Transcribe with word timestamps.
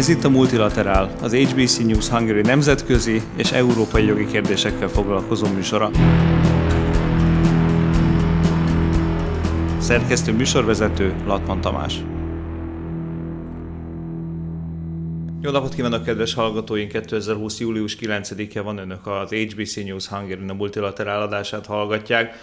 Ez 0.00 0.08
itt 0.08 0.24
a 0.24 0.28
Multilaterál, 0.28 1.14
az 1.22 1.34
HBC 1.34 1.78
News 1.78 2.08
Hungary 2.08 2.40
nemzetközi 2.40 3.22
és 3.36 3.52
európai 3.52 4.04
jogi 4.04 4.26
kérdésekkel 4.26 4.88
foglalkozó 4.88 5.46
műsora. 5.46 5.90
Szerkesztő 9.78 10.32
műsorvezető 10.32 11.14
Latman 11.26 11.60
Tamás. 11.60 11.94
Jó 15.40 15.50
napot 15.50 15.74
kívánok, 15.74 16.04
kedves 16.04 16.34
hallgatóink! 16.34 16.92
2020. 16.92 17.60
július 17.60 17.96
9-e 18.00 18.60
van 18.60 18.78
önök 18.78 19.06
az 19.06 19.30
HBC 19.30 19.76
News 19.76 20.06
Hungary 20.06 20.48
a 20.48 20.54
multilaterál 20.54 21.22
adását 21.22 21.66
hallgatják. 21.66 22.34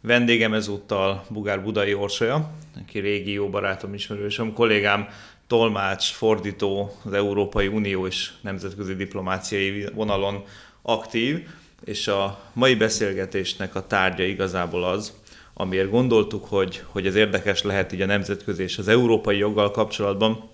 Vendégem 0.00 0.54
ezúttal 0.54 1.24
Bugár 1.28 1.62
Budai 1.62 1.94
Orsolya, 1.94 2.50
aki 2.82 2.98
régi 2.98 3.32
jó 3.32 3.48
barátom, 3.48 3.94
ismerősöm, 3.94 4.52
kollégám, 4.52 5.08
tolmács, 5.52 6.12
fordító, 6.12 6.96
az 7.04 7.12
Európai 7.12 7.66
Unió 7.66 8.06
és 8.06 8.30
nemzetközi 8.40 8.94
diplomáciai 8.94 9.86
vonalon 9.94 10.44
aktív, 10.82 11.48
és 11.84 12.08
a 12.08 12.40
mai 12.52 12.74
beszélgetésnek 12.74 13.74
a 13.74 13.86
tárgya 13.86 14.24
igazából 14.24 14.84
az, 14.84 15.12
amiért 15.54 15.90
gondoltuk, 15.90 16.44
hogy, 16.44 16.82
hogy 16.86 17.06
ez 17.06 17.14
érdekes 17.14 17.62
lehet 17.62 17.92
így 17.92 18.00
a 18.00 18.06
nemzetközi 18.06 18.62
és 18.62 18.78
az 18.78 18.88
európai 18.88 19.36
joggal 19.36 19.70
kapcsolatban, 19.70 20.50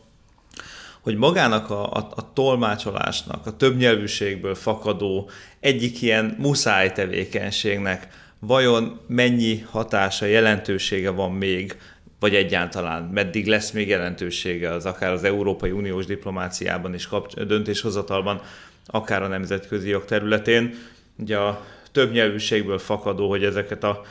hogy 1.00 1.16
magának 1.16 1.70
a, 1.70 1.92
a, 1.92 2.08
a 2.14 2.32
tolmácsolásnak, 2.32 3.46
a 3.46 3.56
többnyelvűségből 3.56 4.54
fakadó 4.54 5.30
egyik 5.60 6.02
ilyen 6.02 6.36
muszáj 6.38 6.92
tevékenységnek 6.92 8.08
vajon 8.38 9.00
mennyi 9.06 9.58
hatása, 9.70 10.26
jelentősége 10.26 11.10
van 11.10 11.32
még, 11.32 11.76
vagy 12.20 12.34
egyáltalán 12.34 13.02
meddig 13.02 13.46
lesz 13.46 13.70
még 13.70 13.88
jelentősége 13.88 14.72
az 14.72 14.86
akár 14.86 15.12
az 15.12 15.24
Európai 15.24 15.70
Uniós 15.70 16.06
diplomáciában 16.06 16.94
és 16.94 17.06
kapcs- 17.06 17.46
döntéshozatalban, 17.46 18.40
akár 18.86 19.22
a 19.22 19.26
nemzetközi 19.26 19.88
jog 19.88 20.04
területén. 20.04 20.74
Ugye 21.18 21.36
a 21.36 21.64
többnyelvűségből 21.92 22.78
fakadó, 22.78 23.28
hogy 23.28 23.44
ezeket 23.44 23.84
a 23.84 24.02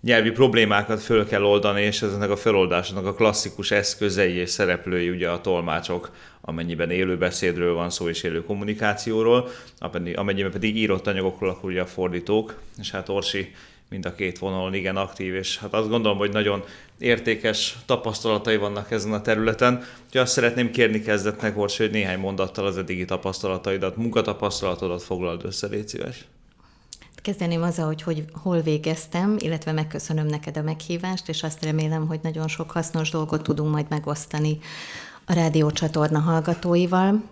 nyelvi 0.00 0.30
problémákat 0.30 1.02
föl 1.02 1.26
kell 1.26 1.42
oldani, 1.42 1.82
és 1.82 2.02
ezeknek 2.02 2.30
a 2.30 2.36
feloldásnak 2.36 3.06
a 3.06 3.14
klasszikus 3.14 3.70
eszközei 3.70 4.32
és 4.32 4.50
szereplői 4.50 5.10
ugye 5.10 5.28
a 5.28 5.40
tolmácsok, 5.40 6.10
amennyiben 6.40 6.90
élő 6.90 7.16
beszédről 7.18 7.74
van 7.74 7.90
szó 7.90 8.08
és 8.08 8.22
élő 8.22 8.44
kommunikációról, 8.44 9.48
amennyiben 10.14 10.50
pedig 10.50 10.76
írott 10.76 11.06
anyagokról, 11.06 11.50
akkor 11.50 11.70
ugye 11.70 11.80
a 11.80 11.86
fordítók, 11.86 12.54
és 12.80 12.90
hát 12.90 13.08
Orsi 13.08 13.54
mind 13.94 14.06
a 14.06 14.14
két 14.14 14.38
vonalon 14.38 14.74
igen 14.74 14.96
aktív, 14.96 15.34
és 15.34 15.58
hát 15.58 15.74
azt 15.74 15.88
gondolom, 15.88 16.18
hogy 16.18 16.32
nagyon 16.32 16.64
értékes 16.98 17.76
tapasztalatai 17.86 18.56
vannak 18.56 18.90
ezen 18.90 19.12
a 19.12 19.20
területen. 19.20 19.74
Úgyhogy 20.04 20.20
azt 20.20 20.32
szeretném 20.32 20.70
kérni 20.70 21.00
kezdetnek, 21.00 21.58
Orsi, 21.58 21.82
hogy 21.82 21.92
néhány 21.92 22.18
mondattal 22.18 22.66
az 22.66 22.78
eddigi 22.78 23.04
tapasztalataidat, 23.04 23.96
munkatapasztalatodat 23.96 25.02
foglald 25.02 25.44
össze, 25.44 25.66
légy 25.66 25.88
szíves. 25.88 26.24
Kezdeném 27.22 27.62
azzal, 27.62 27.86
hogy, 27.86 28.02
hogy 28.02 28.24
hol 28.32 28.60
végeztem, 28.60 29.36
illetve 29.38 29.72
megköszönöm 29.72 30.26
neked 30.26 30.56
a 30.56 30.62
meghívást, 30.62 31.28
és 31.28 31.42
azt 31.42 31.64
remélem, 31.64 32.06
hogy 32.06 32.20
nagyon 32.22 32.48
sok 32.48 32.70
hasznos 32.70 33.10
dolgot 33.10 33.42
tudunk 33.42 33.72
majd 33.72 33.86
megosztani 33.88 34.58
a 35.26 35.32
rádiócsatorna 35.32 36.18
hallgatóival. 36.18 37.22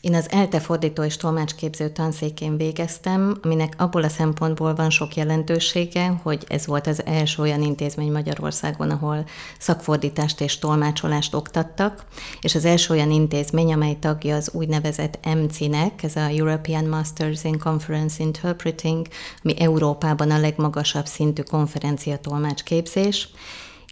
Én 0.00 0.14
az 0.14 0.30
ELTE 0.30 0.60
fordító 0.60 1.02
és 1.02 1.16
tolmácsképző 1.16 1.88
tanszékén 1.88 2.56
végeztem, 2.56 3.38
aminek 3.42 3.74
abból 3.76 4.02
a 4.02 4.08
szempontból 4.08 4.74
van 4.74 4.90
sok 4.90 5.14
jelentősége, 5.14 6.20
hogy 6.22 6.44
ez 6.48 6.66
volt 6.66 6.86
az 6.86 7.04
első 7.04 7.42
olyan 7.42 7.62
intézmény 7.62 8.12
Magyarországon, 8.12 8.90
ahol 8.90 9.24
szakfordítást 9.58 10.40
és 10.40 10.58
tolmácsolást 10.58 11.34
oktattak, 11.34 12.04
és 12.40 12.54
az 12.54 12.64
első 12.64 12.94
olyan 12.94 13.10
intézmény, 13.10 13.72
amely 13.72 13.96
tagja 14.00 14.36
az 14.36 14.50
úgynevezett 14.52 15.18
EMCI-nek, 15.22 16.02
ez 16.02 16.16
a 16.16 16.28
European 16.28 16.84
Masters 16.84 17.44
in 17.44 17.58
Conference 17.58 18.22
Interpreting, 18.22 19.06
ami 19.42 19.60
Európában 19.60 20.30
a 20.30 20.38
legmagasabb 20.38 21.06
szintű 21.06 21.42
konferencia 21.42 22.18
tolmácsképzés, 22.18 23.28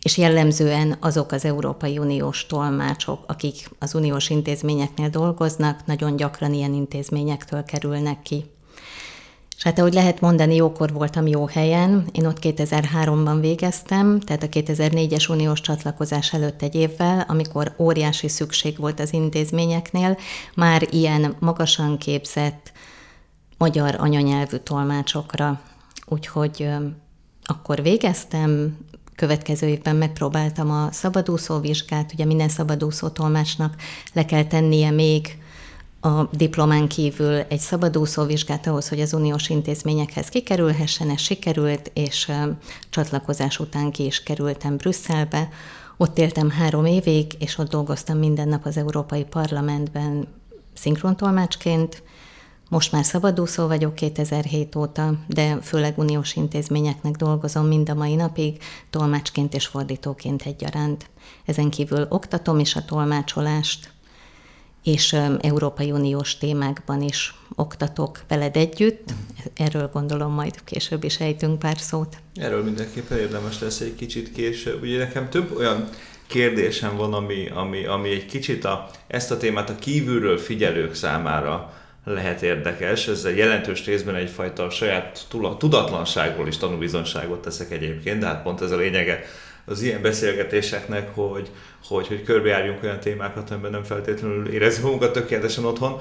és 0.04 0.16
jellemzően 0.16 0.96
azok 1.00 1.32
az 1.32 1.44
Európai 1.44 1.98
Uniós 1.98 2.46
tolmácsok, 2.46 3.24
akik 3.26 3.70
az 3.78 3.94
uniós 3.94 4.30
intézményeknél 4.30 5.08
dolgoznak, 5.08 5.86
nagyon 5.86 6.16
gyakran 6.16 6.52
ilyen 6.52 6.74
intézményektől 6.74 7.64
kerülnek 7.64 8.22
ki. 8.22 8.44
És 9.56 9.62
hát 9.62 9.78
ahogy 9.78 9.92
lehet 9.92 10.20
mondani, 10.20 10.54
jókor 10.54 10.92
voltam 10.92 11.26
jó 11.26 11.46
helyen. 11.46 12.04
Én 12.12 12.26
ott 12.26 12.38
2003-ban 12.40 13.36
végeztem, 13.40 14.20
tehát 14.20 14.42
a 14.42 14.48
2004-es 14.48 15.30
uniós 15.30 15.60
csatlakozás 15.60 16.32
előtt 16.32 16.62
egy 16.62 16.74
évvel, 16.74 17.24
amikor 17.28 17.74
óriási 17.78 18.28
szükség 18.28 18.78
volt 18.78 19.00
az 19.00 19.12
intézményeknél, 19.12 20.18
már 20.54 20.86
ilyen 20.90 21.36
magasan 21.38 21.98
képzett 21.98 22.72
magyar 23.58 23.94
anyanyelvű 23.98 24.56
tolmácsokra. 24.56 25.60
Úgyhogy 26.06 26.68
akkor 27.44 27.82
végeztem, 27.82 28.78
következő 29.16 29.66
évben 29.66 29.96
megpróbáltam 29.96 30.70
a 30.70 30.88
szabadúszó 30.92 31.58
vizsgát, 31.58 32.12
ugye 32.12 32.24
minden 32.24 32.48
szabadúszó 32.48 33.08
tolmácsnak 33.08 33.74
le 34.12 34.24
kell 34.24 34.44
tennie 34.44 34.90
még 34.90 35.38
a 36.04 36.28
diplomán 36.32 36.88
kívül 36.88 37.34
egy 37.48 37.58
szabadúszó 37.58 38.24
vizsgát 38.24 38.66
ahhoz, 38.66 38.88
hogy 38.88 39.00
az 39.00 39.12
uniós 39.12 39.48
intézményekhez 39.48 40.28
kikerülhessen, 40.28 41.10
ez 41.10 41.20
sikerült, 41.20 41.90
és 41.94 42.32
csatlakozás 42.90 43.58
után 43.58 43.90
ki 43.90 44.04
is 44.04 44.22
kerültem 44.22 44.76
Brüsszelbe. 44.76 45.48
Ott 45.96 46.18
éltem 46.18 46.50
három 46.50 46.84
évig, 46.84 47.26
és 47.38 47.58
ott 47.58 47.70
dolgoztam 47.70 48.18
minden 48.18 48.48
nap 48.48 48.64
az 48.64 48.76
Európai 48.76 49.24
Parlamentben 49.24 50.26
szinkrontolmácsként, 50.74 52.02
most 52.74 52.92
már 52.92 53.04
szabadúszó 53.04 53.66
vagyok 53.66 53.94
2007 53.94 54.76
óta, 54.76 55.14
de 55.26 55.58
főleg 55.62 55.98
uniós 55.98 56.36
intézményeknek 56.36 57.14
dolgozom 57.14 57.66
mind 57.66 57.88
a 57.88 57.94
mai 57.94 58.14
napig, 58.14 58.62
tolmácsként 58.90 59.54
és 59.54 59.66
fordítóként 59.66 60.42
egyaránt. 60.42 61.10
Ezen 61.44 61.70
kívül 61.70 62.06
oktatom 62.08 62.58
is 62.58 62.76
a 62.76 62.84
tolmácsolást, 62.84 63.92
és 64.84 65.16
Európai 65.40 65.90
Uniós 65.90 66.38
témákban 66.38 67.02
is 67.02 67.34
oktatok 67.54 68.22
veled 68.28 68.56
együtt. 68.56 69.08
Erről 69.56 69.90
gondolom 69.92 70.32
majd 70.32 70.64
később 70.64 71.04
is 71.04 71.20
ejtünk 71.20 71.58
pár 71.58 71.78
szót. 71.78 72.16
Erről 72.34 72.64
mindenképpen 72.64 73.18
érdemes 73.18 73.60
lesz 73.60 73.80
egy 73.80 73.94
kicsit 73.94 74.32
később. 74.32 74.82
Ugye 74.82 74.98
nekem 74.98 75.30
több 75.30 75.56
olyan 75.56 75.88
kérdésem 76.26 76.96
van, 76.96 77.14
ami, 77.14 77.48
ami, 77.48 77.84
ami 77.84 78.10
egy 78.10 78.26
kicsit 78.26 78.64
a, 78.64 78.90
ezt 79.06 79.30
a 79.30 79.36
témát 79.36 79.70
a 79.70 79.74
kívülről 79.74 80.38
figyelők 80.38 80.94
számára 80.94 81.82
lehet 82.04 82.42
érdekes. 82.42 83.08
Ezzel 83.08 83.32
jelentős 83.32 83.84
részben 83.84 84.14
egyfajta 84.14 84.70
saját 84.70 85.26
tudatlanságról 85.58 86.46
is 86.46 86.56
tanúbizonságot 86.56 87.42
teszek 87.42 87.70
egyébként, 87.70 88.20
de 88.20 88.26
hát 88.26 88.42
pont 88.42 88.60
ez 88.60 88.70
a 88.70 88.76
lényege 88.76 89.24
az 89.64 89.82
ilyen 89.82 90.02
beszélgetéseknek, 90.02 91.14
hogy, 91.14 91.50
hogy, 91.84 92.06
hogy 92.06 92.22
körbejárjunk 92.22 92.82
olyan 92.82 93.00
témákat, 93.00 93.50
amiben 93.50 93.70
nem 93.70 93.82
feltétlenül 93.82 94.48
érezzük 94.48 94.82
magunkat 94.84 95.12
tökéletesen 95.12 95.64
otthon. 95.64 96.00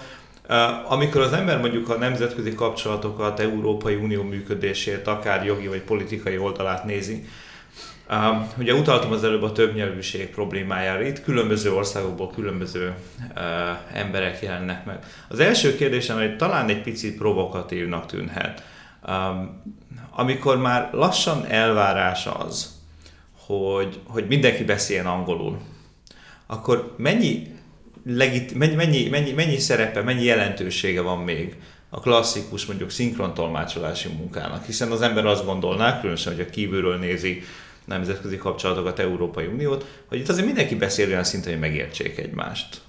Amikor 0.87 1.21
az 1.21 1.33
ember 1.33 1.59
mondjuk 1.59 1.89
a 1.89 1.97
nemzetközi 1.97 2.53
kapcsolatokat, 2.55 3.39
Európai 3.39 3.95
Unió 3.95 4.23
működését, 4.23 5.07
akár 5.07 5.45
jogi 5.45 5.67
vagy 5.67 5.81
politikai 5.81 6.37
oldalát 6.37 6.85
nézi, 6.85 7.27
Uh, 8.13 8.59
ugye 8.59 8.73
utaltam 8.73 9.11
az 9.11 9.23
előbb 9.23 9.43
a 9.43 9.51
többnyelvűség 9.51 10.29
problémájára, 10.29 11.01
itt 11.01 11.23
különböző 11.23 11.73
országokból 11.73 12.31
különböző 12.31 12.93
uh, 13.35 13.43
emberek 13.93 14.41
jelennek 14.41 14.85
meg. 14.85 14.99
Az 15.27 15.39
első 15.39 15.75
kérdésem, 15.75 16.17
hogy 16.17 16.35
talán 16.35 16.69
egy 16.69 16.81
picit 16.81 17.17
provokatívnak 17.17 18.05
tűnhet, 18.05 18.63
um, 19.07 19.61
amikor 20.11 20.57
már 20.57 20.89
lassan 20.91 21.45
elvárás 21.45 22.27
az, 22.39 22.71
hogy, 23.45 23.99
hogy 24.07 24.27
mindenki 24.27 24.63
beszéljen 24.63 25.05
angolul, 25.05 25.57
akkor 26.47 26.93
mennyi, 26.97 27.47
legit, 28.05 28.53
mennyi, 28.53 28.75
mennyi, 28.75 29.09
mennyi, 29.09 29.31
mennyi 29.31 29.57
szerepe, 29.57 30.01
mennyi 30.01 30.23
jelentősége 30.23 31.01
van 31.01 31.19
még 31.19 31.55
a 31.89 31.99
klasszikus 31.99 32.65
mondjuk 32.65 32.89
szinkrontolmácsolási 32.89 34.09
munkának, 34.09 34.65
hiszen 34.65 34.91
az 34.91 35.01
ember 35.01 35.25
azt 35.25 35.45
gondolná, 35.45 35.99
különösen, 35.99 36.35
hogy 36.35 36.45
a 36.47 36.49
kívülről 36.49 36.97
nézi 36.97 37.43
nemzetközi 37.85 38.37
kapcsolatokat, 38.37 38.99
Európai 38.99 39.45
Uniót, 39.45 39.85
hogy 40.07 40.19
itt 40.19 40.29
azért 40.29 40.45
mindenki 40.45 40.75
beszél 40.75 41.07
olyan 41.07 41.23
szinten, 41.23 41.51
hogy 41.51 41.61
megértsék 41.61 42.17
egymást. 42.17 42.81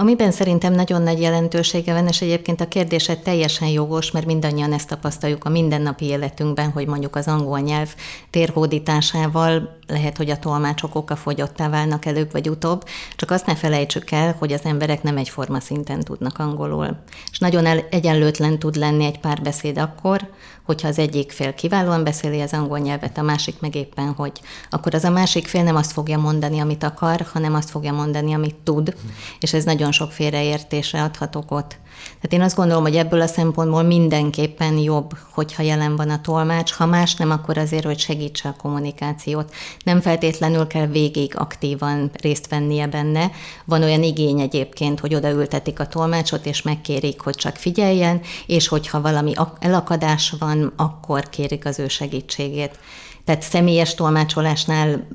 Amiben 0.00 0.30
szerintem 0.30 0.72
nagyon 0.72 1.02
nagy 1.02 1.20
jelentősége 1.20 1.92
van, 1.92 2.06
és 2.06 2.20
egyébként 2.20 2.60
a 2.60 2.68
kérdése 2.68 3.16
teljesen 3.16 3.68
jogos, 3.68 4.10
mert 4.10 4.26
mindannyian 4.26 4.72
ezt 4.72 4.88
tapasztaljuk 4.88 5.44
a 5.44 5.48
mindennapi 5.48 6.04
életünkben, 6.04 6.70
hogy 6.70 6.86
mondjuk 6.86 7.16
az 7.16 7.26
angol 7.26 7.58
nyelv 7.58 7.94
térhódításával 8.30 9.78
lehet, 9.86 10.16
hogy 10.16 10.30
a 10.30 10.38
tolmácsok 10.38 10.94
okafogyottá 10.94 11.68
válnak 11.68 12.04
előbb 12.04 12.32
vagy 12.32 12.48
utóbb, 12.48 12.84
csak 13.16 13.30
azt 13.30 13.46
ne 13.46 13.56
felejtsük 13.56 14.10
el, 14.10 14.36
hogy 14.38 14.52
az 14.52 14.64
emberek 14.64 15.02
nem 15.02 15.16
egyforma 15.16 15.60
szinten 15.60 16.00
tudnak 16.00 16.38
angolul. 16.38 16.98
És 17.30 17.38
nagyon 17.38 17.66
el, 17.66 17.86
egyenlőtlen 17.90 18.58
tud 18.58 18.76
lenni 18.76 19.04
egy 19.04 19.20
párbeszéd 19.20 19.78
akkor, 19.78 20.28
hogyha 20.68 20.88
az 20.88 20.98
egyik 20.98 21.32
fél 21.32 21.54
kiválóan 21.54 22.04
beszéli 22.04 22.40
az 22.40 22.52
angol 22.52 22.78
nyelvet, 22.78 23.18
a 23.18 23.22
másik 23.22 23.60
meg 23.60 23.74
éppen 23.74 24.12
hogy, 24.12 24.40
akkor 24.70 24.94
az 24.94 25.04
a 25.04 25.10
másik 25.10 25.46
fél 25.46 25.62
nem 25.62 25.76
azt 25.76 25.92
fogja 25.92 26.18
mondani, 26.18 26.58
amit 26.58 26.82
akar, 26.82 27.26
hanem 27.32 27.54
azt 27.54 27.70
fogja 27.70 27.92
mondani, 27.92 28.32
amit 28.32 28.54
tud, 28.54 28.94
és 29.40 29.52
ez 29.52 29.64
nagyon 29.64 29.92
sok 29.92 30.12
félreértésre 30.12 31.02
adhat 31.02 31.34
okot. 31.34 31.76
Tehát 32.04 32.32
én 32.32 32.40
azt 32.40 32.56
gondolom, 32.56 32.82
hogy 32.82 32.96
ebből 32.96 33.20
a 33.20 33.26
szempontból 33.26 33.82
mindenképpen 33.82 34.78
jobb, 34.78 35.10
hogyha 35.30 35.62
jelen 35.62 35.96
van 35.96 36.10
a 36.10 36.20
tolmács, 36.20 36.72
ha 36.72 36.86
más 36.86 37.14
nem, 37.14 37.30
akkor 37.30 37.58
azért, 37.58 37.84
hogy 37.84 37.98
segítse 37.98 38.48
a 38.48 38.56
kommunikációt. 38.62 39.54
Nem 39.84 40.00
feltétlenül 40.00 40.66
kell 40.66 40.86
végig 40.86 41.32
aktívan 41.36 42.10
részt 42.22 42.48
vennie 42.48 42.86
benne. 42.86 43.30
Van 43.64 43.82
olyan 43.82 44.02
igény 44.02 44.40
egyébként, 44.40 45.00
hogy 45.00 45.14
odaültetik 45.14 45.80
a 45.80 45.86
tolmácsot, 45.86 46.46
és 46.46 46.62
megkérik, 46.62 47.20
hogy 47.20 47.34
csak 47.34 47.56
figyeljen, 47.56 48.20
és 48.46 48.68
hogyha 48.68 49.00
valami 49.00 49.32
elakadás 49.58 50.34
van, 50.38 50.72
akkor 50.76 51.28
kérik 51.28 51.66
az 51.66 51.78
ő 51.78 51.88
segítségét. 51.88 52.78
Tehát 53.24 53.42
személyes 53.42 53.94
tolmácsolásnál 53.94 55.06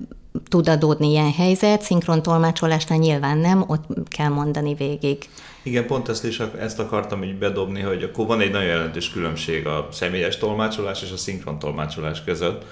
tud 0.47 0.69
adódni 0.69 1.09
ilyen 1.09 1.31
helyzet, 1.31 1.81
szinkron 1.81 2.21
tolmácsolásnál 2.21 2.97
nyilván 2.97 3.37
nem, 3.37 3.63
ott 3.67 4.07
kell 4.07 4.29
mondani 4.29 4.73
végig. 4.73 5.29
Igen, 5.63 5.85
pont 5.85 6.09
ezt 6.09 6.25
is 6.25 6.41
ezt 6.59 6.79
akartam 6.79 7.23
így 7.23 7.37
bedobni, 7.37 7.81
hogy 7.81 8.03
akkor 8.03 8.25
van 8.25 8.41
egy 8.41 8.51
nagyon 8.51 8.67
jelentős 8.67 9.09
különbség 9.09 9.67
a 9.67 9.87
személyes 9.91 10.37
tolmácsolás 10.37 11.01
és 11.01 11.11
a 11.11 11.17
szinkron 11.17 11.59
tolmácsolás 11.59 12.23
között. 12.23 12.65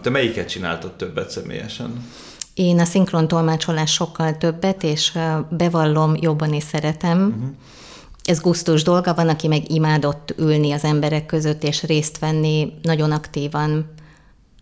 Te 0.00 0.10
melyiket 0.10 0.48
csináltad 0.48 0.92
többet 0.92 1.30
személyesen? 1.30 2.04
Én 2.54 2.80
a 2.80 2.84
szinkron 2.84 3.28
tolmácsolás 3.28 3.92
sokkal 3.92 4.36
többet, 4.36 4.82
és 4.82 5.18
bevallom, 5.50 6.14
jobban 6.20 6.52
is 6.52 6.62
szeretem. 6.62 7.18
Uh-huh. 7.18 7.54
Ez 8.24 8.40
gusztus 8.40 8.82
dolga, 8.82 9.14
van, 9.14 9.28
aki 9.28 9.48
meg 9.48 9.70
imádott 9.70 10.34
ülni 10.38 10.72
az 10.72 10.84
emberek 10.84 11.26
között, 11.26 11.62
és 11.62 11.82
részt 11.82 12.18
venni 12.18 12.72
nagyon 12.82 13.12
aktívan 13.12 13.94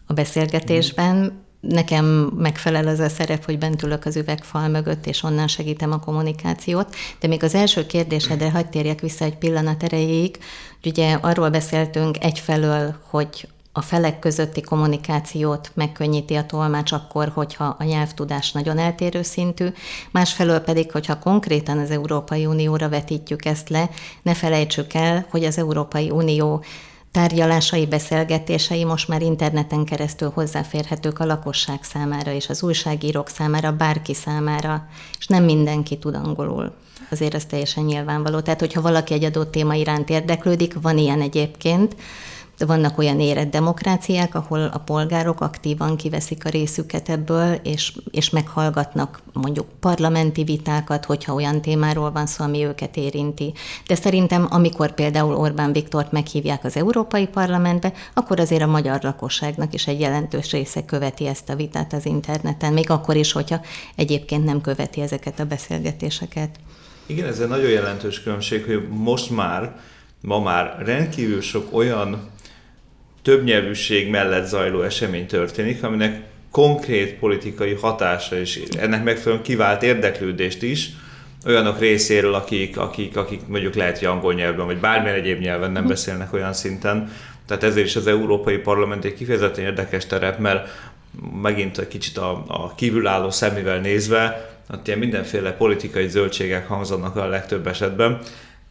a 0.06 0.12
beszélgetésben. 0.12 1.16
Uh-huh 1.16 1.32
nekem 1.62 2.04
megfelel 2.36 2.86
az 2.86 2.98
a 2.98 3.08
szerep, 3.08 3.44
hogy 3.44 3.58
bent 3.58 3.82
ülök 3.82 4.04
az 4.04 4.16
üvegfal 4.16 4.68
mögött, 4.68 5.06
és 5.06 5.22
onnan 5.22 5.48
segítem 5.48 5.92
a 5.92 5.98
kommunikációt. 5.98 6.94
De 7.20 7.28
még 7.28 7.42
az 7.42 7.54
első 7.54 7.86
kérdésedre 7.86 8.50
hagyd 8.50 8.68
térjek 8.68 9.00
vissza 9.00 9.24
egy 9.24 9.36
pillanat 9.36 9.82
erejéig. 9.82 10.38
Ugye 10.84 11.18
arról 11.20 11.50
beszéltünk 11.50 12.24
egyfelől, 12.24 12.96
hogy 13.10 13.48
a 13.72 13.80
felek 13.80 14.18
közötti 14.18 14.60
kommunikációt 14.60 15.70
megkönnyíti 15.74 16.34
a 16.34 16.46
tolmács 16.46 16.92
akkor, 16.92 17.28
hogyha 17.34 17.76
a 17.78 17.84
nyelvtudás 17.84 18.52
nagyon 18.52 18.78
eltérő 18.78 19.22
szintű, 19.22 19.66
másfelől 20.10 20.58
pedig, 20.58 20.92
hogyha 20.92 21.18
konkrétan 21.18 21.78
az 21.78 21.90
Európai 21.90 22.46
Unióra 22.46 22.88
vetítjük 22.88 23.44
ezt 23.44 23.68
le, 23.68 23.90
ne 24.22 24.34
felejtsük 24.34 24.94
el, 24.94 25.26
hogy 25.30 25.44
az 25.44 25.58
Európai 25.58 26.10
Unió 26.10 26.64
tárgyalásai, 27.12 27.86
beszélgetései 27.86 28.84
most 28.84 29.08
már 29.08 29.22
interneten 29.22 29.84
keresztül 29.84 30.30
hozzáférhetők 30.34 31.18
a 31.18 31.24
lakosság 31.24 31.82
számára 31.82 32.32
és 32.32 32.48
az 32.48 32.62
újságírók 32.62 33.28
számára, 33.28 33.72
bárki 33.72 34.14
számára, 34.14 34.86
és 35.18 35.26
nem 35.26 35.44
mindenki 35.44 35.98
tud 35.98 36.14
angolul. 36.14 36.72
Azért 37.10 37.34
ez 37.34 37.44
teljesen 37.44 37.84
nyilvánvaló. 37.84 38.40
Tehát, 38.40 38.60
hogyha 38.60 38.80
valaki 38.80 39.14
egy 39.14 39.24
adott 39.24 39.50
téma 39.50 39.74
iránt 39.74 40.10
érdeklődik, 40.10 40.80
van 40.80 40.98
ilyen 40.98 41.20
egyébként, 41.20 41.96
vannak 42.58 42.98
olyan 42.98 43.20
érett 43.20 43.50
demokráciák, 43.50 44.34
ahol 44.34 44.70
a 44.72 44.78
polgárok 44.78 45.40
aktívan 45.40 45.96
kiveszik 45.96 46.44
a 46.44 46.48
részüket 46.48 47.08
ebből, 47.08 47.52
és, 47.62 47.92
és 48.10 48.30
meghallgatnak 48.30 49.22
mondjuk 49.32 49.66
parlamenti 49.80 50.44
vitákat, 50.44 51.04
hogyha 51.04 51.34
olyan 51.34 51.62
témáról 51.62 52.10
van 52.10 52.26
szó, 52.26 52.44
ami 52.44 52.64
őket 52.64 52.96
érinti. 52.96 53.52
De 53.86 53.94
szerintem, 53.94 54.46
amikor 54.50 54.94
például 54.94 55.34
Orbán 55.34 55.72
Viktort 55.72 56.12
meghívják 56.12 56.64
az 56.64 56.76
Európai 56.76 57.26
Parlamentbe, 57.26 57.92
akkor 58.14 58.40
azért 58.40 58.62
a 58.62 58.66
magyar 58.66 59.02
lakosságnak 59.02 59.74
is 59.74 59.86
egy 59.86 60.00
jelentős 60.00 60.50
része 60.50 60.84
követi 60.84 61.26
ezt 61.26 61.48
a 61.48 61.56
vitát 61.56 61.92
az 61.92 62.06
interneten, 62.06 62.72
még 62.72 62.90
akkor 62.90 63.16
is, 63.16 63.32
hogyha 63.32 63.60
egyébként 63.96 64.44
nem 64.44 64.60
követi 64.60 65.00
ezeket 65.00 65.40
a 65.40 65.44
beszélgetéseket. 65.44 66.58
Igen, 67.06 67.26
ez 67.26 67.40
egy 67.40 67.48
nagyon 67.48 67.70
jelentős 67.70 68.22
különbség, 68.22 68.64
hogy 68.64 68.88
most 68.88 69.30
már, 69.30 69.76
ma 70.20 70.40
már 70.40 70.76
rendkívül 70.84 71.40
sok 71.40 71.68
olyan 71.70 72.30
többnyelvűség 73.22 74.10
mellett 74.10 74.46
zajló 74.46 74.82
esemény 74.82 75.26
történik, 75.26 75.82
aminek 75.82 76.20
konkrét 76.50 77.14
politikai 77.14 77.72
hatása 77.72 78.36
és 78.36 78.62
ennek 78.78 79.04
megfelelően 79.04 79.42
kivált 79.42 79.82
érdeklődést 79.82 80.62
is 80.62 80.90
olyanok 81.46 81.78
részéről, 81.78 82.34
akik, 82.34 82.78
akik, 82.78 83.16
akik 83.16 83.46
mondjuk 83.46 83.74
lehet, 83.74 83.98
hogy 83.98 84.08
angol 84.08 84.34
nyelven, 84.34 84.66
vagy 84.66 84.78
bármilyen 84.78 85.16
egyéb 85.16 85.40
nyelven 85.40 85.70
nem 85.70 85.86
beszélnek 85.86 86.32
olyan 86.32 86.52
szinten. 86.52 87.12
Tehát 87.46 87.62
ezért 87.62 87.86
is 87.86 87.96
az 87.96 88.06
Európai 88.06 88.56
Parlament 88.56 89.04
egy 89.04 89.14
kifejezetten 89.14 89.64
érdekes 89.64 90.06
terep, 90.06 90.38
mert 90.38 90.68
megint 91.42 91.78
egy 91.78 91.88
kicsit 91.88 92.18
a, 92.18 92.44
a 92.46 92.74
kívülálló 92.74 93.30
szemével 93.30 93.80
nézve, 93.80 94.50
ott 94.72 94.86
ilyen 94.86 94.98
mindenféle 94.98 95.52
politikai 95.52 96.08
zöldségek 96.08 96.68
hangzanak 96.68 97.16
a 97.16 97.26
legtöbb 97.26 97.66
esetben, 97.66 98.18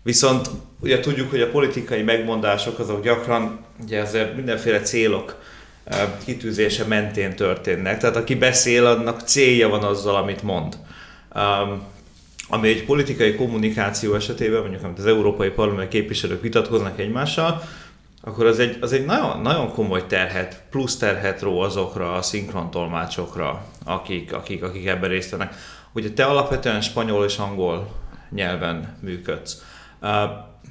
Viszont 0.04 0.50
ugye 0.80 1.00
tudjuk, 1.00 1.30
hogy 1.30 1.42
a 1.42 1.50
politikai 1.50 2.02
megmondások 2.02 2.80
azok 2.80 3.04
gyakran 3.04 3.60
ugye 3.84 4.02
azért 4.02 4.36
mindenféle 4.36 4.82
célok 4.82 5.36
kitűzése 6.26 6.86
mentén 6.86 7.36
történnek. 7.36 8.00
Tehát 8.00 8.16
aki 8.16 8.36
beszél, 8.36 8.86
annak 8.86 9.22
célja 9.22 9.70
van 9.70 9.84
azzal, 9.84 10.16
amit 10.16 10.44
mond. 10.44 10.78
Um, 11.36 11.84
ami 12.50 12.68
egy 12.68 12.86
politikai 12.86 13.36
kommunikáció 13.36 14.14
esetében, 14.14 14.62
mondjuk 14.62 14.84
amit 14.84 14.98
az 14.98 15.06
Európai 15.06 15.50
Parlament 15.50 15.90
képviselők 15.90 16.42
vitatkoznak 16.42 17.00
egymással, 17.00 17.62
akkor 18.24 18.46
az 18.46 18.60
egy, 18.60 18.78
az 18.82 18.94
egy 18.94 19.06
nagyon, 19.06 19.42
nagyon 19.42 19.72
komoly 19.72 20.06
terhet, 20.08 20.64
plusz 20.70 20.98
terhet 20.98 21.42
ró 21.42 21.60
azokra 21.60 22.14
a 22.14 22.22
szinkrontolmácsokra, 22.22 23.66
akik, 23.86 24.34
akik, 24.34 24.64
akik 24.64 24.88
ebben 24.88 25.10
részt 25.10 25.30
vennek. 25.30 25.56
Ugye 25.94 26.12
te 26.12 26.26
alapvetően 26.26 26.82
spanyol 26.82 27.26
és 27.26 27.38
angol 27.38 27.92
nyelven 28.30 28.98
működsz. 29.02 29.64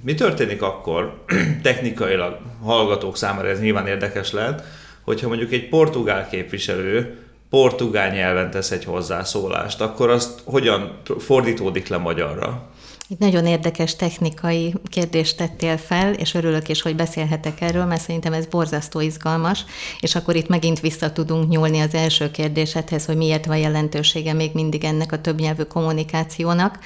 Mi 0.03 0.15
történik 0.15 0.63
akkor, 0.63 1.25
technikailag 1.63 2.39
hallgatók 2.63 3.17
számára 3.17 3.49
ez 3.49 3.61
nyilván 3.61 3.87
érdekes 3.87 4.33
lehet, 4.33 4.63
hogyha 5.05 5.29
mondjuk 5.29 5.53
egy 5.53 5.69
portugál 5.69 6.29
képviselő 6.29 7.19
portugál 7.51 8.11
nyelven 8.11 8.51
tesz 8.51 8.71
egy 8.71 8.85
hozzászólást, 8.85 9.81
akkor 9.81 10.11
azt 10.11 10.41
hogyan 10.45 11.01
fordítódik 11.19 11.89
le 11.89 11.97
magyarra? 11.97 12.69
Itt 13.09 13.19
nagyon 13.19 13.47
érdekes 13.47 13.97
technikai 13.97 14.75
kérdést 14.85 15.37
tettél 15.37 15.77
fel, 15.77 16.13
és 16.13 16.35
örülök 16.35 16.69
is, 16.69 16.83
hogy 16.83 16.97
beszélhetek 16.97 17.61
erről, 17.61 17.85
mert 17.85 18.01
szerintem 18.01 18.33
ez 18.33 18.47
borzasztó 18.47 19.01
izgalmas, 19.01 19.65
és 20.01 20.15
akkor 20.15 20.37
itt 20.37 20.49
megint 20.49 20.81
vissza 20.81 21.13
tudunk 21.13 21.49
nyúlni 21.49 21.81
az 21.81 21.95
első 21.95 22.31
kérdésedhez, 22.31 23.07
hogy 23.07 23.17
miért 23.17 23.47
van 23.47 23.57
jelentősége 23.57 24.33
még 24.33 24.51
mindig 24.55 24.85
ennek 24.85 25.13
a 25.13 25.21
többnyelvű 25.21 25.63
kommunikációnak 25.63 26.79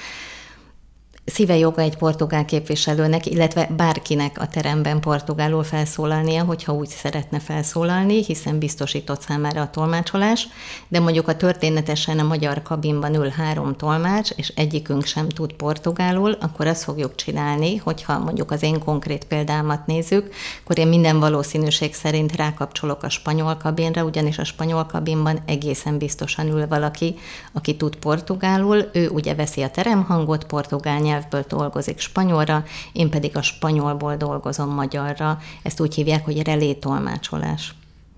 szíve 1.25 1.57
joga 1.57 1.83
egy 1.83 1.97
portugál 1.97 2.45
képviselőnek, 2.45 3.27
illetve 3.27 3.69
bárkinek 3.77 4.41
a 4.41 4.49
teremben 4.49 5.01
portugálul 5.01 5.63
felszólalnia, 5.63 6.45
hogyha 6.45 6.73
úgy 6.73 6.89
szeretne 6.89 7.41
felszólalni, 7.41 8.25
hiszen 8.25 8.59
biztosított 8.59 9.21
számára 9.21 9.61
a 9.61 9.71
tolmácsolás, 9.71 10.49
de 10.89 11.01
mondjuk 11.01 11.29
a 11.29 11.37
történetesen 11.37 12.19
a 12.19 12.23
magyar 12.23 12.63
kabinban 12.63 13.15
ül 13.15 13.29
három 13.29 13.77
tolmács, 13.77 14.31
és 14.31 14.53
egyikünk 14.57 15.05
sem 15.05 15.29
tud 15.29 15.53
portugálul, 15.53 16.37
akkor 16.41 16.67
azt 16.67 16.83
fogjuk 16.83 17.15
csinálni, 17.15 17.77
hogyha 17.77 18.19
mondjuk 18.19 18.51
az 18.51 18.63
én 18.63 18.79
konkrét 18.79 19.25
példámat 19.25 19.87
nézzük, 19.87 20.29
akkor 20.63 20.79
én 20.79 20.89
minden 20.89 21.21
valószínűség 21.21 21.95
szerint 21.95 22.37
rákapcsolok 22.37 23.03
a 23.03 23.09
spanyol 23.09 23.57
kabinra, 23.57 24.05
ugyanis 24.05 24.39
a 24.39 24.45
spanyol 24.45 24.87
kabinban 24.87 25.39
egészen 25.47 25.99
biztosan 25.99 26.47
ül 26.47 26.69
valaki, 26.69 27.15
aki 27.53 27.77
tud 27.77 27.97
portugálul, 27.97 28.89
ő 28.93 29.09
ugye 29.09 29.35
veszi 29.35 29.63
a 29.63 29.71
teremhangot, 29.71 30.45
portugál 30.45 31.01
nyelvből 31.15 31.45
dolgozik 31.49 31.99
spanyolra, 31.99 32.65
én 32.93 33.11
pedig 33.11 33.37
a 33.37 33.43
spanyolból 33.43 34.17
dolgozom 34.17 34.71
magyarra. 34.71 35.39
Ezt 35.63 35.81
úgy 35.81 35.95
hívják, 35.95 36.25
hogy 36.25 36.43
relé 36.43 36.73
tolmácsolás. 36.73 37.75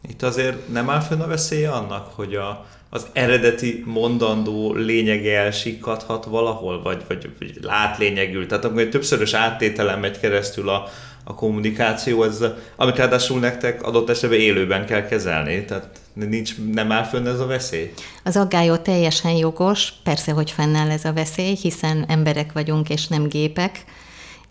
Itt 0.08 0.22
azért 0.22 0.68
nem 0.68 0.90
áll 0.90 1.00
fönn 1.00 1.20
a 1.20 1.26
veszélye 1.26 1.70
annak, 1.70 2.12
hogy 2.14 2.34
a, 2.34 2.66
az 2.90 3.06
eredeti 3.12 3.82
mondandó 3.86 4.74
lényege 4.74 5.38
elsikadhat 5.38 6.24
valahol, 6.24 6.82
vagy, 6.82 7.02
vagy, 7.08 7.30
vagy 7.38 7.58
látlényegül. 7.62 8.46
Tehát 8.46 8.64
amikor 8.64 8.82
egy 8.82 8.90
többszörös 8.90 9.34
áttételen 9.34 9.98
megy 9.98 10.20
keresztül 10.20 10.68
a, 10.68 10.88
a 11.24 11.34
kommunikáció, 11.34 12.22
ez, 12.22 12.44
amit 12.76 12.96
ráadásul 12.96 13.38
nektek 13.38 13.82
adott 13.82 14.10
esetben 14.10 14.38
élőben 14.38 14.86
kell 14.86 15.06
kezelni, 15.06 15.64
tehát 15.64 15.88
nincs, 16.24 16.54
nem 16.72 16.92
áll 16.92 17.04
fönn 17.04 17.26
ez 17.26 17.40
a 17.40 17.46
veszély? 17.46 17.92
Az 18.24 18.36
aggályó 18.36 18.76
teljesen 18.76 19.32
jogos, 19.32 19.92
persze, 20.02 20.32
hogy 20.32 20.50
fennáll 20.50 20.90
ez 20.90 21.04
a 21.04 21.12
veszély, 21.12 21.54
hiszen 21.54 22.04
emberek 22.08 22.52
vagyunk 22.52 22.88
és 22.88 23.06
nem 23.06 23.28
gépek, 23.28 23.84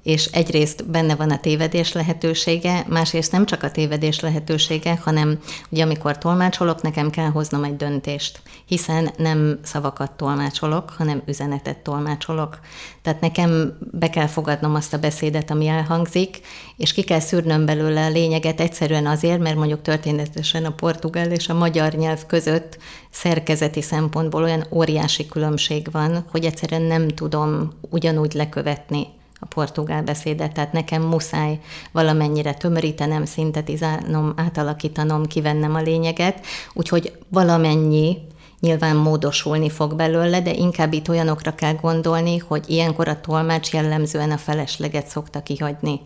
és 0.05 0.25
egyrészt 0.25 0.85
benne 0.89 1.15
van 1.15 1.31
a 1.31 1.39
tévedés 1.39 1.91
lehetősége, 1.91 2.85
másrészt 2.89 3.31
nem 3.31 3.45
csak 3.45 3.63
a 3.63 3.71
tévedés 3.71 4.19
lehetősége, 4.19 4.99
hanem 5.03 5.39
ugye 5.69 5.83
amikor 5.83 6.17
tolmácsolok, 6.17 6.81
nekem 6.81 7.09
kell 7.09 7.29
hoznom 7.29 7.63
egy 7.63 7.75
döntést, 7.75 8.41
hiszen 8.65 9.09
nem 9.17 9.59
szavakat 9.63 10.11
tolmácsolok, 10.11 10.89
hanem 10.97 11.21
üzenetet 11.25 11.77
tolmácsolok. 11.77 12.59
Tehát 13.01 13.21
nekem 13.21 13.77
be 13.91 14.09
kell 14.09 14.27
fogadnom 14.27 14.75
azt 14.75 14.93
a 14.93 14.97
beszédet, 14.97 15.51
ami 15.51 15.67
elhangzik, 15.67 16.39
és 16.77 16.93
ki 16.93 17.01
kell 17.01 17.19
szűrnöm 17.19 17.65
belőle 17.65 18.05
a 18.05 18.09
lényeget 18.09 18.59
egyszerűen 18.59 19.07
azért, 19.07 19.39
mert 19.39 19.57
mondjuk 19.57 19.81
történetesen 19.81 20.65
a 20.65 20.75
portugál 20.75 21.31
és 21.31 21.49
a 21.49 21.53
magyar 21.53 21.93
nyelv 21.93 22.25
között 22.25 22.77
szerkezeti 23.09 23.81
szempontból 23.81 24.43
olyan 24.43 24.67
óriási 24.71 25.25
különbség 25.25 25.87
van, 25.91 26.25
hogy 26.31 26.45
egyszerűen 26.45 26.81
nem 26.81 27.07
tudom 27.07 27.71
ugyanúgy 27.89 28.33
lekövetni 28.33 29.14
a 29.45 29.53
portugál 29.53 30.03
beszédet, 30.03 30.53
tehát 30.53 30.71
nekem 30.71 31.01
muszáj 31.01 31.59
valamennyire 31.91 32.53
tömörítenem, 32.53 33.25
szintetizálnom, 33.25 34.33
átalakítanom, 34.35 35.25
kivennem 35.25 35.75
a 35.75 35.81
lényeget, 35.81 36.45
úgyhogy 36.73 37.11
valamennyi 37.29 38.17
nyilván 38.59 38.95
módosulni 38.95 39.69
fog 39.69 39.95
belőle, 39.95 40.41
de 40.41 40.53
inkább 40.53 40.93
itt 40.93 41.09
olyanokra 41.09 41.55
kell 41.55 41.73
gondolni, 41.73 42.37
hogy 42.37 42.63
ilyenkor 42.67 43.07
a 43.07 43.21
tolmács 43.21 43.73
jellemzően 43.73 44.31
a 44.31 44.37
felesleget 44.37 45.07
szokta 45.07 45.43
kihagyni. 45.43 45.99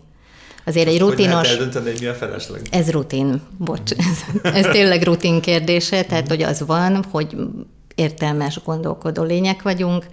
Azért 0.66 0.88
egy 0.88 1.00
rutinos... 1.00 1.58
Hogy 1.58 1.74
hogy 1.74 1.98
mi 2.00 2.06
a 2.06 2.14
felesleg? 2.14 2.62
Ez 2.72 2.92
rutin, 2.92 3.42
bocs. 3.58 3.92
Ez, 3.92 4.54
ez 4.54 4.66
tényleg 4.66 5.04
rutin 5.04 5.42
kérdése, 5.42 6.04
tehát 6.04 6.28
hogy 6.28 6.42
az 6.42 6.66
van, 6.66 7.06
hogy 7.12 7.36
értelmes 7.96 8.60
gondolkodó 8.64 9.24
lények 9.24 9.62
vagyunk, 9.62 10.06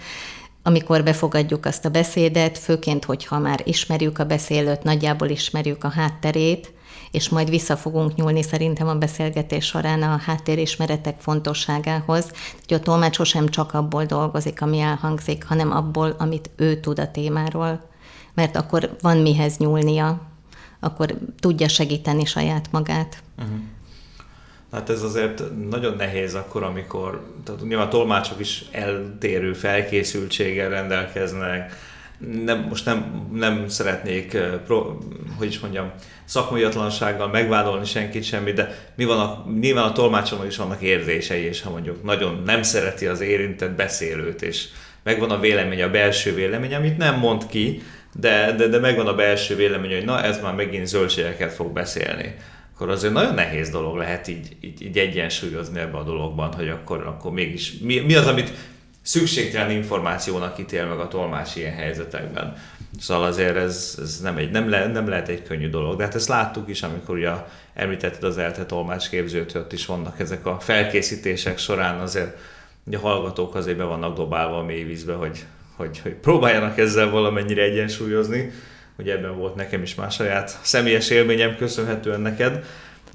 amikor 0.66 1.02
befogadjuk 1.02 1.66
azt 1.66 1.84
a 1.84 1.88
beszédet, 1.88 2.58
főként, 2.58 3.04
hogyha 3.04 3.38
már 3.38 3.60
ismerjük 3.64 4.18
a 4.18 4.24
beszélőt, 4.24 4.82
nagyjából 4.82 5.28
ismerjük 5.28 5.84
a 5.84 5.88
hátterét, 5.88 6.72
és 7.10 7.28
majd 7.28 7.50
vissza 7.50 7.76
fogunk 7.76 8.14
nyúlni 8.14 8.42
szerintem 8.42 8.88
a 8.88 8.94
beszélgetés 8.94 9.64
során 9.64 10.02
a 10.02 10.16
háttérismeretek 10.16 11.20
fontosságához, 11.20 12.30
hogy 12.66 12.76
a 12.76 12.80
tolmács 12.80 13.14
sosem 13.14 13.48
csak 13.48 13.74
abból 13.74 14.04
dolgozik, 14.04 14.62
ami 14.62 14.78
elhangzik, 14.78 15.44
hanem 15.44 15.70
abból, 15.70 16.14
amit 16.18 16.50
ő 16.56 16.80
tud 16.80 16.98
a 16.98 17.10
témáról, 17.10 17.88
mert 18.34 18.56
akkor 18.56 18.96
van 19.00 19.16
mihez 19.16 19.56
nyúlnia, 19.56 20.20
akkor 20.80 21.18
tudja 21.40 21.68
segíteni 21.68 22.24
saját 22.24 22.68
magát. 22.70 23.22
Uh-huh. 23.38 23.56
Hát 24.76 24.90
ez 24.90 25.02
azért 25.02 25.42
nagyon 25.70 25.96
nehéz 25.96 26.34
akkor, 26.34 26.62
amikor, 26.62 27.26
tehát 27.44 27.62
nyilván 27.62 27.86
a 27.86 27.90
tolmácsok 27.90 28.40
is 28.40 28.64
eltérő 28.70 29.52
felkészültséggel 29.52 30.68
rendelkeznek, 30.68 31.72
nem, 32.44 32.66
most 32.68 32.84
nem, 32.84 33.26
nem 33.32 33.68
szeretnék, 33.68 34.36
hogy 35.36 35.46
is 35.46 35.58
mondjam, 35.60 35.90
szakmaiatlansággal 36.24 37.28
megvádolni 37.28 37.84
senkit 37.84 38.24
semmi, 38.24 38.52
de 38.52 38.90
mi 38.94 39.04
van 39.04 39.20
a, 39.20 39.46
nyilván 39.60 39.84
a 39.84 39.92
tolmácson 39.92 40.46
is 40.46 40.56
vannak 40.56 40.82
érzései, 40.82 41.42
és 41.42 41.62
ha 41.62 41.70
mondjuk 41.70 42.02
nagyon 42.02 42.42
nem 42.44 42.62
szereti 42.62 43.06
az 43.06 43.20
érintett 43.20 43.72
beszélőt, 43.72 44.42
és 44.42 44.68
megvan 45.02 45.30
a 45.30 45.40
vélemény, 45.40 45.82
a 45.82 45.90
belső 45.90 46.34
vélemény, 46.34 46.74
amit 46.74 46.96
nem 46.96 47.18
mond 47.18 47.46
ki, 47.46 47.82
de, 48.12 48.52
de, 48.52 48.66
de 48.66 48.78
megvan 48.78 49.06
a 49.06 49.14
belső 49.14 49.56
vélemény, 49.56 49.94
hogy 49.94 50.04
na 50.04 50.22
ez 50.22 50.40
már 50.40 50.54
megint 50.54 50.86
zöldségeket 50.86 51.52
fog 51.52 51.72
beszélni 51.72 52.34
akkor 52.76 52.90
azért 52.90 53.12
nagyon 53.12 53.34
nehéz 53.34 53.70
dolog 53.70 53.96
lehet 53.96 54.28
így, 54.28 54.56
így, 54.60 54.82
így 54.82 54.98
egyensúlyozni 54.98 55.78
ebbe 55.78 55.98
a 55.98 56.02
dologban, 56.02 56.52
hogy 56.52 56.68
akkor, 56.68 57.06
akkor 57.06 57.32
mégis 57.32 57.78
mi, 57.78 57.98
mi 57.98 58.14
az, 58.14 58.26
amit 58.26 58.52
szükségtelen 59.02 59.70
információnak 59.70 60.58
ítél 60.58 60.86
meg 60.86 60.98
a 60.98 61.08
tolmás 61.08 61.56
ilyen 61.56 61.74
helyzetekben. 61.74 62.56
Szóval 63.00 63.24
azért 63.24 63.56
ez, 63.56 63.98
ez 64.02 64.20
nem, 64.20 64.36
egy, 64.36 64.50
nem, 64.50 64.68
le, 64.68 64.86
nem 64.86 65.08
lehet 65.08 65.28
egy 65.28 65.42
könnyű 65.42 65.68
dolog. 65.68 65.96
De 65.96 66.04
hát 66.04 66.14
ezt 66.14 66.28
láttuk 66.28 66.68
is, 66.68 66.82
amikor 66.82 67.16
ugye 67.16 67.30
említetted 67.74 68.24
az 68.24 68.38
ELTE 68.38 68.66
tolmácsképzőt, 68.66 69.52
hogy 69.52 69.60
ott 69.60 69.72
is 69.72 69.86
vannak 69.86 70.20
ezek 70.20 70.46
a 70.46 70.60
felkészítések 70.60 71.58
során 71.58 72.00
azért 72.00 72.38
ugye 72.84 72.96
a 72.96 73.00
hallgatók 73.00 73.54
azért 73.54 73.76
be 73.76 73.84
vannak 73.84 74.16
dobálva 74.16 74.58
a 74.58 74.64
mélyvízbe, 74.64 75.14
hogy, 75.14 75.44
hogy, 75.76 75.98
hogy 75.98 76.14
próbáljanak 76.14 76.78
ezzel 76.78 77.10
valamennyire 77.10 77.62
egyensúlyozni 77.62 78.52
hogy 78.96 79.08
ebben 79.08 79.36
volt 79.36 79.54
nekem 79.54 79.82
is 79.82 79.94
már 79.94 80.10
saját 80.10 80.58
személyes 80.62 81.10
élményem 81.10 81.56
köszönhetően 81.56 82.20
neked, 82.20 82.64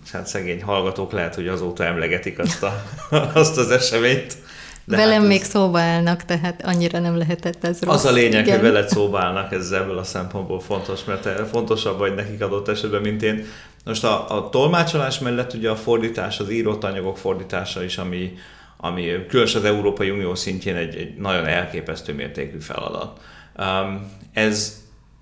és 0.03 0.11
hát 0.11 0.27
szegény 0.27 0.63
hallgatók 0.63 1.11
lehet, 1.11 1.35
hogy 1.35 1.47
azóta 1.47 1.83
emlegetik 1.83 2.39
azt, 2.39 2.63
a, 2.63 2.83
azt 3.33 3.57
az 3.57 3.71
eseményt. 3.71 4.37
De 4.85 4.95
Velem 4.95 5.13
hát 5.13 5.21
ez, 5.21 5.27
még 5.27 5.43
szóba 5.43 5.79
állnak, 5.79 6.23
tehát 6.25 6.61
annyira 6.65 6.99
nem 6.99 7.17
lehetett 7.17 7.63
ez 7.63 7.81
rossz. 7.81 7.95
Az 7.95 8.05
a 8.05 8.11
lényeg, 8.11 8.45
Igen. 8.45 8.59
hogy 8.59 8.71
veled 8.71 8.89
szóba 8.89 9.19
állnak, 9.19 9.51
ez 9.51 9.71
ebből 9.71 9.97
a 9.97 10.03
szempontból 10.03 10.59
fontos, 10.59 11.03
mert 11.03 11.49
fontosabb 11.49 11.97
vagy 11.97 12.15
nekik 12.15 12.41
adott 12.43 12.67
esetben, 12.67 13.01
mint 13.01 13.23
én. 13.23 13.45
Most 13.85 14.03
a, 14.03 14.37
a 14.37 14.49
tolmácsolás 14.49 15.19
mellett 15.19 15.53
ugye 15.53 15.69
a 15.69 15.75
fordítás, 15.75 16.39
az 16.39 16.49
írott 16.49 16.83
anyagok 16.83 17.17
fordítása 17.17 17.83
is, 17.83 17.97
ami, 17.97 18.33
ami 18.77 19.25
különösen 19.27 19.61
az 19.61 19.67
Európai 19.67 20.09
Unió 20.09 20.35
szintjén 20.35 20.75
egy, 20.75 20.95
egy 20.95 21.15
nagyon 21.15 21.45
elképesztő 21.45 22.13
mértékű 22.13 22.59
feladat. 22.59 23.19
Um, 23.57 24.11
ez 24.33 24.81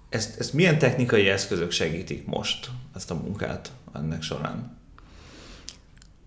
ezt, 0.09 0.39
ezt 0.39 0.53
milyen 0.53 0.77
technikai 0.77 1.27
eszközök 1.27 1.71
segítik 1.71 2.25
most, 2.25 2.69
ezt 2.95 3.11
a 3.11 3.15
munkát 3.15 3.71
ennek 3.93 4.21
során? 4.21 4.77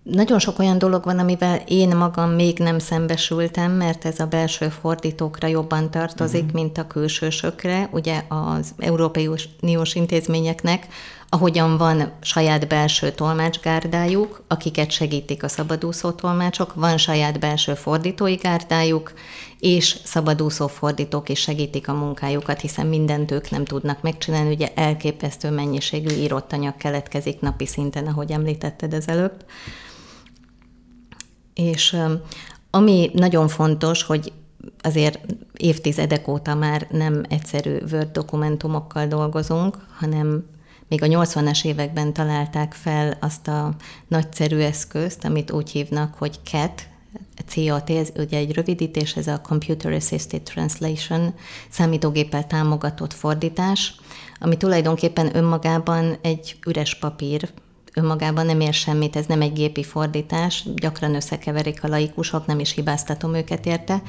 Nagyon 0.03 0.39
sok 0.39 0.59
olyan 0.59 0.79
dolog 0.79 1.05
van, 1.05 1.19
amivel 1.19 1.63
én 1.67 1.97
magam 1.97 2.31
még 2.31 2.59
nem 2.59 2.79
szembesültem, 2.79 3.73
mert 3.73 4.05
ez 4.05 4.21
a 4.21 4.27
belső 4.27 4.69
fordítókra 4.69 5.49
jobban 5.49 5.91
tartozik, 5.91 6.43
uh-huh. 6.43 6.61
mint 6.61 6.79
a 6.79 6.87
külsősökre. 6.87 7.89
Ugye 7.93 8.23
az 8.29 8.75
Európai 8.79 9.29
Uniós 9.61 9.95
intézményeknek, 9.95 10.87
ahogyan 11.35 11.77
van 11.77 12.13
saját 12.21 12.69
belső 12.69 13.11
tolmácsgárdájuk, 13.11 14.43
akiket 14.49 14.91
segítik 14.91 15.43
a 15.43 15.49
szabadúszó 15.49 16.11
tolmácsok, 16.11 16.75
van 16.75 16.97
saját 16.97 17.41
belső 17.41 17.75
fordítói 17.75 18.35
gárdájuk, 18.35 19.13
és 19.59 19.99
szabadúszó 20.05 20.67
fordítók 20.67 21.29
is 21.29 21.41
segítik 21.41 21.89
a 21.89 21.93
munkájukat, 21.93 22.61
hiszen 22.61 22.87
mindent 22.87 23.31
ők 23.31 23.51
nem 23.51 23.65
tudnak 23.65 24.03
megcsinálni. 24.03 24.53
Ugye 24.53 24.73
elképesztő 24.75 25.51
mennyiségű 25.51 26.15
írott 26.15 26.53
anyag 26.53 26.77
keletkezik 26.77 27.41
napi 27.41 27.67
szinten, 27.67 28.07
ahogy 28.07 28.31
említetted 28.31 28.95
az 28.95 29.09
előbb. 29.09 29.45
És 31.55 31.97
ami 32.71 33.11
nagyon 33.13 33.49
fontos, 33.49 34.03
hogy 34.03 34.33
azért 34.83 35.19
évtizedek 35.57 36.29
óta 36.29 36.55
már 36.55 36.87
nem 36.91 37.23
egyszerű 37.29 37.77
Word 37.93 38.11
dokumentumokkal 38.11 39.07
dolgozunk, 39.07 39.77
hanem 39.99 40.45
még 40.93 41.03
a 41.03 41.07
80-as 41.07 41.65
években 41.65 42.13
találták 42.13 42.73
fel 42.73 43.17
azt 43.21 43.49
a 43.49 43.75
nagyszerű 44.09 44.59
eszközt, 44.59 45.25
amit 45.25 45.51
úgy 45.51 45.71
hívnak, 45.71 46.15
hogy 46.15 46.39
CAT, 46.45 46.87
CAT, 47.47 47.91
ez 47.91 48.09
ugye 48.17 48.39
egy 48.39 48.53
rövidítés, 48.53 49.17
ez 49.17 49.27
a 49.27 49.41
Computer 49.41 49.93
Assisted 49.93 50.43
Translation, 50.43 51.35
számítógéppel 51.69 52.47
támogatott 52.47 53.13
fordítás, 53.13 53.95
ami 54.41 54.57
tulajdonképpen 54.57 55.37
önmagában 55.37 56.17
egy 56.23 56.57
üres 56.67 56.99
papír, 56.99 57.51
önmagában 57.95 58.47
nem 58.47 58.61
ér 58.61 58.75
semmit, 58.75 59.17
ez 59.17 59.27
nem 59.27 59.41
egy 59.41 59.53
gépi 59.53 59.83
fordítás, 59.83 60.65
gyakran 60.75 61.15
összekeverik 61.15 61.85
a 61.85 61.89
laikusok, 61.89 62.47
nem 62.47 62.59
is 62.59 62.73
hibáztatom 62.73 63.35
őket 63.35 63.67
érte. 63.67 64.03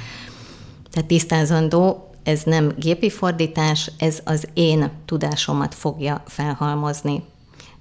Tehát 0.92 1.08
tisztázandó, 1.08 2.13
ez 2.24 2.44
nem 2.44 2.74
gépi 2.78 3.10
fordítás, 3.10 3.92
ez 3.98 4.20
az 4.24 4.48
én 4.54 4.92
tudásomat 5.06 5.76
fogja 5.76 6.24
felhalmozni. 6.28 7.24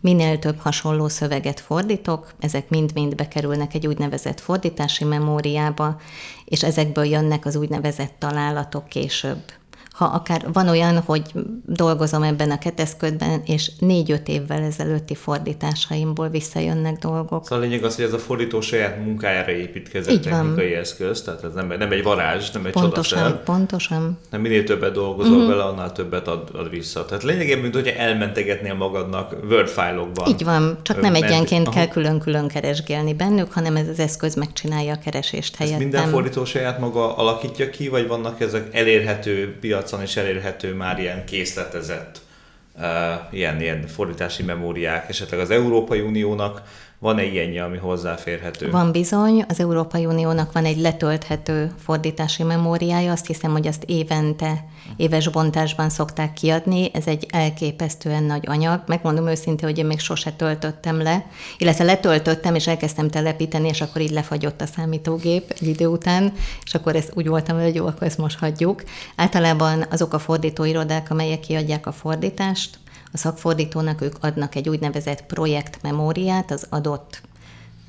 Minél 0.01 0.39
több 0.39 0.59
hasonló 0.59 1.09
szöveget 1.09 1.61
fordítok, 1.61 2.35
ezek 2.41 2.69
mind-mind 2.69 3.15
bekerülnek 3.15 3.75
egy 3.75 3.87
úgynevezett 3.87 4.41
fordítási 4.41 5.05
memóriába, 5.05 6.01
és 6.45 6.63
ezekből 6.63 7.05
jönnek 7.05 7.47
az 7.47 7.57
úgynevezett 7.57 8.15
találatok 8.19 8.89
később 8.89 9.43
ha 9.93 10.05
akár 10.05 10.53
van 10.53 10.69
olyan, 10.69 10.99
hogy 10.99 11.23
dolgozom 11.67 12.23
ebben 12.23 12.51
a 12.51 12.59
keteszködben, 12.59 13.43
és 13.47 13.71
négy-öt 13.79 14.29
évvel 14.29 14.63
ezelőtti 14.63 15.15
fordításaimból 15.15 16.29
visszajönnek 16.29 16.99
dolgok. 16.99 17.45
Szóval 17.45 17.65
a 17.65 17.67
lényeg 17.67 17.85
az, 17.85 17.95
hogy 17.97 18.05
ez 18.05 18.13
a 18.13 18.19
fordító 18.19 18.61
saját 18.61 19.05
munkájára 19.05 19.53
építkezett 19.53 20.13
Így 20.13 20.21
technikai 20.21 20.71
van. 20.71 20.81
eszköz, 20.81 21.23
tehát 21.23 21.45
ez 21.45 21.53
nem, 21.55 21.67
nem 21.79 21.91
egy 21.91 22.03
varázs, 22.03 22.51
nem 22.51 22.67
egy 22.67 22.73
pontosan, 22.73 23.19
csodaszer. 23.19 23.43
Pontosan, 23.43 24.19
Nem 24.31 24.41
minél 24.41 24.65
többet 24.65 24.93
dolgozol 24.93 25.33
uh-huh. 25.33 25.49
bele, 25.49 25.65
annál 25.65 25.93
többet 25.93 26.29
ad, 26.29 26.49
ad 26.53 26.71
vissza. 26.71 27.05
Tehát 27.05 27.23
lényegében, 27.23 27.63
mint 27.63 27.75
hogyha 27.75 27.99
elmentegetnél 27.99 28.75
magadnak 28.75 29.37
Word 29.49 29.69
fájlokban. 29.69 30.29
Így 30.29 30.45
van, 30.45 30.79
csak 30.83 31.01
nem 31.01 31.15
egyenként 31.15 31.69
kell 31.69 31.89
külön-külön 31.89 32.49
keresgélni 32.49 33.15
bennük, 33.15 33.53
hanem 33.53 33.77
ez 33.77 33.89
az 33.89 33.99
eszköz 33.99 34.35
megcsinálja 34.35 34.93
a 34.93 34.99
keresést 34.99 35.57
helyettem. 35.57 35.81
Ezt 35.83 35.93
minden 35.93 36.11
fordító 36.11 36.45
saját 36.45 36.79
maga 36.79 37.17
alakítja 37.17 37.71
ki, 37.71 37.89
vagy 37.89 38.07
vannak 38.07 38.41
ezek 38.41 38.75
elérhető 38.75 39.57
piac 39.61 39.82
piacon 39.83 40.03
is 40.03 40.17
elérhető 40.17 40.75
már 40.75 40.99
ilyen 40.99 41.25
készletezett 41.25 42.21
uh, 42.77 42.85
ilyen, 43.31 43.61
ilyen 43.61 43.87
fordítási 43.87 44.43
memóriák, 44.43 45.09
esetleg 45.09 45.41
az 45.41 45.51
Európai 45.51 46.01
Uniónak 46.01 46.63
van-e 47.03 47.25
ilyenje, 47.25 47.65
ami 47.65 47.77
hozzáférhető? 47.77 48.71
Van 48.71 48.93
bizony, 48.93 49.45
az 49.49 49.61
Európai 49.61 50.07
Uniónak 50.07 50.53
van 50.53 50.65
egy 50.65 50.77
letölthető 50.77 51.73
fordítási 51.85 52.43
memóriája, 52.43 53.13
azt 53.13 53.27
hiszem, 53.27 53.51
hogy 53.53 53.67
azt 53.67 53.85
évente, 53.87 54.65
éves 54.97 55.29
bontásban 55.29 55.91
szokták 55.91 56.33
kiadni, 56.33 56.91
ez 56.93 57.07
egy 57.07 57.27
elképesztően 57.31 58.23
nagy 58.23 58.45
anyag. 58.47 58.83
Megmondom 58.87 59.27
őszintén, 59.27 59.69
hogy 59.69 59.79
én 59.79 59.87
még 59.87 59.99
sose 59.99 60.33
töltöttem 60.33 61.03
le, 61.03 61.27
illetve 61.59 61.85
letöltöttem, 61.85 62.55
és 62.55 62.67
elkezdtem 62.67 63.09
telepíteni, 63.09 63.69
és 63.69 63.81
akkor 63.81 64.01
így 64.01 64.11
lefagyott 64.11 64.61
a 64.61 64.67
számítógép 64.67 65.51
egy 65.61 65.69
idő 65.69 65.87
után, 65.87 66.33
és 66.65 66.75
akkor 66.75 66.97
ezt 66.97 67.13
úgy 67.15 67.29
voltam, 67.29 67.61
hogy 67.61 67.75
jó, 67.75 67.87
akkor 67.87 68.07
ezt 68.07 68.19
most 68.19 68.39
hagyjuk. 68.39 68.83
Általában 69.17 69.85
azok 69.91 70.13
a 70.13 70.19
fordítóirodák, 70.19 71.11
amelyek 71.11 71.41
kiadják 71.41 71.87
a 71.87 71.93
fordítást, 71.93 72.81
a 73.13 73.17
szakfordítónak 73.17 74.01
ők 74.01 74.17
adnak 74.21 74.55
egy 74.55 74.69
úgynevezett 74.69 75.27
projektmemóriát, 75.27 76.51
az 76.51 76.67
adott 76.71 77.23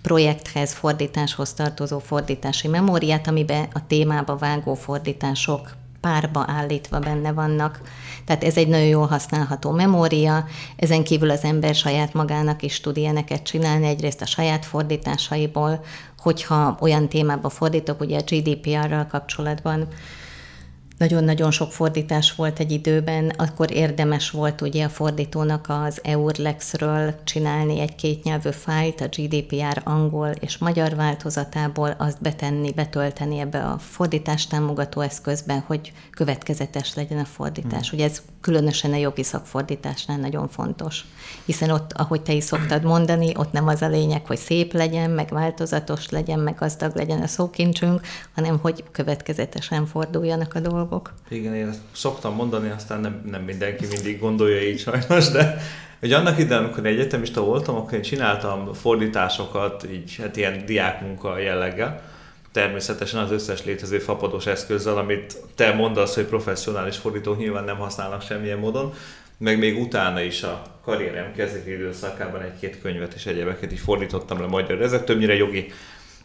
projekthez, 0.01 0.73
fordításhoz 0.73 1.53
tartozó 1.53 1.99
fordítási 1.99 2.67
memóriát, 2.67 3.27
amiben 3.27 3.67
a 3.73 3.87
témába 3.87 4.37
vágó 4.37 4.73
fordítások 4.73 5.75
párba 6.01 6.45
állítva 6.47 6.99
benne 6.99 7.31
vannak. 7.31 7.81
Tehát 8.25 8.43
ez 8.43 8.57
egy 8.57 8.67
nagyon 8.67 8.87
jól 8.87 9.07
használható 9.07 9.71
memória, 9.71 10.45
ezen 10.75 11.03
kívül 11.03 11.29
az 11.29 11.43
ember 11.43 11.75
saját 11.75 12.13
magának 12.13 12.61
is 12.61 12.79
tud 12.79 12.97
ilyeneket 12.97 13.43
csinálni, 13.43 13.87
egyrészt 13.87 14.21
a 14.21 14.25
saját 14.25 14.65
fordításaiból, 14.65 15.83
hogyha 16.17 16.77
olyan 16.79 17.09
témába 17.09 17.49
fordítok, 17.49 17.99
ugye 17.99 18.17
a 18.17 18.23
GDPR-ral 18.25 19.07
kapcsolatban 19.07 19.87
nagyon-nagyon 21.03 21.51
sok 21.51 21.71
fordítás 21.71 22.35
volt 22.35 22.59
egy 22.59 22.71
időben, 22.71 23.29
akkor 23.37 23.71
érdemes 23.71 24.29
volt 24.29 24.61
ugye 24.61 24.85
a 24.85 24.89
fordítónak 24.89 25.65
az 25.69 25.99
Eurlexről 26.03 27.15
csinálni 27.23 27.79
egy 27.79 27.95
kétnyelvű 27.95 28.49
fájlt, 28.49 29.01
a 29.01 29.07
GDPR 29.07 29.81
angol 29.83 30.29
és 30.29 30.57
magyar 30.57 30.95
változatából, 30.95 31.95
azt 31.97 32.21
betenni, 32.21 32.71
betölteni 32.71 33.39
ebbe 33.39 33.63
a 33.63 33.77
fordítás 33.77 34.47
támogató 34.47 35.01
eszközbe, 35.01 35.63
hogy 35.67 35.91
következetes 36.11 36.95
legyen 36.95 37.19
a 37.19 37.25
fordítás. 37.25 37.89
Hmm. 37.89 37.99
Ugye 37.99 38.07
ez 38.09 38.21
különösen 38.41 38.93
a 38.93 38.95
jogi 38.95 39.23
szakfordításnál 39.23 40.17
nagyon 40.17 40.47
fontos, 40.47 41.05
hiszen 41.45 41.69
ott, 41.69 41.93
ahogy 41.93 42.21
te 42.21 42.33
is 42.33 42.43
szoktad 42.43 42.83
mondani, 42.83 43.31
ott 43.37 43.51
nem 43.51 43.67
az 43.67 43.81
a 43.81 43.87
lényeg, 43.87 44.25
hogy 44.25 44.37
szép 44.37 44.73
legyen, 44.73 45.09
meg 45.09 45.29
változatos 45.29 46.09
legyen, 46.09 46.39
meg 46.39 46.55
gazdag 46.55 46.95
legyen 46.95 47.21
a 47.21 47.27
szókincsünk, 47.27 48.01
hanem 48.35 48.59
hogy 48.61 48.83
következetesen 48.91 49.85
forduljanak 49.85 50.53
a 50.55 50.59
dolgok 50.59 50.92
dolgok. 50.93 51.13
Igen, 51.29 51.55
én 51.55 51.67
ezt 51.67 51.79
szoktam 51.91 52.35
mondani, 52.35 52.69
aztán 52.69 53.01
nem, 53.01 53.21
nem 53.31 53.41
mindenki 53.41 53.85
mindig 53.85 54.19
gondolja 54.19 54.61
így 54.61 54.79
sajnos, 54.79 55.29
de 55.29 55.61
hogy 55.99 56.13
annak 56.13 56.39
idején, 56.39 56.63
amikor 56.63 56.85
egyetemista 56.85 57.41
voltam, 57.41 57.75
akkor 57.75 57.93
én 57.93 58.01
csináltam 58.01 58.73
fordításokat, 58.73 59.87
így 59.91 60.15
hát 60.15 60.37
ilyen 60.37 60.65
diákmunka 60.65 61.37
jelleggel, 61.37 62.01
természetesen 62.51 63.19
az 63.19 63.31
összes 63.31 63.65
létező 63.65 63.99
fapados 63.99 64.45
eszközzel, 64.45 64.97
amit 64.97 65.37
te 65.55 65.73
mondasz, 65.73 66.15
hogy 66.15 66.25
professzionális 66.25 66.97
fordítók 66.97 67.37
nyilván 67.37 67.63
nem 67.63 67.77
használnak 67.77 68.21
semmilyen 68.21 68.57
módon, 68.57 68.93
meg 69.37 69.59
még 69.59 69.79
utána 69.81 70.21
is 70.21 70.43
a 70.43 70.61
karrierem 70.83 71.33
kezdeti 71.35 71.71
időszakában 71.71 72.41
egy-két 72.41 72.81
könyvet 72.81 73.13
és 73.13 73.25
egyebeket 73.25 73.71
is 73.71 73.81
fordítottam 73.81 74.39
le 74.39 74.47
magyar. 74.47 74.81
Ezek 74.81 75.03
többnyire 75.03 75.35
jogi, 75.35 75.71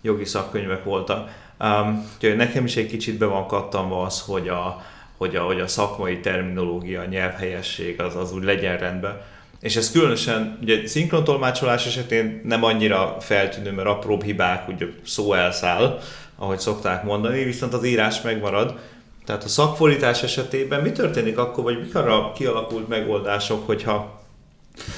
jogi 0.00 0.24
szakkönyvek 0.24 0.84
voltak. 0.84 1.30
Um, 1.60 2.08
nekem 2.20 2.64
is 2.64 2.76
egy 2.76 2.86
kicsit 2.86 3.18
be 3.18 3.26
van 3.26 3.46
kattanva 3.46 4.02
az, 4.02 4.20
hogy 4.20 4.48
a, 4.48 4.82
hogy 5.16 5.36
a, 5.36 5.42
hogy 5.42 5.60
a 5.60 5.66
szakmai 5.66 6.20
terminológia, 6.20 7.00
a 7.00 7.04
nyelvhelyesség 7.04 8.00
az, 8.00 8.16
az 8.16 8.32
úgy 8.32 8.44
legyen 8.44 8.78
rendben. 8.78 9.20
És 9.60 9.76
ez 9.76 9.90
különösen, 9.90 10.58
ugye 10.62 10.86
szinkrontolmácsolás 10.86 11.86
esetén 11.86 12.40
nem 12.44 12.64
annyira 12.64 13.16
feltűnő, 13.20 13.70
mert 13.70 13.88
apróbb 13.88 14.22
hibák, 14.22 14.68
ugye 14.68 14.86
szó 15.04 15.32
elszáll, 15.32 16.00
ahogy 16.36 16.58
szokták 16.58 17.02
mondani, 17.02 17.44
viszont 17.44 17.74
az 17.74 17.84
írás 17.84 18.20
megmarad. 18.20 18.78
Tehát 19.24 19.44
a 19.44 19.48
szakfordítás 19.48 20.22
esetében 20.22 20.82
mi 20.82 20.92
történik 20.92 21.38
akkor, 21.38 21.64
vagy 21.64 21.80
mik 21.80 21.94
arra 21.94 22.32
kialakult 22.32 22.88
megoldások, 22.88 23.66
hogyha 23.66 24.22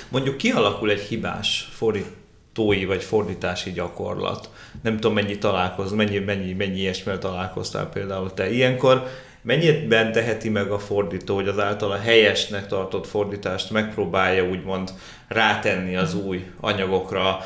mondjuk 0.09 0.37
kialakul 0.37 0.91
egy 0.91 1.01
hibás 1.01 1.69
fordít, 1.73 2.07
fordítói 2.55 2.85
vagy 2.85 3.03
fordítási 3.03 3.73
gyakorlat. 3.73 4.49
Nem 4.83 4.95
tudom, 4.95 5.13
mennyi 5.13 5.39
találkoz, 5.39 5.93
mennyi, 5.93 6.19
mennyi, 6.19 6.53
mennyi 6.53 6.79
ilyesmivel 6.79 7.19
találkoztál 7.19 7.89
például 7.89 8.35
te. 8.35 8.53
Ilyenkor 8.53 9.07
mennyiben 9.43 10.13
teheti 10.13 10.49
meg 10.49 10.71
a 10.71 10.79
fordító, 10.79 11.35
hogy 11.35 11.49
az 11.49 11.59
általa 11.59 11.99
helyesnek 11.99 12.67
tartott 12.67 13.07
fordítást 13.07 13.71
megpróbálja 13.71 14.49
úgymond 14.49 14.91
rátenni 15.29 15.97
az 15.97 16.15
új 16.15 16.45
anyagokra, 16.61 17.39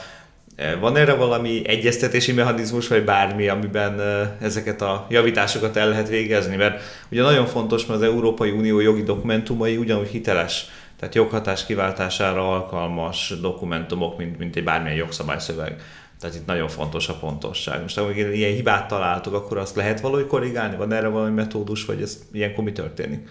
van 0.81 0.97
erre 0.97 1.15
valami 1.15 1.63
egyeztetési 1.69 2.33
mechanizmus, 2.33 2.89
vagy 2.89 3.05
bármi, 3.05 3.49
amiben 3.49 4.01
ezeket 4.41 4.83
a 4.83 5.07
javításokat 5.11 5.77
el 5.77 5.89
lehet 5.89 6.09
végezni? 6.09 6.57
Mert 6.57 6.83
ugye 7.11 7.23
nagyon 7.23 7.47
fontos, 7.47 7.87
mert 7.87 8.01
az 8.01 8.07
Európai 8.07 8.51
Unió 8.51 8.81
jogi 8.81 9.03
dokumentumai 9.03 9.77
ugyanúgy 9.77 10.09
hiteles 10.09 10.67
tehát 11.05 11.19
joghatás 11.19 11.67
kiváltására 11.67 12.53
alkalmas 12.53 13.35
dokumentumok, 13.41 14.19
mint, 14.19 14.39
mint 14.39 14.57
egy 14.57 14.65
bármilyen 14.65 14.97
jogszabályszöveg. 14.97 15.81
Tehát 16.21 16.37
itt 16.37 16.47
nagyon 16.47 16.69
fontos 16.69 17.09
a 17.09 17.15
pontosság. 17.15 17.83
Most 17.83 17.99
amikor 17.99 18.35
ilyen 18.35 18.55
hibát 18.55 18.89
találtok, 18.89 19.35
akkor 19.35 19.59
azt 19.59 19.77
lehet 19.77 20.01
valahogy 20.01 20.27
korrigálni? 20.27 20.77
Van 20.77 20.93
erre 20.93 21.09
valami 21.09 21.35
metódus, 21.35 21.85
vagy 21.85 22.03
ez 22.03 22.19
ilyenkor 22.33 22.65
mi 22.65 22.73
történik? 22.73 23.29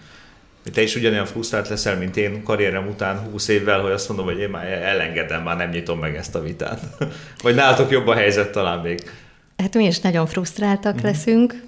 Te 0.72 0.82
is 0.82 0.96
ugyanolyan 0.96 1.26
frusztrált 1.26 1.68
leszel, 1.68 1.98
mint 1.98 2.16
én 2.16 2.42
karrierem 2.42 2.88
után 2.88 3.18
20 3.18 3.48
évvel, 3.48 3.80
hogy 3.80 3.92
azt 3.92 4.08
mondom, 4.08 4.26
hogy 4.26 4.38
én 4.38 4.48
már 4.48 4.66
elengedem, 4.66 5.42
már 5.42 5.56
nem 5.56 5.70
nyitom 5.70 5.98
meg 5.98 6.16
ezt 6.16 6.34
a 6.34 6.42
vitát. 6.42 6.80
vagy 7.42 7.54
nálatok 7.54 7.90
jobb 7.90 8.06
a 8.06 8.14
helyzet 8.14 8.52
talán 8.52 8.78
még? 8.78 9.10
Hát 9.56 9.74
mi 9.74 9.84
is 9.84 10.00
nagyon 10.00 10.26
frusztráltak 10.26 10.94
uh-huh. 10.94 11.10
leszünk 11.10 11.62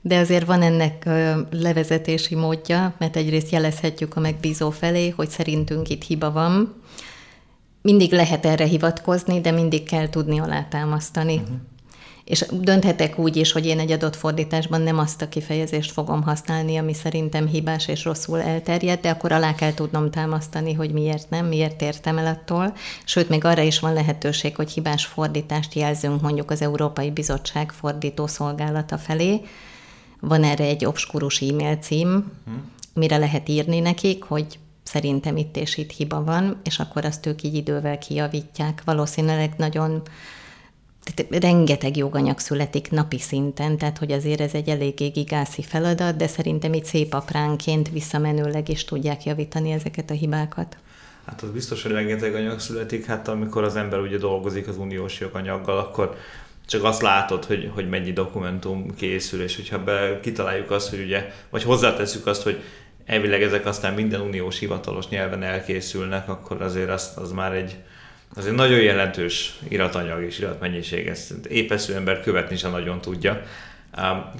de 0.00 0.18
azért 0.18 0.46
van 0.46 0.62
ennek 0.62 1.08
levezetési 1.50 2.34
módja, 2.34 2.94
mert 2.98 3.16
egyrészt 3.16 3.50
jelezhetjük 3.50 4.16
a 4.16 4.20
megbízó 4.20 4.70
felé, 4.70 5.08
hogy 5.08 5.28
szerintünk 5.28 5.88
itt 5.88 6.04
hiba 6.04 6.32
van. 6.32 6.82
Mindig 7.82 8.12
lehet 8.12 8.46
erre 8.46 8.64
hivatkozni, 8.64 9.40
de 9.40 9.50
mindig 9.50 9.82
kell 9.82 10.08
tudni 10.08 10.38
alátámasztani. 10.38 11.34
Uh-huh. 11.34 11.56
És 12.28 12.44
dönthetek 12.50 13.18
úgy 13.18 13.36
is, 13.36 13.52
hogy 13.52 13.66
én 13.66 13.78
egy 13.78 13.92
adott 13.92 14.16
fordításban 14.16 14.80
nem 14.80 14.98
azt 14.98 15.22
a 15.22 15.28
kifejezést 15.28 15.92
fogom 15.92 16.22
használni, 16.22 16.76
ami 16.76 16.94
szerintem 16.94 17.46
hibás 17.46 17.88
és 17.88 18.04
rosszul 18.04 18.42
elterjedt, 18.42 19.02
de 19.02 19.10
akkor 19.10 19.32
alá 19.32 19.54
kell 19.54 19.74
tudnom 19.74 20.10
támasztani, 20.10 20.72
hogy 20.72 20.92
miért 20.92 21.30
nem, 21.30 21.46
miért 21.46 21.82
értem 21.82 22.18
el 22.18 22.26
attól. 22.26 22.74
Sőt, 23.04 23.28
még 23.28 23.44
arra 23.44 23.62
is 23.62 23.80
van 23.80 23.92
lehetőség, 23.92 24.56
hogy 24.56 24.70
hibás 24.70 25.06
fordítást 25.06 25.74
jelzünk 25.74 26.20
mondjuk 26.20 26.50
az 26.50 26.62
Európai 26.62 27.10
Bizottság 27.10 27.72
fordító 27.72 28.26
szolgálata 28.26 28.98
felé, 28.98 29.40
van 30.20 30.44
erre 30.44 30.64
egy 30.64 30.84
obskurus 30.84 31.40
e-mail 31.40 31.76
cím, 31.76 32.32
mire 32.94 33.16
lehet 33.16 33.48
írni 33.48 33.80
nekik, 33.80 34.22
hogy 34.22 34.58
szerintem 34.82 35.36
itt 35.36 35.56
és 35.56 35.76
itt 35.76 35.90
hiba 35.90 36.24
van, 36.24 36.60
és 36.64 36.78
akkor 36.78 37.04
azt 37.04 37.26
ők 37.26 37.42
így 37.42 37.54
idővel 37.54 37.98
kijavítják. 37.98 38.82
Valószínűleg 38.84 39.54
nagyon 39.56 40.02
tehát 41.14 41.42
rengeteg 41.42 41.96
joganyag 41.96 42.38
születik 42.38 42.90
napi 42.90 43.18
szinten, 43.18 43.78
tehát 43.78 43.98
hogy 43.98 44.12
azért 44.12 44.40
ez 44.40 44.54
egy 44.54 44.68
eléggé 44.68 45.06
gigászi 45.06 45.62
feladat, 45.62 46.16
de 46.16 46.26
szerintem 46.26 46.72
itt 46.72 46.84
szép 46.84 47.14
apránként 47.14 47.90
visszamenőleg 47.90 48.68
is 48.68 48.84
tudják 48.84 49.24
javítani 49.24 49.70
ezeket 49.70 50.10
a 50.10 50.14
hibákat. 50.14 50.76
Hát 51.26 51.42
az 51.42 51.50
biztos, 51.50 51.82
hogy 51.82 51.92
rengeteg 51.92 52.34
anyag 52.34 52.60
születik, 52.60 53.06
hát 53.06 53.28
amikor 53.28 53.64
az 53.64 53.76
ember 53.76 54.00
ugye 54.00 54.16
dolgozik 54.16 54.68
az 54.68 54.76
uniós 54.76 55.20
joganyaggal, 55.20 55.78
akkor 55.78 56.16
csak 56.68 56.84
azt 56.84 57.02
látod, 57.02 57.44
hogy, 57.44 57.70
hogy 57.74 57.88
mennyi 57.88 58.12
dokumentum 58.12 58.94
készül, 58.94 59.42
és 59.42 59.56
hogyha 59.56 59.84
be, 59.84 60.20
kitaláljuk 60.20 60.70
azt, 60.70 60.90
hogy 60.90 61.00
ugye, 61.00 61.32
vagy 61.50 61.62
hozzátesszük 61.62 62.26
azt, 62.26 62.42
hogy 62.42 62.62
elvileg 63.06 63.42
ezek 63.42 63.66
aztán 63.66 63.94
minden 63.94 64.20
uniós 64.20 64.58
hivatalos 64.58 65.08
nyelven 65.08 65.42
elkészülnek, 65.42 66.28
akkor 66.28 66.62
azért 66.62 66.90
az, 66.90 67.12
az 67.16 67.32
már 67.32 67.52
egy 67.52 67.76
azért 68.36 68.54
nagyon 68.54 68.80
jelentős 68.80 69.58
iratanyag 69.68 70.22
és 70.22 70.38
iratmennyiség, 70.38 71.06
ezt 71.06 71.46
épesző 71.46 71.94
ember 71.94 72.20
követni 72.20 72.56
sem 72.56 72.70
nagyon 72.70 73.00
tudja. 73.00 73.42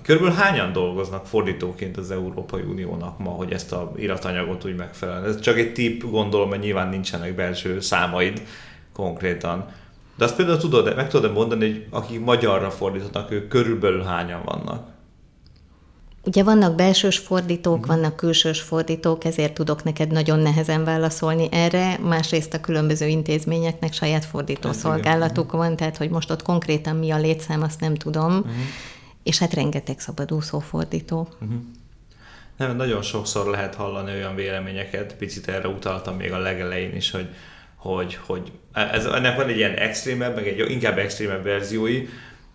Körülbelül 0.02 0.36
hányan 0.36 0.72
dolgoznak 0.72 1.26
fordítóként 1.26 1.96
az 1.96 2.10
Európai 2.10 2.62
Uniónak 2.62 3.18
ma, 3.18 3.30
hogy 3.30 3.52
ezt 3.52 3.72
a 3.72 3.92
iratanyagot 3.96 4.64
úgy 4.64 4.76
megfelelően? 4.76 5.28
Ez 5.28 5.40
csak 5.40 5.58
egy 5.58 5.72
tip, 5.72 6.10
gondolom, 6.10 6.48
hogy 6.48 6.58
nyilván 6.58 6.88
nincsenek 6.88 7.34
belső 7.34 7.80
számaid 7.80 8.42
konkrétan. 8.92 9.68
De 10.18 10.24
azt 10.24 10.36
például 10.36 10.58
tudod, 10.58 10.96
meg 10.96 11.08
tudod 11.08 11.32
mondani, 11.32 11.70
hogy 11.70 11.86
akik 11.90 12.20
magyarra 12.20 12.70
fordítottak, 12.70 13.30
ők 13.30 13.48
körülbelül 13.48 14.02
hányan 14.02 14.42
vannak? 14.44 14.86
Ugye 16.24 16.42
vannak 16.42 16.74
belsős 16.74 17.18
fordítók, 17.18 17.78
uh-huh. 17.78 17.94
vannak 17.94 18.16
külsős 18.16 18.60
fordítók, 18.60 19.24
ezért 19.24 19.54
tudok 19.54 19.84
neked 19.84 20.10
nagyon 20.10 20.38
nehezen 20.38 20.84
válaszolni 20.84 21.48
erre. 21.50 21.98
Másrészt 21.98 22.54
a 22.54 22.60
különböző 22.60 23.06
intézményeknek 23.06 23.92
saját 23.92 24.24
fordítószolgálatuk 24.24 25.52
van, 25.52 25.76
tehát 25.76 25.96
hogy 25.96 26.10
most 26.10 26.30
ott 26.30 26.42
konkrétan 26.42 26.96
mi 26.96 27.10
a 27.10 27.18
létszám, 27.18 27.62
azt 27.62 27.80
nem 27.80 27.94
tudom. 27.94 28.36
Uh-huh. 28.36 28.52
És 29.22 29.38
hát 29.38 29.54
rengeteg 29.54 30.00
szabadúszó 30.00 30.58
fordító. 30.58 31.28
Uh-huh. 31.40 31.58
Nem, 32.56 32.76
nagyon 32.76 33.02
sokszor 33.02 33.46
lehet 33.46 33.74
hallani 33.74 34.12
olyan 34.12 34.34
véleményeket, 34.34 35.14
picit 35.14 35.48
erre 35.48 35.68
utaltam 35.68 36.16
még 36.16 36.32
a 36.32 36.38
legelején 36.38 36.96
is, 36.96 37.10
hogy 37.10 37.28
hogy, 37.78 38.18
hogy 38.26 38.52
ez, 38.72 39.04
ennek 39.04 39.36
van 39.36 39.48
egy 39.48 39.56
ilyen 39.56 39.74
extrémebb, 39.74 40.34
meg 40.34 40.48
egy 40.48 40.70
inkább 40.70 40.98
extrémebb 40.98 41.44
verziói, 41.44 42.06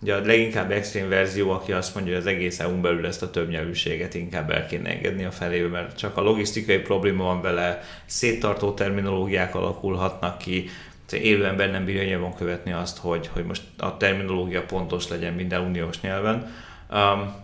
Ugye 0.04 0.14
a 0.14 0.20
leginkább 0.24 0.70
extrém 0.70 1.08
verzió, 1.08 1.50
aki 1.50 1.72
azt 1.72 1.94
mondja, 1.94 2.12
hogy 2.12 2.22
az 2.22 2.28
egész 2.28 2.60
EU-n 2.60 2.80
belül 2.80 3.06
ezt 3.06 3.22
a 3.22 3.30
többnyelvűséget 3.30 4.14
inkább 4.14 4.50
el 4.50 4.66
kéne 4.66 4.90
engedni 4.90 5.24
a 5.24 5.30
felébe, 5.30 5.68
mert 5.68 5.98
csak 5.98 6.16
a 6.16 6.20
logisztikai 6.20 6.78
probléma 6.78 7.24
van 7.24 7.40
vele, 7.40 7.82
széttartó 8.06 8.72
terminológiák 8.72 9.54
alakulhatnak 9.54 10.38
ki, 10.38 10.68
élő 11.12 11.46
ember 11.46 11.70
nem 11.70 11.84
bírja 11.84 12.04
nyilván 12.04 12.34
követni 12.34 12.72
azt, 12.72 12.98
hogy, 12.98 13.28
hogy 13.32 13.44
most 13.44 13.62
a 13.78 13.96
terminológia 13.96 14.62
pontos 14.62 15.08
legyen 15.08 15.32
minden 15.32 15.60
uniós 15.60 16.00
nyelven. 16.00 16.54
Um, 16.90 17.34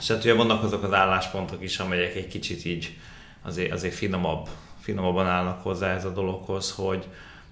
és 0.00 0.08
hát 0.08 0.24
ugye 0.24 0.34
vannak 0.34 0.62
azok 0.62 0.82
az 0.82 0.92
álláspontok 0.92 1.62
is, 1.62 1.78
amelyek 1.78 2.14
egy 2.14 2.28
kicsit 2.28 2.64
így 2.64 2.96
azért, 3.42 3.72
azért 3.72 3.94
finomabb, 3.94 4.48
finomabban 4.88 5.26
állnak 5.26 5.62
hozzá 5.62 5.94
ez 5.94 6.04
a 6.04 6.12
dologhoz, 6.12 6.74
hogy, 6.76 7.04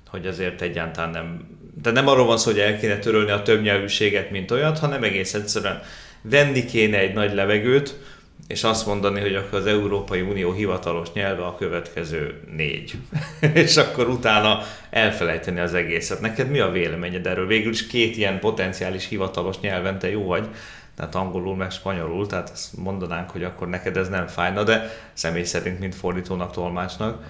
hogy 0.09 0.27
azért 0.27 0.63
egyáltalán 0.63 1.11
nem, 1.11 1.59
de 1.83 1.91
nem 1.91 2.09
arról 2.09 2.27
van 2.27 2.39
szó, 2.39 2.51
hogy 2.51 2.61
el 2.61 2.79
kéne 2.79 2.99
törölni 2.99 3.31
a 3.31 3.43
többnyelvűséget, 3.43 4.31
mint 4.31 4.51
olyat, 4.51 4.79
hanem 4.79 5.03
egész 5.03 5.35
egyszerűen 5.35 5.83
venni 6.23 6.65
kéne 6.65 6.99
egy 6.99 7.15
nagy 7.15 7.35
levegőt, 7.35 7.99
és 8.47 8.65
azt 8.65 8.87
mondani, 8.87 9.21
hogy 9.21 9.35
akkor 9.35 9.59
az 9.59 9.67
Európai 9.67 10.21
Unió 10.21 10.53
hivatalos 10.53 11.13
nyelve 11.13 11.45
a 11.45 11.57
következő 11.57 12.41
négy. 12.57 12.95
és 13.65 13.77
akkor 13.77 14.09
utána 14.09 14.63
elfelejteni 14.91 15.61
az 15.61 15.75
egészet. 15.75 16.21
Neked 16.21 16.51
mi 16.51 16.59
a 16.59 16.71
véleményed 16.71 17.27
erről? 17.27 17.47
Végül 17.47 17.73
is 17.73 17.87
két 17.87 18.17
ilyen 18.17 18.39
potenciális 18.39 19.09
hivatalos 19.09 19.61
nyelven 19.61 19.99
te 19.99 20.11
jó 20.11 20.25
vagy, 20.25 20.49
tehát 20.97 21.15
angolul 21.15 21.57
meg 21.57 21.71
spanyolul, 21.71 22.27
tehát 22.27 22.51
azt 22.51 22.77
mondanánk, 22.77 23.31
hogy 23.31 23.45
akkor 23.45 23.69
neked 23.69 23.97
ez 23.97 24.09
nem 24.09 24.27
fájna, 24.27 24.63
de 24.63 24.91
személy 25.13 25.45
szerint, 25.45 25.79
mint 25.79 25.95
fordítónak, 25.95 26.53
tolmácsnak. 26.53 27.25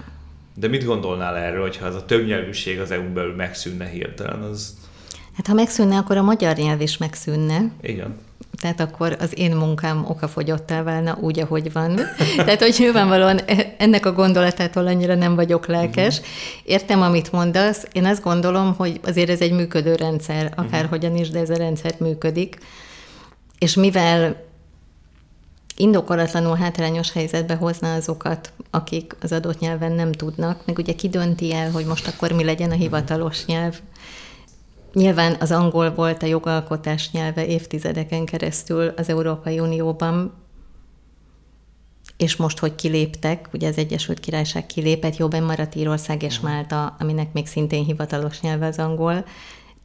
De 0.55 0.67
mit 0.67 0.85
gondolnál 0.85 1.37
erről, 1.37 1.61
hogyha 1.61 1.85
az 1.85 1.95
a 1.95 2.05
többnyelvűség 2.05 2.79
az 2.79 2.91
EU-n 2.91 3.13
belül 3.13 3.35
megszűnne 3.35 3.85
hirtelen? 3.85 4.41
Az... 4.41 4.77
Hát 5.35 5.47
ha 5.47 5.53
megszűnne, 5.53 5.97
akkor 5.97 6.17
a 6.17 6.21
magyar 6.21 6.55
nyelv 6.55 6.81
is 6.81 6.97
megszűnne. 6.97 7.71
Igen. 7.81 8.15
Tehát 8.61 8.79
akkor 8.79 9.17
az 9.19 9.37
én 9.39 9.55
munkám 9.55 10.05
okafogyottá 10.07 10.83
válna 10.83 11.17
úgy, 11.21 11.39
ahogy 11.39 11.71
van. 11.71 11.95
Tehát, 12.35 12.61
hogy 12.61 12.75
nyilvánvalóan 12.77 13.39
ennek 13.77 14.05
a 14.05 14.13
gondolatától 14.13 14.87
annyira 14.87 15.15
nem 15.15 15.35
vagyok 15.35 15.65
lelkes. 15.65 16.19
Mhm. 16.19 16.27
Értem, 16.63 17.01
amit 17.01 17.31
mondasz. 17.31 17.87
Én 17.91 18.05
azt 18.05 18.23
gondolom, 18.23 18.73
hogy 18.77 18.99
azért 19.03 19.29
ez 19.29 19.41
egy 19.41 19.51
működő 19.51 19.95
rendszer, 19.95 20.53
akárhogyan 20.55 21.15
is, 21.15 21.29
de 21.29 21.39
ez 21.39 21.49
a 21.49 21.57
rendszer 21.57 21.95
működik. 21.99 22.57
És 23.59 23.75
mivel 23.75 24.45
indokolatlanul 25.75 26.55
hátrányos 26.55 27.11
helyzetbe 27.11 27.55
hozna 27.55 27.93
azokat, 27.93 28.51
akik 28.69 29.15
az 29.21 29.31
adott 29.31 29.59
nyelven 29.59 29.91
nem 29.91 30.11
tudnak, 30.11 30.65
meg 30.65 30.77
ugye 30.77 30.93
ki 30.93 31.09
dönti 31.09 31.53
el, 31.53 31.71
hogy 31.71 31.85
most 31.85 32.07
akkor 32.07 32.31
mi 32.31 32.43
legyen 32.43 32.71
a 32.71 32.75
hivatalos 32.75 33.45
nyelv. 33.45 33.79
Nyilván 34.93 35.35
az 35.39 35.51
angol 35.51 35.93
volt 35.93 36.23
a 36.23 36.25
jogalkotás 36.25 37.11
nyelve 37.11 37.45
évtizedeken 37.45 38.25
keresztül 38.25 38.87
az 38.87 39.09
Európai 39.09 39.59
Unióban, 39.59 40.33
és 42.17 42.35
most, 42.35 42.59
hogy 42.59 42.75
kiléptek, 42.75 43.49
ugye 43.53 43.67
az 43.67 43.77
Egyesült 43.77 44.19
Királyság 44.19 44.65
kilépett, 44.65 45.17
jobban 45.17 45.43
maradt 45.43 45.75
Írország 45.75 46.23
és 46.23 46.39
Málta, 46.39 46.95
aminek 46.99 47.33
még 47.33 47.47
szintén 47.47 47.85
hivatalos 47.85 48.41
nyelve 48.41 48.65
az 48.65 48.77
angol, 48.77 49.25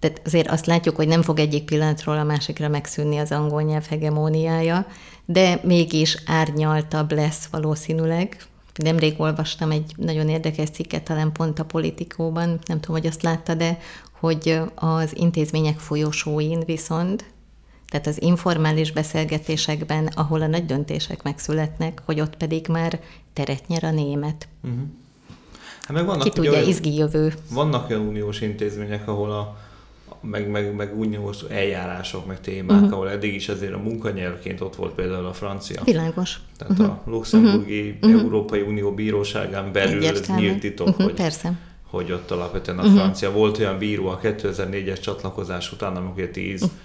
tehát 0.03 0.21
azért 0.25 0.49
azt 0.49 0.67
látjuk, 0.67 0.97
hogy 0.97 1.09
nem 1.09 1.23
fog 1.23 1.38
egyik 1.38 1.65
pillanatról 1.65 2.19
a 2.19 2.25
másikra 2.25 2.69
megszűnni 2.69 3.19
az 3.19 3.33
angol 3.33 3.62
nyelv 3.62 3.87
hegemóniája, 3.87 4.87
de 5.25 5.61
mégis 5.65 6.17
árnyaltabb 6.27 7.12
lesz 7.12 7.47
valószínűleg. 7.51 8.37
Nemrég 8.75 9.21
olvastam 9.21 9.71
egy 9.71 9.93
nagyon 9.97 10.29
érdekes 10.29 10.71
cikket, 10.71 11.03
talán 11.03 11.33
pont 11.33 11.59
a 11.59 11.65
politikóban, 11.65 12.49
nem 12.67 12.81
tudom, 12.81 12.97
hogy 12.97 13.07
azt 13.07 13.23
látta, 13.23 13.55
de 13.55 13.79
hogy 14.21 14.61
az 14.75 15.17
intézmények 15.17 15.79
folyosóin 15.79 16.62
viszont, 16.67 17.25
tehát 17.88 18.07
az 18.07 18.23
informális 18.23 18.93
beszélgetésekben, 18.93 20.07
ahol 20.07 20.43
a 20.43 20.47
nagy 20.47 20.67
döntések 20.67 21.23
megszületnek, 21.23 22.03
hogy 22.05 22.21
ott 22.21 22.37
pedig 22.37 22.67
már 22.69 23.01
teret 23.33 23.69
nyer 23.69 23.85
a 23.85 23.91
német. 23.91 24.49
Uh-huh. 24.62 24.81
Hát 25.83 25.97
meg 25.97 26.07
vannak, 26.07 26.23
Ki 26.23 26.31
tudja, 26.31 26.51
olyan, 26.51 26.69
izgi 26.69 26.95
jövő. 26.95 27.35
Vannak 27.51 27.91
olyan 27.91 28.07
uniós 28.07 28.41
intézmények, 28.41 29.09
ahol 29.09 29.31
a 29.31 29.62
meg, 30.23 30.49
meg, 30.49 30.75
meg 30.75 30.99
uniós 30.99 31.43
eljárások, 31.49 32.27
meg 32.27 32.41
témák, 32.41 32.77
uh-huh. 32.77 32.93
ahol 32.93 33.11
eddig 33.11 33.35
is 33.35 33.49
azért 33.49 33.73
a 33.73 33.79
munkanyelvként 33.79 34.61
ott 34.61 34.77
volt 34.77 34.93
például 34.93 35.27
a 35.27 35.33
francia. 35.33 35.83
Világos. 35.85 36.41
Tehát 36.59 36.79
uh-huh. 36.79 36.97
a 37.07 37.11
luxemburgi 37.11 37.99
uh-huh. 38.03 38.21
Európai 38.21 38.61
Unió 38.61 38.95
bíróságán 38.95 39.73
belül 39.73 40.07
ez 40.07 40.27
nyílt 40.37 40.61
titok, 40.61 40.89
uh-huh. 40.89 41.05
hogy, 41.05 41.15
Persze. 41.15 41.53
hogy 41.91 42.13
ott 42.13 42.31
alapvetően 42.31 42.79
a 42.79 42.83
uh-huh. 42.83 42.99
francia. 42.99 43.33
Volt 43.33 43.59
olyan 43.59 43.79
bíró 43.79 44.09
a 44.09 44.19
2004-es 44.23 45.01
csatlakozás 45.01 45.73
után, 45.73 45.97
amikor 45.97 46.25
10 46.25 46.63
uh-huh 46.63 46.79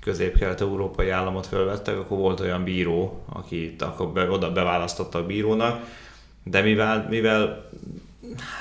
közép-kelet-európai 0.00 1.10
államot 1.10 1.46
felvettek, 1.46 1.98
akkor 1.98 2.18
volt 2.18 2.40
olyan 2.40 2.64
bíró, 2.64 3.24
akit 3.32 3.82
akkor 3.82 4.08
be, 4.08 4.30
oda 4.30 4.52
beválasztottak 4.52 5.26
bírónak, 5.26 5.84
de 6.44 6.60
mivel, 6.60 7.06
mivel 7.10 7.68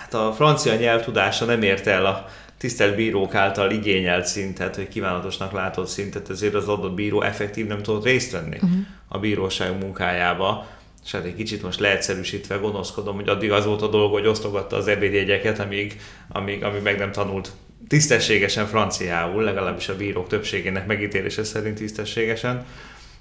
hát 0.01 0.13
a 0.13 0.33
francia 0.33 0.75
nyelvtudása 0.75 1.45
nem 1.45 1.61
érte 1.61 1.91
el 1.91 2.05
a 2.05 2.25
tisztelt 2.57 2.95
bírók 2.95 3.35
által 3.35 3.71
igényelt 3.71 4.25
szintet, 4.25 4.75
hogy 4.75 4.87
kívánatosnak 4.87 5.51
látott 5.51 5.87
szintet, 5.87 6.29
ezért 6.29 6.53
az 6.53 6.67
adott 6.67 6.93
bíró 6.93 7.21
effektív 7.21 7.67
nem 7.67 7.81
tudott 7.81 8.03
részt 8.03 8.31
venni 8.31 8.55
uh-huh. 8.55 8.79
a 9.07 9.19
bíróság 9.19 9.79
munkájába. 9.79 10.67
És 11.05 11.11
hát 11.11 11.25
egy 11.25 11.35
kicsit 11.35 11.63
most 11.63 11.79
leegyszerűsítve 11.79 12.55
gonoszkodom, 12.55 13.15
hogy 13.15 13.29
addig 13.29 13.51
az 13.51 13.65
volt 13.65 13.81
a 13.81 13.87
dolog, 13.87 14.11
hogy 14.11 14.27
osztogatta 14.27 14.75
az 14.75 14.87
ebédjegyeket, 14.87 15.59
amíg, 15.59 15.99
amíg, 16.29 16.63
amíg 16.63 16.81
meg 16.81 16.97
nem 16.97 17.11
tanult 17.11 17.51
tisztességesen 17.87 18.65
franciául, 18.65 19.43
legalábbis 19.43 19.89
a 19.89 19.95
bírók 19.95 20.27
többségének 20.27 20.87
megítélése 20.87 21.43
szerint 21.43 21.77
tisztességesen. 21.77 22.65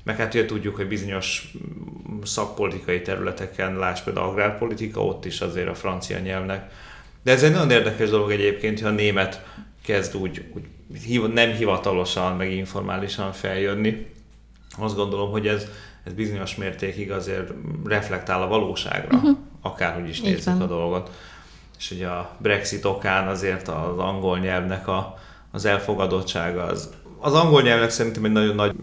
Meg 0.02 0.16
hát 0.16 0.34
ugye 0.34 0.44
tudjuk, 0.44 0.76
hogy 0.76 0.88
bizonyos 0.88 1.52
szakpolitikai 2.24 3.02
területeken, 3.02 3.76
láss 3.76 4.00
például 4.00 4.28
agrárpolitika, 4.28 5.04
ott 5.04 5.24
is 5.24 5.40
azért 5.40 5.68
a 5.68 5.74
francia 5.74 6.18
nyelvnek 6.18 6.70
de 7.26 7.32
ez 7.32 7.42
egy 7.42 7.52
nagyon 7.52 7.70
érdekes 7.70 8.10
dolog 8.10 8.30
egyébként, 8.30 8.80
hogy 8.80 8.88
a 8.88 8.94
német 8.94 9.44
kezd 9.84 10.16
úgy, 10.16 10.44
úgy 10.52 11.32
nem 11.32 11.50
hivatalosan, 11.50 12.36
meg 12.36 12.52
informálisan 12.52 13.32
feljönni. 13.32 14.06
Azt 14.78 14.96
gondolom, 14.96 15.30
hogy 15.30 15.46
ez, 15.46 15.66
ez 16.04 16.12
bizonyos 16.12 16.54
mértékig 16.54 17.10
azért 17.10 17.52
reflektál 17.84 18.42
a 18.42 18.48
valóságra, 18.48 19.16
uh-huh. 19.16 19.36
akárhogy 19.60 20.08
is 20.08 20.20
nézzük 20.20 20.60
a 20.60 20.66
dolgot. 20.66 21.10
És 21.78 21.90
ugye 21.90 22.06
a 22.06 22.36
Brexit 22.38 22.84
okán 22.84 23.28
azért 23.28 23.68
az 23.68 23.98
angol 23.98 24.38
nyelvnek 24.38 24.88
a, 24.88 25.18
az 25.50 25.64
elfogadottsága 25.64 26.62
az, 26.62 26.90
az 27.18 27.34
angol 27.34 27.62
nyelvnek 27.62 27.90
szerintem 27.90 28.24
egy 28.24 28.32
nagyon 28.32 28.54
nagy 28.54 28.74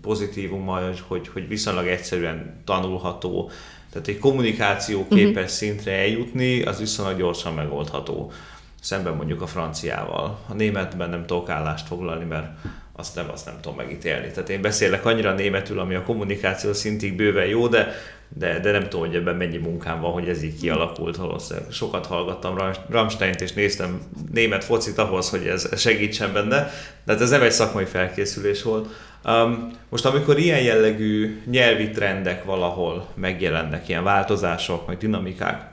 pozitívum, 0.00 0.66
hogy, 1.06 1.28
hogy 1.32 1.48
viszonylag 1.48 1.86
egyszerűen 1.86 2.62
tanulható, 2.64 3.50
tehát 3.94 4.08
egy 4.08 4.18
kommunikáció 4.18 5.00
mhm. 5.00 5.14
képes 5.14 5.32
uh-huh. 5.32 5.48
szintre 5.48 5.92
eljutni, 5.92 6.62
az 6.62 6.78
viszonylag 6.78 7.18
gyorsan 7.18 7.54
megoldható. 7.54 8.32
Szemben 8.80 9.14
mondjuk 9.14 9.42
a 9.42 9.46
franciával. 9.46 10.38
A 10.48 10.54
németben 10.54 11.10
nem 11.10 11.26
tudok 11.26 11.48
állást 11.48 11.86
foglalni, 11.86 12.24
mert 12.24 12.46
azt 12.92 13.14
nem, 13.14 13.30
azt 13.32 13.46
nem 13.46 13.54
tudom 13.60 13.76
megítélni. 13.76 14.30
Tehát 14.30 14.48
én 14.48 14.60
beszélek 14.60 15.04
annyira 15.04 15.32
németül, 15.32 15.78
ami 15.78 15.94
a 15.94 16.02
kommunikáció 16.02 16.72
szintig 16.72 17.16
bőven 17.16 17.46
jó, 17.46 17.68
de, 17.68 17.92
de, 18.28 18.60
de 18.60 18.70
nem 18.70 18.82
tudom, 18.82 19.06
hogy 19.06 19.14
ebben 19.14 19.36
mennyi 19.36 19.56
munkám 19.56 20.00
van, 20.00 20.12
hogy 20.12 20.28
ez 20.28 20.42
így 20.42 20.60
kialakult 20.60 21.16
valószínűleg. 21.16 21.70
Sokat 21.70 22.06
hallgattam 22.06 22.58
Rammsteint, 22.88 23.40
és 23.40 23.52
néztem 23.52 24.00
német 24.32 24.64
focit 24.64 24.98
ahhoz, 24.98 25.30
hogy 25.30 25.46
ez 25.46 25.80
segítsen 25.80 26.32
benne, 26.32 26.70
de 27.04 27.12
hát 27.12 27.20
ez 27.20 27.30
nem 27.30 27.42
egy 27.42 27.52
szakmai 27.52 27.84
felkészülés 27.84 28.62
volt. 28.62 28.88
Um, 29.26 29.70
most 29.88 30.04
amikor 30.04 30.38
ilyen 30.38 30.62
jellegű 30.62 31.42
nyelvi 31.46 31.90
trendek 31.90 32.44
valahol 32.44 33.06
megjelennek, 33.14 33.88
ilyen 33.88 34.04
változások, 34.04 34.86
meg 34.86 34.96
dinamikák, 34.96 35.72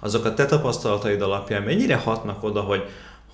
azok 0.00 0.24
a 0.24 0.34
te 0.34 0.46
tapasztalataid 0.46 1.22
alapján 1.22 1.62
mennyire 1.62 1.96
hatnak 1.96 2.42
oda, 2.42 2.60
hogy, 2.60 2.84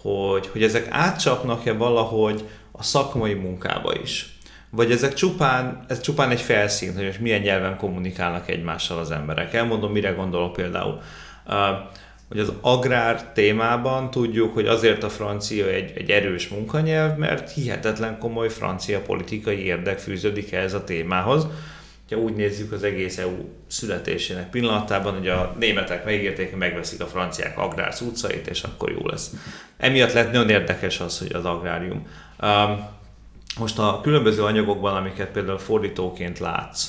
hogy, 0.03 0.47
hogy 0.47 0.62
ezek 0.62 0.87
átcsapnak-e 0.90 1.73
valahogy 1.73 2.49
a 2.73 2.83
szakmai 2.83 3.35
munkába 3.35 3.95
is? 4.03 4.38
Vagy 4.71 4.90
ezek 4.90 5.14
csupán, 5.14 5.85
ez 5.88 6.01
csupán 6.01 6.31
egy 6.31 6.40
felszín, 6.40 6.95
hogy 6.95 7.05
most 7.05 7.21
milyen 7.21 7.40
nyelven 7.40 7.77
kommunikálnak 7.77 8.49
egymással 8.49 8.99
az 8.99 9.11
emberek. 9.11 9.55
Elmondom, 9.55 9.93
mire 9.93 10.11
gondolok 10.11 10.53
például. 10.53 11.01
Uh, 11.47 11.55
hogy 12.35 12.42
az 12.42 12.53
agrár 12.61 13.33
témában 13.33 14.11
tudjuk, 14.11 14.55
hogy 14.55 14.66
azért 14.66 15.03
a 15.03 15.09
francia 15.09 15.66
egy, 15.66 15.92
egy 15.97 16.11
erős 16.11 16.49
munkanyelv, 16.49 17.16
mert 17.16 17.53
hihetetlen 17.53 18.18
komoly 18.18 18.49
francia 18.49 19.01
politikai 19.01 19.64
érdek 19.64 19.99
fűződik 19.99 20.53
ehhez 20.53 20.75
a 20.75 20.85
témához. 20.85 21.47
Ha 22.11 22.16
úgy 22.16 22.35
nézzük 22.35 22.73
az 22.73 22.83
egész 22.83 23.18
EU 23.18 23.33
születésének 23.66 24.51
pillanatában, 24.51 25.14
hogy 25.18 25.29
a 25.29 25.55
németek 25.59 26.05
megígérték, 26.05 26.51
hogy 26.51 26.59
megveszik 26.59 27.01
a 27.01 27.07
franciák 27.07 27.59
agrár 27.59 27.94
utcait, 28.01 28.47
és 28.47 28.62
akkor 28.62 28.90
jó 28.90 29.07
lesz. 29.07 29.31
Emiatt 29.77 30.12
lett 30.12 30.33
nagyon 30.33 30.51
érdekes 30.51 31.01
az, 31.01 31.18
hogy 31.18 31.33
az 31.33 31.44
agrárium. 31.44 32.07
Um, 32.42 32.87
most 33.59 33.79
a 33.79 34.01
különböző 34.03 34.42
anyagokban, 34.42 34.97
amiket 34.97 35.31
például 35.31 35.59
fordítóként 35.59 36.38
látsz, 36.38 36.88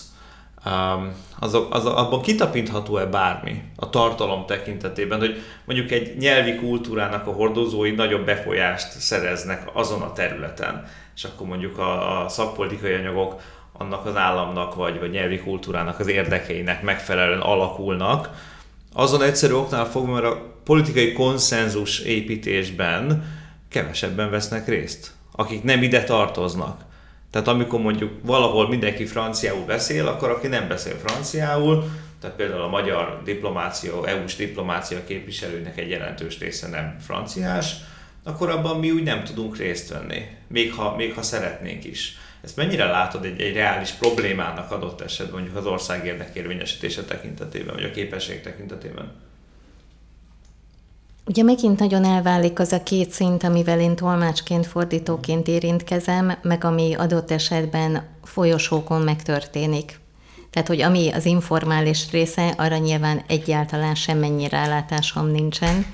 azok, 1.39 1.73
az, 1.73 1.85
abban 1.85 2.21
kitapintható-e 2.21 3.05
bármi 3.05 3.61
a 3.75 3.89
tartalom 3.89 4.45
tekintetében, 4.45 5.19
hogy 5.19 5.41
mondjuk 5.65 5.91
egy 5.91 6.17
nyelvi 6.17 6.55
kultúrának 6.55 7.27
a 7.27 7.31
hordozói 7.31 7.91
nagyobb 7.91 8.25
befolyást 8.25 8.99
szereznek 8.99 9.69
azon 9.73 10.01
a 10.01 10.13
területen, 10.13 10.85
és 11.15 11.23
akkor 11.23 11.47
mondjuk 11.47 11.77
a, 11.77 12.23
a 12.23 12.29
szakpolitikai 12.29 12.93
anyagok 12.93 13.41
annak 13.77 14.05
az 14.05 14.15
államnak 14.15 14.75
vagy, 14.75 14.99
vagy 14.99 15.11
nyelvi 15.11 15.39
kultúrának 15.39 15.99
az 15.99 16.07
érdekeinek 16.07 16.83
megfelelően 16.83 17.41
alakulnak, 17.41 18.29
azon 18.93 19.21
egyszerű 19.21 19.53
oknál 19.53 19.85
fogva, 19.85 20.13
mert 20.13 20.25
a 20.25 20.53
politikai 20.63 21.13
konszenzus 21.13 21.99
építésben 21.99 23.23
kevesebben 23.69 24.29
vesznek 24.29 24.67
részt, 24.67 25.11
akik 25.31 25.63
nem 25.63 25.83
ide 25.83 26.03
tartoznak. 26.03 26.81
Tehát 27.35 27.49
amikor 27.49 27.79
mondjuk 27.79 28.11
valahol 28.21 28.67
mindenki 28.67 29.05
franciául 29.05 29.65
beszél, 29.65 30.07
akkor 30.07 30.29
aki 30.29 30.47
nem 30.47 30.67
beszél 30.67 30.95
franciául, 31.05 31.83
tehát 32.21 32.35
például 32.35 32.61
a 32.61 32.67
magyar 32.67 33.21
diplomácia, 33.23 34.07
EU-s 34.07 34.35
diplomácia 34.35 35.03
képviselőnek 35.03 35.77
egy 35.77 35.89
jelentős 35.89 36.39
része 36.39 36.67
nem 36.67 36.95
franciás, 36.99 37.75
akkor 38.23 38.49
abban 38.49 38.79
mi 38.79 38.91
úgy 38.91 39.03
nem 39.03 39.23
tudunk 39.23 39.57
részt 39.57 39.89
venni, 39.89 40.27
még 40.47 40.73
ha, 40.73 40.95
még 40.95 41.13
ha 41.13 41.21
szeretnénk 41.21 41.83
is. 41.83 42.17
Ezt 42.41 42.55
mennyire 42.55 42.85
látod 42.85 43.25
egy, 43.25 43.41
egy 43.41 43.53
reális 43.53 43.91
problémának 43.91 44.71
adott 44.71 45.01
esetben, 45.01 45.35
mondjuk 45.35 45.57
az 45.57 45.65
ország 45.65 46.05
érdekérvényesítése 46.05 47.03
tekintetében, 47.03 47.75
vagy 47.75 47.83
a 47.83 47.91
képesség 47.91 48.41
tekintetében? 48.41 49.11
Ugye 51.27 51.43
megint 51.43 51.79
nagyon 51.79 52.03
elválik 52.03 52.59
az 52.59 52.71
a 52.71 52.83
két 52.83 53.11
szint, 53.11 53.43
amivel 53.43 53.79
én 53.79 53.95
tolmácsként, 53.95 54.65
fordítóként 54.65 55.47
érintkezem, 55.47 56.37
meg 56.41 56.63
ami 56.63 56.93
adott 56.93 57.31
esetben 57.31 58.03
folyosókon 58.23 59.01
megtörténik. 59.01 59.99
Tehát, 60.49 60.67
hogy 60.67 60.81
ami 60.81 61.11
az 61.11 61.25
informális 61.25 62.11
része, 62.11 62.53
arra 62.57 62.77
nyilván 62.77 63.21
egyáltalán 63.27 63.95
semmennyi 63.95 64.49
rálátásom 64.49 65.27
nincsen. 65.27 65.85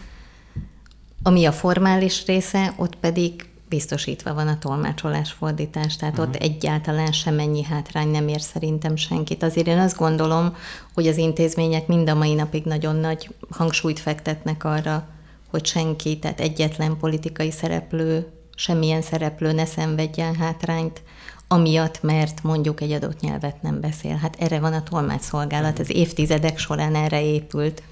Ami 1.24 1.46
a 1.46 1.52
formális 1.52 2.26
része, 2.26 2.74
ott 2.78 2.96
pedig 2.96 3.50
biztosítva 3.70 4.34
van 4.34 4.48
a 4.48 4.58
tolmácsolás 4.58 5.32
fordítás, 5.32 5.96
tehát 5.96 6.18
uh-huh. 6.18 6.30
ott 6.30 6.40
mhm. 6.42 6.52
egyáltalán 6.52 7.12
semennyi 7.12 7.64
hátrány 7.64 8.08
nem 8.08 8.28
ér 8.28 8.42
szerintem 8.42 8.96
senkit. 8.96 9.44
Azért 9.44 9.68
én 9.68 9.80
azt 9.80 9.98
gondolom, 9.98 10.56
hogy 10.94 11.08
az 11.08 11.18
intézmények 11.18 11.88
mind 11.88 12.10
a 12.10 12.16
mai 12.16 12.34
napig 12.34 12.64
nagyon 12.64 12.96
nagy 12.96 13.36
hangsúlyt 13.50 14.00
fektetnek 14.00 14.64
arra, 14.64 15.08
hogy 15.52 15.66
senki, 15.66 16.20
tehát 16.20 16.40
egyetlen 16.40 16.98
politikai 16.98 17.52
szereplő, 17.52 18.32
semmilyen 18.56 19.02
szereplő 19.02 19.52
ne 19.52 19.66
szenvedjen 19.66 20.36
hátrányt, 20.36 21.02
amiatt, 21.48 22.02
mert 22.02 22.44
mondjuk 22.44 22.82
egy 22.82 22.92
adott 22.92 23.20
nyelvet 23.20 23.62
nem 23.62 23.80
beszél. 23.80 24.16
Hát 24.16 24.36
erre 24.40 24.60
van 24.60 24.74
a 24.74 24.84
tolmácsszolgálat, 24.84 25.80
az 25.80 25.90
évtizedek 25.96 26.58
során 26.58 26.96
erre 26.96 27.24
épült, 27.24 27.84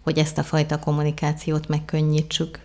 hogy 0.00 0.18
ezt 0.18 0.38
a 0.38 0.42
fajta 0.42 0.78
kommunikációt 0.78 1.68
megkönnyítsük. 1.68 2.63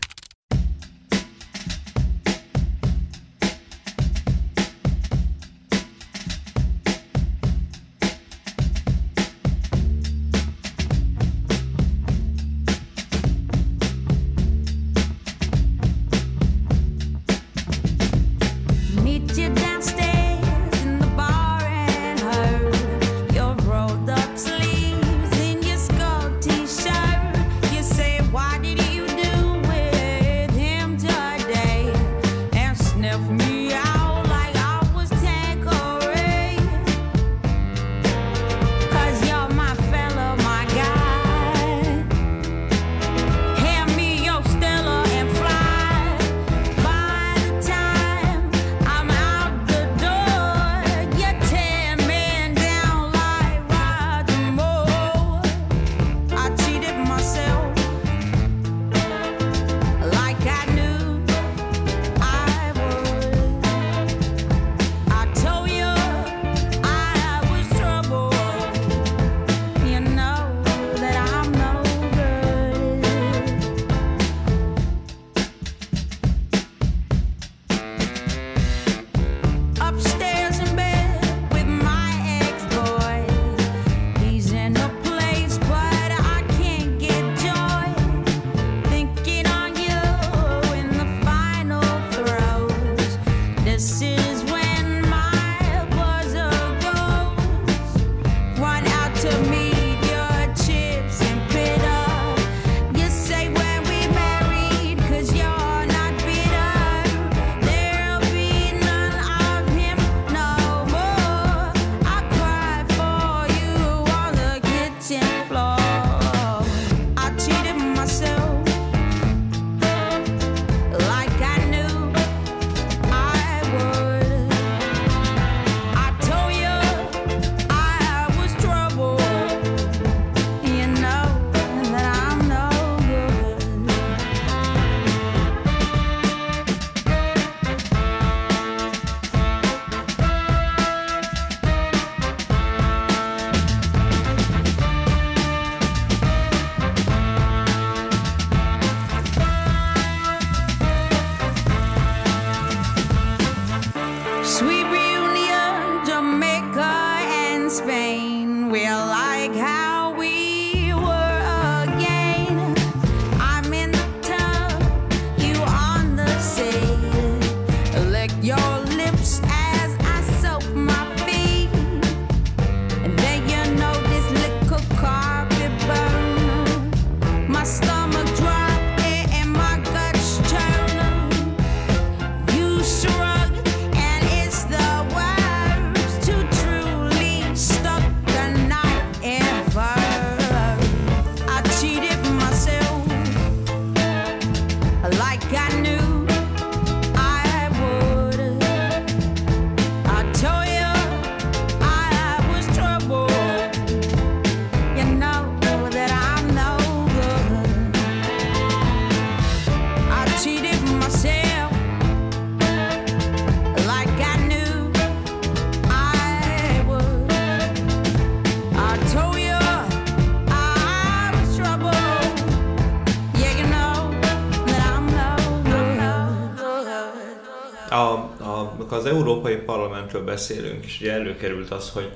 A, 228.50 228.76
az 228.90 229.06
Európai 229.06 229.56
Parlamentről 229.56 230.24
beszélünk, 230.24 230.86
és 230.86 231.00
ugye 231.02 231.12
előkerült 231.12 231.72
az, 231.72 231.90
hogy 231.90 232.12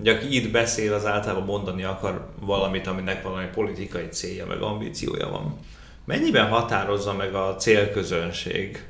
Ugye 0.00 0.12
aki 0.12 0.36
itt 0.36 0.50
beszél, 0.50 0.94
az 0.94 1.06
általában 1.06 1.44
mondani 1.44 1.82
akar 1.82 2.28
valamit, 2.40 2.86
aminek 2.86 3.22
valami 3.22 3.46
politikai 3.54 4.08
célja, 4.08 4.46
meg 4.46 4.62
ambíciója 4.62 5.28
van. 5.28 5.58
Mennyiben 6.04 6.48
határozza 6.48 7.12
meg 7.12 7.34
a 7.34 7.56
célközönség, 7.56 8.86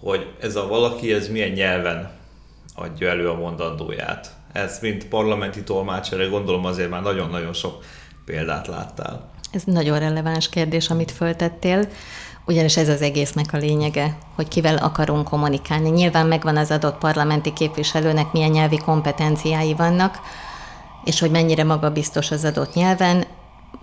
hogy 0.00 0.26
ez 0.40 0.56
a 0.56 0.66
valaki, 0.66 1.12
ez 1.12 1.28
milyen 1.28 1.50
nyelven 1.50 2.10
adja 2.74 3.08
elő 3.08 3.28
a 3.28 3.34
mondandóját? 3.34 4.34
Ez, 4.52 4.78
mint 4.80 5.08
parlamenti 5.08 5.62
tolmácsere, 5.62 6.26
gondolom 6.26 6.64
azért 6.64 6.90
már 6.90 7.02
nagyon-nagyon 7.02 7.52
sok 7.52 7.84
példát 8.24 8.66
láttál. 8.66 9.30
Ez 9.52 9.62
nagyon 9.64 9.98
releváns 9.98 10.48
kérdés, 10.48 10.90
amit 10.90 11.10
föltettél. 11.10 11.88
Ugyanis 12.46 12.76
ez 12.76 12.88
az 12.88 13.02
egésznek 13.02 13.52
a 13.52 13.56
lényege, 13.56 14.16
hogy 14.34 14.48
kivel 14.48 14.76
akarunk 14.76 15.28
kommunikálni. 15.28 15.88
Nyilván 15.88 16.26
megvan 16.26 16.56
az 16.56 16.70
adott 16.70 16.98
parlamenti 16.98 17.52
képviselőnek 17.52 18.32
milyen 18.32 18.50
nyelvi 18.50 18.78
kompetenciái 18.78 19.74
vannak, 19.74 20.18
és 21.04 21.20
hogy 21.20 21.30
mennyire 21.30 21.64
magabiztos 21.64 22.30
az 22.30 22.44
adott 22.44 22.74
nyelven. 22.74 23.24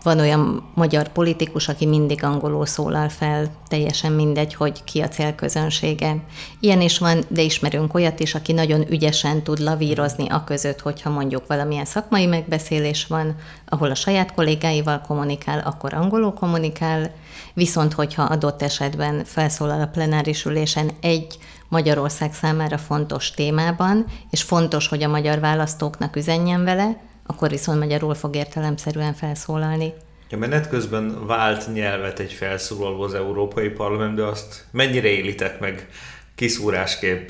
Van 0.04 0.20
olyan 0.20 0.64
magyar 0.74 1.08
politikus, 1.08 1.68
aki 1.68 1.86
mindig 1.86 2.24
angolul 2.24 2.66
szólal 2.66 3.10
fel, 3.10 3.52
teljesen 3.68 4.12
mindegy, 4.12 4.54
hogy 4.54 4.84
ki 4.84 5.02
a 5.02 5.08
célközönsége. 5.08 6.16
Ilyen 6.60 6.82
is 6.82 6.98
van, 6.98 7.24
de 7.28 7.42
ismerünk 7.42 7.94
olyat 7.94 8.20
is, 8.20 8.36
aki 8.36 8.52
nagyon 8.52 8.92
ügyesen 8.92 9.44
tud 9.44 9.60
lavírozni 9.60 10.30
a 10.30 10.44
között, 10.44 10.80
hogyha 10.80 11.10
mondjuk 11.10 11.48
valamilyen 11.48 11.86
szakmai 11.86 12.26
megbeszélés 12.26 13.06
van, 13.06 13.36
ahol 13.70 13.92
a 13.92 13.96
saját 13.96 14.34
kollégáival 14.34 15.02
kommunikál, 15.08 15.60
akkor 15.60 15.94
angolul 15.94 16.34
kommunikál, 16.34 17.12
viszont 17.54 17.94
hogyha 17.94 18.24
adott 18.24 18.62
esetben 18.62 19.24
felszólal 19.26 19.82
a 19.82 19.88
plenáris 19.88 20.46
ülésen 20.46 20.92
egy 21.02 21.38
Magyarország 21.68 22.34
számára 22.34 22.78
fontos 22.78 23.32
témában, 23.32 24.06
és 24.30 24.42
fontos, 24.42 24.88
hogy 24.88 25.04
a 25.04 25.08
magyar 25.08 25.40
választóknak 25.40 26.16
üzenjen 26.16 26.64
vele, 26.64 27.02
akkor 27.26 27.50
viszont 27.50 27.80
magyarul 27.80 28.16
fog 28.16 28.36
értelemszerűen 28.36 29.14
felszólalni. 29.14 29.94
A 30.32 30.36
menet 30.36 30.70
közben 30.70 31.26
vált 31.26 31.74
nyelvet 31.74 32.20
egy 32.20 32.34
felszólaló 32.34 33.02
az 33.02 33.14
Európai 33.14 33.70
Parlamentbe, 33.70 34.28
azt 34.28 34.66
mennyire 34.72 35.08
élitek 35.08 35.60
meg 35.60 35.88
kiszúrásképp? 36.36 37.30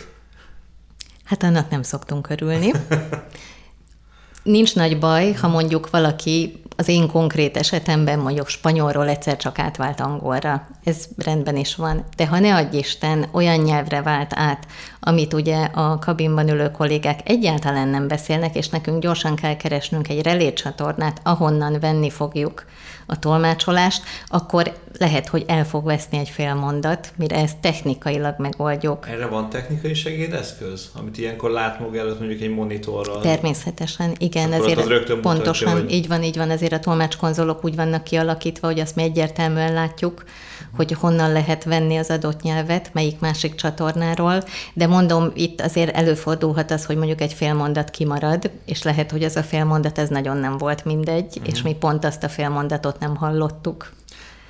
Hát 1.23 1.43
annak 1.43 1.69
nem 1.69 1.81
szoktunk 1.81 2.29
örülni. 2.29 2.71
Nincs 4.43 4.75
nagy 4.75 4.99
baj, 4.99 5.31
ha 5.31 5.47
mondjuk 5.47 5.89
valaki 5.89 6.60
az 6.75 6.87
én 6.87 7.07
konkrét 7.07 7.57
esetemben 7.57 8.19
mondjuk 8.19 8.47
spanyolról 8.47 9.07
egyszer 9.07 9.37
csak 9.37 9.59
átvált 9.59 9.99
angolra. 9.99 10.67
Ez 10.83 11.07
rendben 11.17 11.57
is 11.57 11.75
van. 11.75 12.05
De 12.17 12.27
ha 12.27 12.39
ne 12.39 12.55
adj 12.55 12.77
Isten, 12.77 13.25
olyan 13.31 13.59
nyelvre 13.59 14.01
vált 14.01 14.31
át, 14.35 14.65
amit 14.99 15.33
ugye 15.33 15.63
a 15.63 15.99
kabinban 15.99 16.49
ülő 16.49 16.71
kollégák 16.71 17.29
egyáltalán 17.29 17.87
nem 17.87 18.07
beszélnek, 18.07 18.55
és 18.55 18.69
nekünk 18.69 19.01
gyorsan 19.01 19.35
kell 19.35 19.55
keresnünk 19.55 20.09
egy 20.09 20.21
relécsatornát, 20.21 21.19
ahonnan 21.23 21.79
venni 21.79 22.09
fogjuk 22.09 22.65
a 23.05 23.19
tolmácsolást, 23.19 24.03
akkor 24.27 24.73
lehet, 24.97 25.27
hogy 25.27 25.43
el 25.47 25.65
fog 25.65 25.85
veszni 25.85 26.17
egy 26.17 26.29
fél 26.29 26.53
mondat, 26.53 27.11
mire 27.15 27.35
ezt 27.35 27.57
technikailag 27.57 28.35
megoldjuk. 28.37 29.07
Erre 29.09 29.25
van 29.25 29.49
technikai 29.49 29.93
segédeszköz, 29.93 30.89
amit 30.99 31.17
ilyenkor 31.17 31.49
lát 31.49 31.79
maga 31.79 31.99
előtt 31.99 32.19
mondjuk 32.19 32.41
egy 32.41 32.53
monitorral? 32.53 33.21
Természetesen, 33.21 34.15
igen, 34.17 34.51
akkor 34.51 34.69
ezért 34.69 35.13
pontosan, 35.19 35.67
mutatja, 35.67 35.71
hogy... 35.71 35.91
így 35.91 36.07
van, 36.07 36.23
így 36.23 36.37
van, 36.37 36.49
azért 36.49 36.73
a 36.73 36.79
tolmácskonzolok 36.79 37.65
úgy 37.65 37.75
vannak 37.75 38.03
kialakítva, 38.03 38.67
hogy 38.67 38.79
azt 38.79 38.95
mi 38.95 39.03
egyértelműen 39.03 39.73
látjuk, 39.73 40.23
hogy 40.75 40.91
honnan 40.91 41.31
lehet 41.31 41.63
venni 41.63 41.97
az 41.97 42.09
adott 42.09 42.41
nyelvet, 42.41 42.89
melyik 42.93 43.19
másik 43.19 43.55
csatornáról, 43.55 44.43
de 44.73 44.87
mondom, 44.87 45.31
itt 45.33 45.61
azért 45.61 45.95
előfordulhat 45.95 46.71
az, 46.71 46.85
hogy 46.85 46.95
mondjuk 46.95 47.21
egy 47.21 47.33
fél 47.33 47.53
mondat 47.53 47.89
kimarad, 47.89 48.51
és 48.65 48.83
lehet, 48.83 49.11
hogy 49.11 49.23
az 49.23 49.35
a 49.35 49.43
fél 49.43 49.63
mondat 49.63 49.97
ez 49.97 50.09
nagyon 50.09 50.37
nem 50.37 50.57
volt 50.57 50.85
mindegy, 50.85 51.25
uh-huh. 51.27 51.47
és 51.53 51.61
mi 51.61 51.73
pont 51.73 52.05
azt 52.05 52.23
a 52.23 52.29
fél 52.29 52.49
mondatot 52.49 52.99
nem 52.99 53.15
hallottuk. 53.15 53.91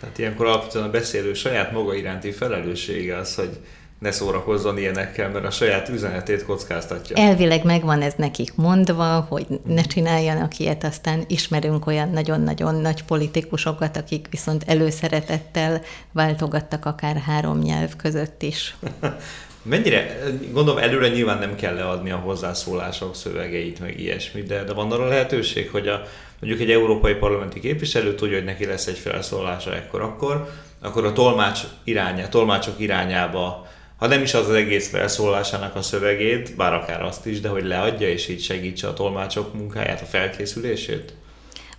Tehát 0.01 0.17
ilyenkor 0.17 0.45
alapvetően 0.45 0.85
a 0.85 0.89
beszélő 0.89 1.33
saját 1.33 1.71
maga 1.71 1.95
iránti 1.95 2.31
felelőssége 2.31 3.17
az, 3.17 3.35
hogy 3.35 3.57
ne 3.99 4.11
szórakozzon 4.11 4.77
ilyenekkel, 4.77 5.29
mert 5.29 5.45
a 5.45 5.51
saját 5.51 5.89
üzenetét 5.89 6.45
kockáztatja. 6.45 7.15
Elvileg 7.15 7.63
megvan 7.63 8.01
ez 8.01 8.13
nekik 8.17 8.55
mondva, 8.55 9.25
hogy 9.29 9.45
ne 9.65 9.81
csináljanak 9.81 10.57
ilyet, 10.57 10.83
aztán 10.83 11.23
ismerünk 11.27 11.87
olyan 11.87 12.09
nagyon-nagyon 12.09 12.75
nagy 12.75 13.03
politikusokat, 13.03 13.97
akik 13.97 14.27
viszont 14.29 14.63
előszeretettel 14.67 15.81
váltogattak 16.11 16.85
akár 16.85 17.17
három 17.17 17.59
nyelv 17.59 17.95
között 17.95 18.41
is. 18.41 18.75
Mennyire, 19.63 20.17
gondolom 20.51 20.83
előre 20.83 21.07
nyilván 21.07 21.39
nem 21.39 21.55
kell 21.55 21.73
leadni 21.73 22.11
a 22.11 22.17
hozzászólások 22.17 23.15
szövegeit, 23.15 23.79
meg 23.79 23.99
ilyesmi, 23.99 24.41
de, 24.41 24.63
de 24.63 24.73
van 24.73 24.91
arra 24.91 25.07
lehetőség, 25.07 25.69
hogy 25.69 25.87
a, 25.87 26.01
mondjuk 26.41 26.61
egy 26.61 26.71
európai 26.71 27.13
parlamenti 27.13 27.59
képviselő 27.59 28.15
tudja, 28.15 28.35
hogy 28.35 28.45
neki 28.45 28.65
lesz 28.65 28.87
egy 28.87 28.97
felszólása 28.97 29.75
ekkor, 29.75 30.01
akkor, 30.01 30.49
akkor 30.81 31.05
a 31.05 31.13
tolmács 31.13 31.59
irányá, 31.83 32.27
tolmácsok 32.27 32.79
irányába 32.79 33.69
ha 34.01 34.07
nem 34.07 34.21
is 34.21 34.33
az 34.33 34.49
az 34.49 34.55
egész 34.55 34.89
felszólásának 34.89 35.75
a 35.75 35.81
szövegét, 35.81 36.55
bár 36.55 36.73
akár 36.73 37.01
azt 37.01 37.25
is, 37.25 37.39
de 37.39 37.49
hogy 37.49 37.65
leadja 37.65 38.07
és 38.07 38.27
így 38.27 38.41
segítse 38.41 38.87
a 38.87 38.93
tolmácsok 38.93 39.53
munkáját, 39.53 40.01
a 40.01 40.05
felkészülését? 40.05 41.13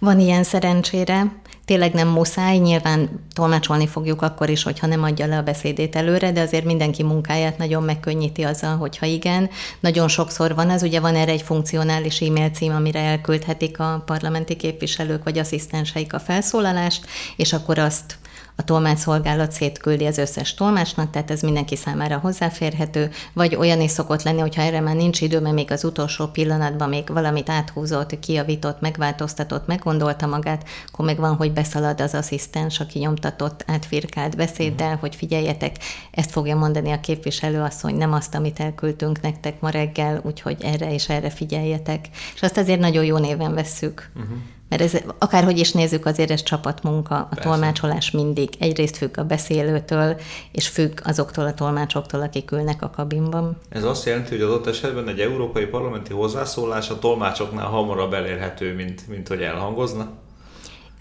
Van 0.04 0.20
ilyen 0.20 0.42
szerencsére. 0.42 1.32
Tényleg 1.64 1.92
nem 1.92 2.08
muszáj, 2.08 2.56
nyilván 2.56 3.24
tolmácsolni 3.34 3.86
fogjuk 3.86 4.22
akkor 4.22 4.48
is, 4.50 4.62
hogyha 4.62 4.86
nem 4.86 5.02
adja 5.02 5.26
le 5.26 5.36
a 5.36 5.42
beszédét 5.42 5.96
előre, 5.96 6.32
de 6.32 6.40
azért 6.40 6.64
mindenki 6.64 7.02
munkáját 7.02 7.58
nagyon 7.58 7.82
megkönnyíti 7.82 8.42
azzal, 8.42 8.76
hogyha 8.76 9.06
igen. 9.06 9.50
Nagyon 9.80 10.08
sokszor 10.08 10.54
van 10.54 10.70
az, 10.70 10.82
ugye 10.82 11.00
van 11.00 11.14
erre 11.14 11.32
egy 11.32 11.42
funkcionális 11.42 12.20
e-mail 12.20 12.50
cím, 12.50 12.72
amire 12.74 13.00
elküldhetik 13.00 13.78
a 13.78 14.02
parlamenti 14.06 14.56
képviselők 14.56 15.24
vagy 15.24 15.38
asszisztenseik 15.38 16.12
a 16.12 16.20
felszólalást, 16.20 17.06
és 17.36 17.52
akkor 17.52 17.78
azt 17.78 18.18
a 18.56 18.64
tolmácsszolgálat 18.64 19.52
szétküldi 19.52 20.06
az 20.06 20.18
összes 20.18 20.54
tolmácsnak, 20.54 21.10
tehát 21.10 21.30
ez 21.30 21.40
mindenki 21.40 21.76
számára 21.76 22.18
hozzáférhető, 22.18 23.10
vagy 23.32 23.54
olyan 23.54 23.80
is 23.80 23.90
szokott 23.90 24.22
lenni, 24.22 24.40
hogyha 24.40 24.62
erre 24.62 24.80
már 24.80 24.94
nincs 24.94 25.20
idő, 25.20 25.40
mert 25.40 25.54
még 25.54 25.70
az 25.70 25.84
utolsó 25.84 26.26
pillanatban 26.26 26.88
még 26.88 27.08
valamit 27.08 27.48
áthúzott, 27.48 28.18
kiavított, 28.18 28.80
megváltoztatott, 28.80 29.66
meggondolta 29.66 30.26
magát, 30.26 30.68
akkor 30.92 31.04
meg 31.04 31.16
van, 31.16 31.34
hogy 31.34 31.52
beszalad 31.52 32.00
az 32.00 32.14
asszisztens, 32.14 32.80
aki 32.80 32.98
nyomtatott, 32.98 33.64
átfirkált 33.66 34.36
beszéddel, 34.36 34.96
hogy 34.96 35.14
figyeljetek, 35.14 35.76
ezt 36.10 36.30
fogja 36.30 36.56
mondani 36.56 36.90
a 36.90 37.00
képviselő 37.00 37.60
asszony, 37.60 37.96
nem 37.96 38.12
azt, 38.12 38.34
amit 38.34 38.60
elküldtünk 38.60 39.20
nektek 39.20 39.60
ma 39.60 39.70
reggel, 39.70 40.20
úgyhogy 40.24 40.56
erre 40.62 40.92
és 40.92 41.08
erre 41.08 41.30
figyeljetek. 41.30 42.08
És 42.34 42.42
azt 42.42 42.56
azért 42.56 42.80
nagyon 42.80 43.04
jó 43.04 43.18
néven 43.18 43.54
vesszük. 43.54 44.10
Uh-huh. 44.14 44.36
Mert 44.72 44.94
ez, 44.94 45.00
akárhogy 45.18 45.58
is 45.58 45.72
nézzük, 45.72 46.06
azért 46.06 46.30
ez 46.30 46.42
csapatmunka. 46.42 47.14
A 47.14 47.26
Persze. 47.30 47.48
tolmácsolás 47.48 48.10
mindig 48.10 48.48
egyrészt 48.58 48.96
függ 48.96 49.18
a 49.18 49.24
beszélőtől, 49.24 50.16
és 50.52 50.68
függ 50.68 51.00
azoktól 51.04 51.44
a 51.44 51.54
tolmácsoktól, 51.54 52.20
akik 52.20 52.50
ülnek 52.50 52.82
a 52.82 52.90
kabinban. 52.90 53.56
Ez 53.68 53.84
azt 53.84 54.06
jelenti, 54.06 54.30
hogy 54.30 54.40
adott 54.42 54.66
esetben 54.66 55.08
egy 55.08 55.20
európai 55.20 55.64
parlamenti 55.64 56.12
hozzászólás 56.12 56.90
a 56.90 56.98
tolmácsoknál 56.98 57.66
hamarabb 57.66 58.12
elérhető, 58.12 58.74
mint, 58.74 59.08
mint 59.08 59.28
hogy 59.28 59.40
elhangozna? 59.40 60.08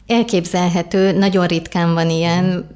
Elképzelhető, 0.08 1.12
nagyon 1.12 1.48
ritkán 1.48 1.94
van 1.94 2.10
ilyen. 2.10 2.70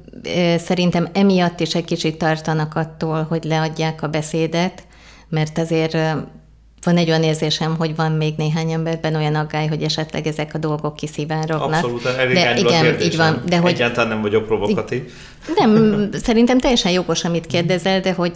Szerintem 0.58 1.08
emiatt 1.12 1.60
is 1.60 1.74
egy 1.74 1.84
kicsit 1.84 2.18
tartanak 2.18 2.74
attól, 2.74 3.22
hogy 3.22 3.44
leadják 3.44 4.02
a 4.02 4.08
beszédet, 4.08 4.84
mert 5.28 5.58
azért 5.58 5.96
van 6.86 6.96
egy 6.96 7.08
olyan 7.08 7.22
érzésem, 7.22 7.76
hogy 7.76 7.96
van 7.96 8.12
még 8.12 8.34
néhány 8.36 8.70
emberben 8.70 9.14
olyan 9.14 9.34
aggály, 9.34 9.66
hogy 9.66 9.82
esetleg 9.82 10.26
ezek 10.26 10.54
a 10.54 10.58
dolgok 10.58 10.96
kiszivárognak. 10.96 11.72
Abszolút, 11.72 12.04
elég 12.04 12.34
de 12.34 12.56
igen, 12.56 13.00
így 13.00 13.16
van. 13.16 13.42
De 13.48 13.56
hogy, 13.56 13.70
Egyáltalán 13.70 14.08
nem 14.08 14.20
vagyok 14.20 14.46
provokatív. 14.46 15.12
Nem, 15.56 16.08
szerintem 16.12 16.58
teljesen 16.58 16.92
jogos, 16.92 17.24
amit 17.24 17.46
kérdezel, 17.46 18.00
de 18.00 18.12
hogy 18.12 18.32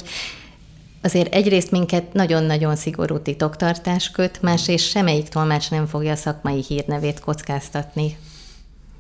azért 1.03 1.35
egyrészt 1.35 1.71
minket 1.71 2.13
nagyon-nagyon 2.13 2.77
szigorú 2.77 3.19
titoktartás 3.19 4.11
köt, 4.11 4.43
másrészt 4.43 4.89
semmelyik 4.89 5.29
tolmács 5.29 5.71
nem 5.71 5.87
fogja 5.87 6.13
a 6.13 6.17
szakmai 6.17 6.65
hírnevét 6.69 7.21
kockáztatni. 7.21 8.17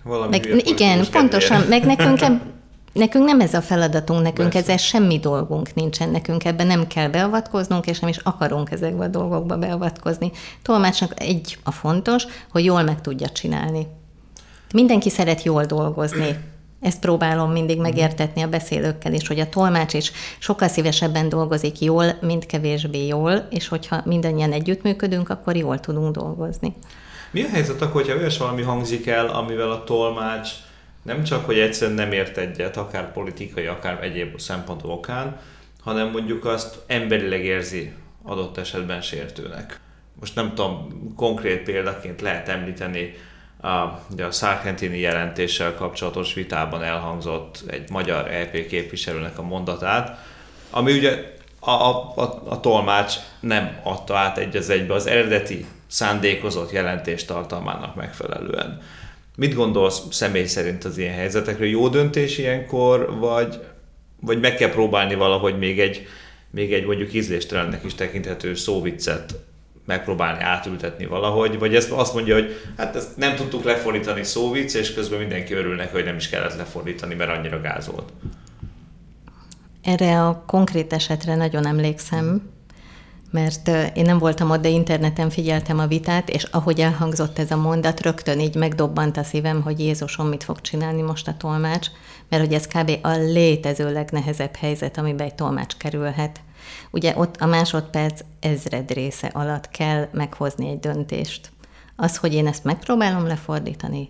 Valami 0.04 0.30
meg, 0.30 0.66
igen, 0.66 1.06
pontosan, 1.10 1.60
meg 1.68 1.84
nekünk 1.84 2.20
Nekünk 2.92 3.24
nem 3.24 3.40
ez 3.40 3.54
a 3.54 3.62
feladatunk, 3.62 4.22
nekünk 4.22 4.54
ezzel 4.54 4.76
semmi 4.76 5.18
dolgunk 5.18 5.74
nincsen, 5.74 6.08
nekünk 6.08 6.44
ebben 6.44 6.66
nem 6.66 6.86
kell 6.86 7.08
beavatkoznunk, 7.08 7.86
és 7.86 7.98
nem 7.98 8.10
is 8.10 8.16
akarunk 8.16 8.70
ezekbe 8.70 9.04
a 9.04 9.08
dolgokba 9.08 9.56
beavatkozni. 9.56 10.30
Tolmácsnak 10.62 11.20
egy 11.20 11.58
a 11.62 11.70
fontos, 11.70 12.24
hogy 12.50 12.64
jól 12.64 12.82
meg 12.82 13.00
tudja 13.00 13.28
csinálni. 13.28 13.86
Mindenki 14.74 15.10
szeret 15.10 15.42
jól 15.42 15.64
dolgozni. 15.64 16.38
Ezt 16.80 17.00
próbálom 17.00 17.52
mindig 17.52 17.76
mhm. 17.76 17.84
megértetni 17.84 18.42
a 18.42 18.48
beszélőkkel 18.48 19.12
is, 19.12 19.28
hogy 19.28 19.40
a 19.40 19.48
tolmács 19.48 19.94
is 19.94 20.12
sokkal 20.38 20.68
szívesebben 20.68 21.28
dolgozik 21.28 21.80
jól, 21.80 22.18
mint 22.20 22.46
kevésbé 22.46 23.06
jól, 23.06 23.46
és 23.50 23.68
hogyha 23.68 24.02
mindannyian 24.04 24.52
együttműködünk, 24.52 25.28
akkor 25.28 25.56
jól 25.56 25.80
tudunk 25.80 26.14
dolgozni. 26.14 26.74
Mi 27.30 27.42
a 27.42 27.48
helyzet 27.48 27.82
akkor, 27.82 28.02
hogyha 28.02 28.18
olyas 28.18 28.38
valami 28.38 28.62
hangzik 28.62 29.06
el, 29.06 29.26
amivel 29.26 29.70
a 29.70 29.84
tolmács 29.84 30.50
nem 31.02 31.24
csak, 31.24 31.44
hogy 31.44 31.58
egyszerűen 31.58 31.96
nem 31.96 32.12
ért 32.12 32.36
egyet, 32.36 32.76
akár 32.76 33.12
politikai, 33.12 33.66
akár 33.66 34.04
egyéb 34.04 34.40
szempontok 34.40 34.90
okán, 34.90 35.40
hanem 35.82 36.10
mondjuk 36.10 36.44
azt 36.44 36.78
emberileg 36.86 37.44
érzi 37.44 37.92
adott 38.22 38.56
esetben 38.56 39.00
sértőnek. 39.00 39.80
Most 40.20 40.34
nem 40.34 40.48
tudom, 40.54 40.88
konkrét 41.16 41.62
példaként 41.62 42.20
lehet 42.20 42.48
említeni 42.48 43.14
a, 43.60 43.84
ugye 44.10 44.24
a 44.24 44.30
Szárkentini 44.30 44.98
jelentéssel 44.98 45.74
kapcsolatos 45.74 46.34
vitában 46.34 46.82
elhangzott 46.82 47.64
egy 47.66 47.90
magyar 47.90 48.30
EP 48.30 48.66
képviselőnek 48.66 49.38
a 49.38 49.42
mondatát, 49.42 50.18
ami 50.70 50.92
ugye 50.92 51.34
a, 51.60 51.70
a, 51.70 52.12
a, 52.16 52.42
a 52.44 52.60
tolmács 52.60 53.14
nem 53.40 53.80
adta 53.82 54.16
át 54.16 54.38
egy 54.38 54.56
az 54.56 54.70
egybe 54.70 54.94
az 54.94 55.06
eredeti 55.06 55.66
szándékozott 55.86 56.70
jelentés 56.70 57.24
tartalmának 57.24 57.94
megfelelően. 57.94 58.82
Mit 59.36 59.54
gondolsz 59.54 60.02
személy 60.10 60.44
szerint 60.44 60.84
az 60.84 60.98
ilyen 60.98 61.14
helyzetekről? 61.14 61.68
Jó 61.68 61.88
döntés 61.88 62.38
ilyenkor, 62.38 63.18
vagy, 63.18 63.60
vagy 64.20 64.40
meg 64.40 64.54
kell 64.54 64.70
próbálni 64.70 65.14
valahogy 65.14 65.58
még 65.58 65.80
egy, 65.80 66.06
még 66.50 66.72
egy 66.72 66.86
mondjuk 66.86 67.14
ízléstelennek 67.14 67.84
is 67.84 67.94
tekinthető 67.94 68.54
szóviccet 68.54 69.34
megpróbálni 69.84 70.42
átültetni 70.42 71.06
valahogy, 71.06 71.58
vagy 71.58 71.74
ezt 71.74 71.90
azt 71.90 72.14
mondja, 72.14 72.34
hogy 72.34 72.56
hát 72.76 72.96
ezt 72.96 73.16
nem 73.16 73.34
tudtuk 73.34 73.64
lefordítani 73.64 74.24
szóvic, 74.24 74.74
és 74.74 74.94
közben 74.94 75.18
mindenki 75.18 75.54
örül 75.54 75.74
neki, 75.74 75.92
hogy 75.92 76.04
nem 76.04 76.16
is 76.16 76.28
kellett 76.28 76.56
lefordítani, 76.56 77.14
mert 77.14 77.36
annyira 77.36 77.60
gázolt. 77.60 78.12
Erre 79.82 80.22
a 80.26 80.42
konkrét 80.46 80.92
esetre 80.92 81.34
nagyon 81.34 81.66
emlékszem, 81.66 82.50
mert 83.30 83.68
én 83.94 84.04
nem 84.04 84.18
voltam 84.18 84.50
ott, 84.50 84.60
de 84.60 84.68
interneten 84.68 85.30
figyeltem 85.30 85.78
a 85.78 85.86
vitát, 85.86 86.28
és 86.28 86.42
ahogy 86.42 86.80
elhangzott 86.80 87.38
ez 87.38 87.50
a 87.50 87.56
mondat, 87.56 88.00
rögtön 88.00 88.40
így 88.40 88.54
megdobbant 88.54 89.16
a 89.16 89.22
szívem, 89.22 89.62
hogy 89.62 89.80
Jézusom 89.80 90.28
mit 90.28 90.44
fog 90.44 90.60
csinálni 90.60 91.02
most 91.02 91.28
a 91.28 91.36
tolmács, 91.36 91.88
mert 92.28 92.42
hogy 92.42 92.54
ez 92.54 92.66
kb. 92.66 92.98
a 93.02 93.10
létező 93.10 93.92
legnehezebb 93.92 94.56
helyzet, 94.56 94.98
amiben 94.98 95.26
egy 95.26 95.34
tolmács 95.34 95.76
kerülhet. 95.76 96.40
Ugye 96.90 97.16
ott 97.16 97.36
a 97.36 97.46
másodperc 97.46 98.20
ezred 98.40 98.90
része 98.90 99.26
alatt 99.26 99.68
kell 99.68 100.08
meghozni 100.12 100.68
egy 100.68 100.80
döntést. 100.80 101.50
Az, 101.96 102.16
hogy 102.16 102.34
én 102.34 102.46
ezt 102.46 102.64
megpróbálom 102.64 103.26
lefordítani, 103.26 104.08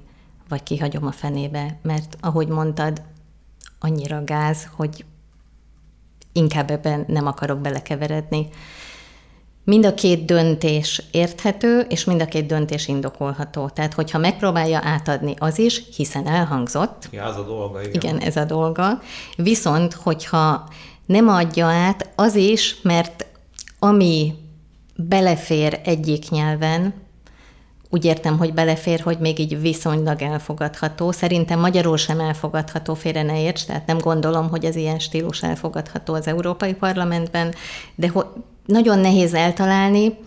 vagy 0.49 0.63
kihagyom 0.63 1.07
a 1.07 1.13
fenébe, 1.13 1.79
mert 1.83 2.17
ahogy 2.21 2.49
mondtad, 2.49 3.03
annyira 3.79 4.25
gáz, 4.25 4.69
hogy 4.77 5.05
inkább 6.33 6.71
ebben 6.71 7.05
nem 7.07 7.27
akarok 7.27 7.59
belekeveredni. 7.59 8.49
Mind 9.65 9.85
a 9.85 9.95
két 9.95 10.25
döntés 10.25 11.03
érthető, 11.11 11.81
és 11.81 12.05
mind 12.05 12.21
a 12.21 12.25
két 12.25 12.47
döntés 12.47 12.89
indokolható. 12.89 13.69
Tehát, 13.69 13.95
hogyha 13.95 14.19
megpróbálja 14.19 14.81
átadni, 14.83 15.35
az 15.39 15.59
is, 15.59 15.83
hiszen 15.97 16.27
elhangzott. 16.27 17.09
Ja, 17.11 17.25
az 17.25 17.37
a 17.37 17.45
dolga, 17.45 17.81
igen. 17.81 17.95
Igen, 17.95 18.19
ez 18.19 18.37
a 18.37 18.45
dolga. 18.45 19.01
Viszont, 19.37 19.95
hogyha 19.95 20.69
nem 21.07 21.29
adja 21.29 21.67
át, 21.67 22.09
az 22.15 22.35
is, 22.35 22.77
mert 22.83 23.27
ami 23.79 24.35
belefér 24.97 25.81
egyik 25.85 26.31
nyelven, 26.31 26.95
úgy 27.91 28.05
értem, 28.05 28.39
hogy 28.39 28.55
belefér, 28.55 29.01
hogy 29.01 29.19
még 29.19 29.39
így 29.39 29.61
viszonylag 29.61 30.23
elfogadható. 30.23 31.13
Szerintem 31.13 31.61
magyarul 31.61 31.97
sem 31.97 32.21
elfogadható, 32.21 32.95
félre 32.95 33.23
ne 33.23 33.43
érts, 33.43 33.65
tehát 33.65 33.87
nem 33.87 33.99
gondolom, 33.99 34.49
hogy 34.49 34.65
az 34.65 34.77
ilyen 34.77 34.99
stílus 34.99 35.43
elfogadható 35.43 36.15
az 36.15 36.27
Európai 36.27 36.75
Parlamentben, 36.75 37.55
de 37.95 38.09
ho- 38.09 38.37
nagyon 38.67 38.99
nehéz 38.99 39.35
eltalálni, 39.35 40.19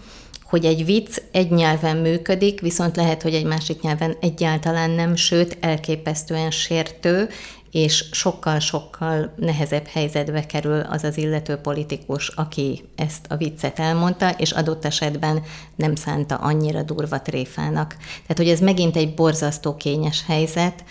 hogy 0.44 0.66
egy 0.66 0.86
vicc 0.86 1.22
egy 1.32 1.52
nyelven 1.52 1.98
működik, 1.98 2.62
viszont 2.62 2.96
lehet, 2.96 3.22
hogy 3.22 3.34
egy 3.34 3.46
másik 3.46 3.82
nyelven 3.82 4.16
egyáltalán 4.22 4.90
nem, 4.90 5.16
sőt, 5.16 5.58
elképesztően 5.60 6.52
sértő, 6.52 7.30
és 7.74 8.06
sokkal-sokkal 8.12 9.34
nehezebb 9.36 9.88
helyzetbe 9.88 10.46
kerül 10.46 10.80
az 10.80 11.04
az 11.04 11.18
illető 11.18 11.56
politikus, 11.56 12.28
aki 12.28 12.90
ezt 12.96 13.26
a 13.30 13.38
viccet 13.38 13.80
elmondta, 13.80 14.30
és 14.30 14.52
adott 14.52 14.86
esetben 14.86 15.44
nem 15.76 15.96
szánta 15.96 16.36
annyira 16.36 16.84
durva 16.84 17.22
tréfának. 17.22 17.96
Tehát, 17.98 18.38
hogy 18.38 18.50
ez 18.50 18.60
megint 18.60 18.96
egy 18.96 19.14
borzasztó 19.14 19.76
kényes 19.76 20.24
helyzet, 20.28 20.84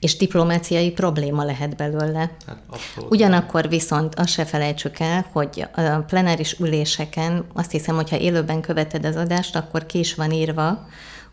és 0.00 0.16
diplomáciai 0.16 0.90
probléma 0.90 1.44
lehet 1.44 1.76
belőle. 1.76 2.30
Hát, 2.46 2.62
Ugyanakkor 3.08 3.68
viszont 3.68 4.14
azt 4.14 4.32
se 4.32 4.44
felejtsük 4.44 4.98
el, 4.98 5.26
hogy 5.32 5.66
a 5.74 5.80
plenáris 6.06 6.58
üléseken 6.58 7.44
azt 7.54 7.70
hiszem, 7.70 7.94
hogyha 7.94 8.18
élőben 8.18 8.60
követed 8.60 9.04
az 9.04 9.16
adást, 9.16 9.56
akkor 9.56 9.86
ki 9.86 9.98
is 9.98 10.14
van 10.14 10.32
írva, 10.32 10.86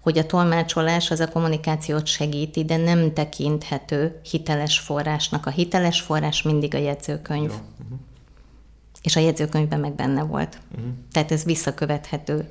hogy 0.07 0.17
a 0.17 0.25
tolmácsolás 0.25 1.11
az 1.11 1.19
a 1.19 1.27
kommunikációt 1.27 2.05
segíti, 2.05 2.65
de 2.65 2.77
nem 2.77 3.13
tekinthető 3.13 4.19
hiteles 4.29 4.79
forrásnak. 4.79 5.45
A 5.45 5.49
hiteles 5.49 6.01
forrás 6.01 6.41
mindig 6.41 6.75
a 6.75 6.77
jegyzőkönyv. 6.77 7.49
Jó. 7.49 7.55
Uh-huh. 7.55 7.99
És 9.01 9.15
a 9.15 9.19
jegyzőkönyvben 9.19 9.79
meg 9.79 9.95
benne 9.95 10.23
volt. 10.23 10.57
Uh-huh. 10.75 10.89
Tehát 11.11 11.31
ez 11.31 11.43
visszakövethető. 11.43 12.49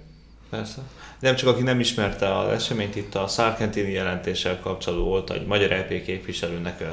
Persze. 0.51 0.81
Nem 1.21 1.35
csak 1.35 1.49
aki 1.49 1.63
nem 1.63 1.81
ismerte 1.81 2.39
az 2.39 2.53
eseményt, 2.53 2.97
itt 2.97 3.15
a 3.15 3.27
Szárkentini 3.27 3.91
jelentéssel 3.91 4.61
kapcsolatban 4.61 5.09
volt 5.09 5.31
egy 5.31 5.47
magyar 5.47 5.73
EP 5.73 6.03
képviselőnek 6.03 6.85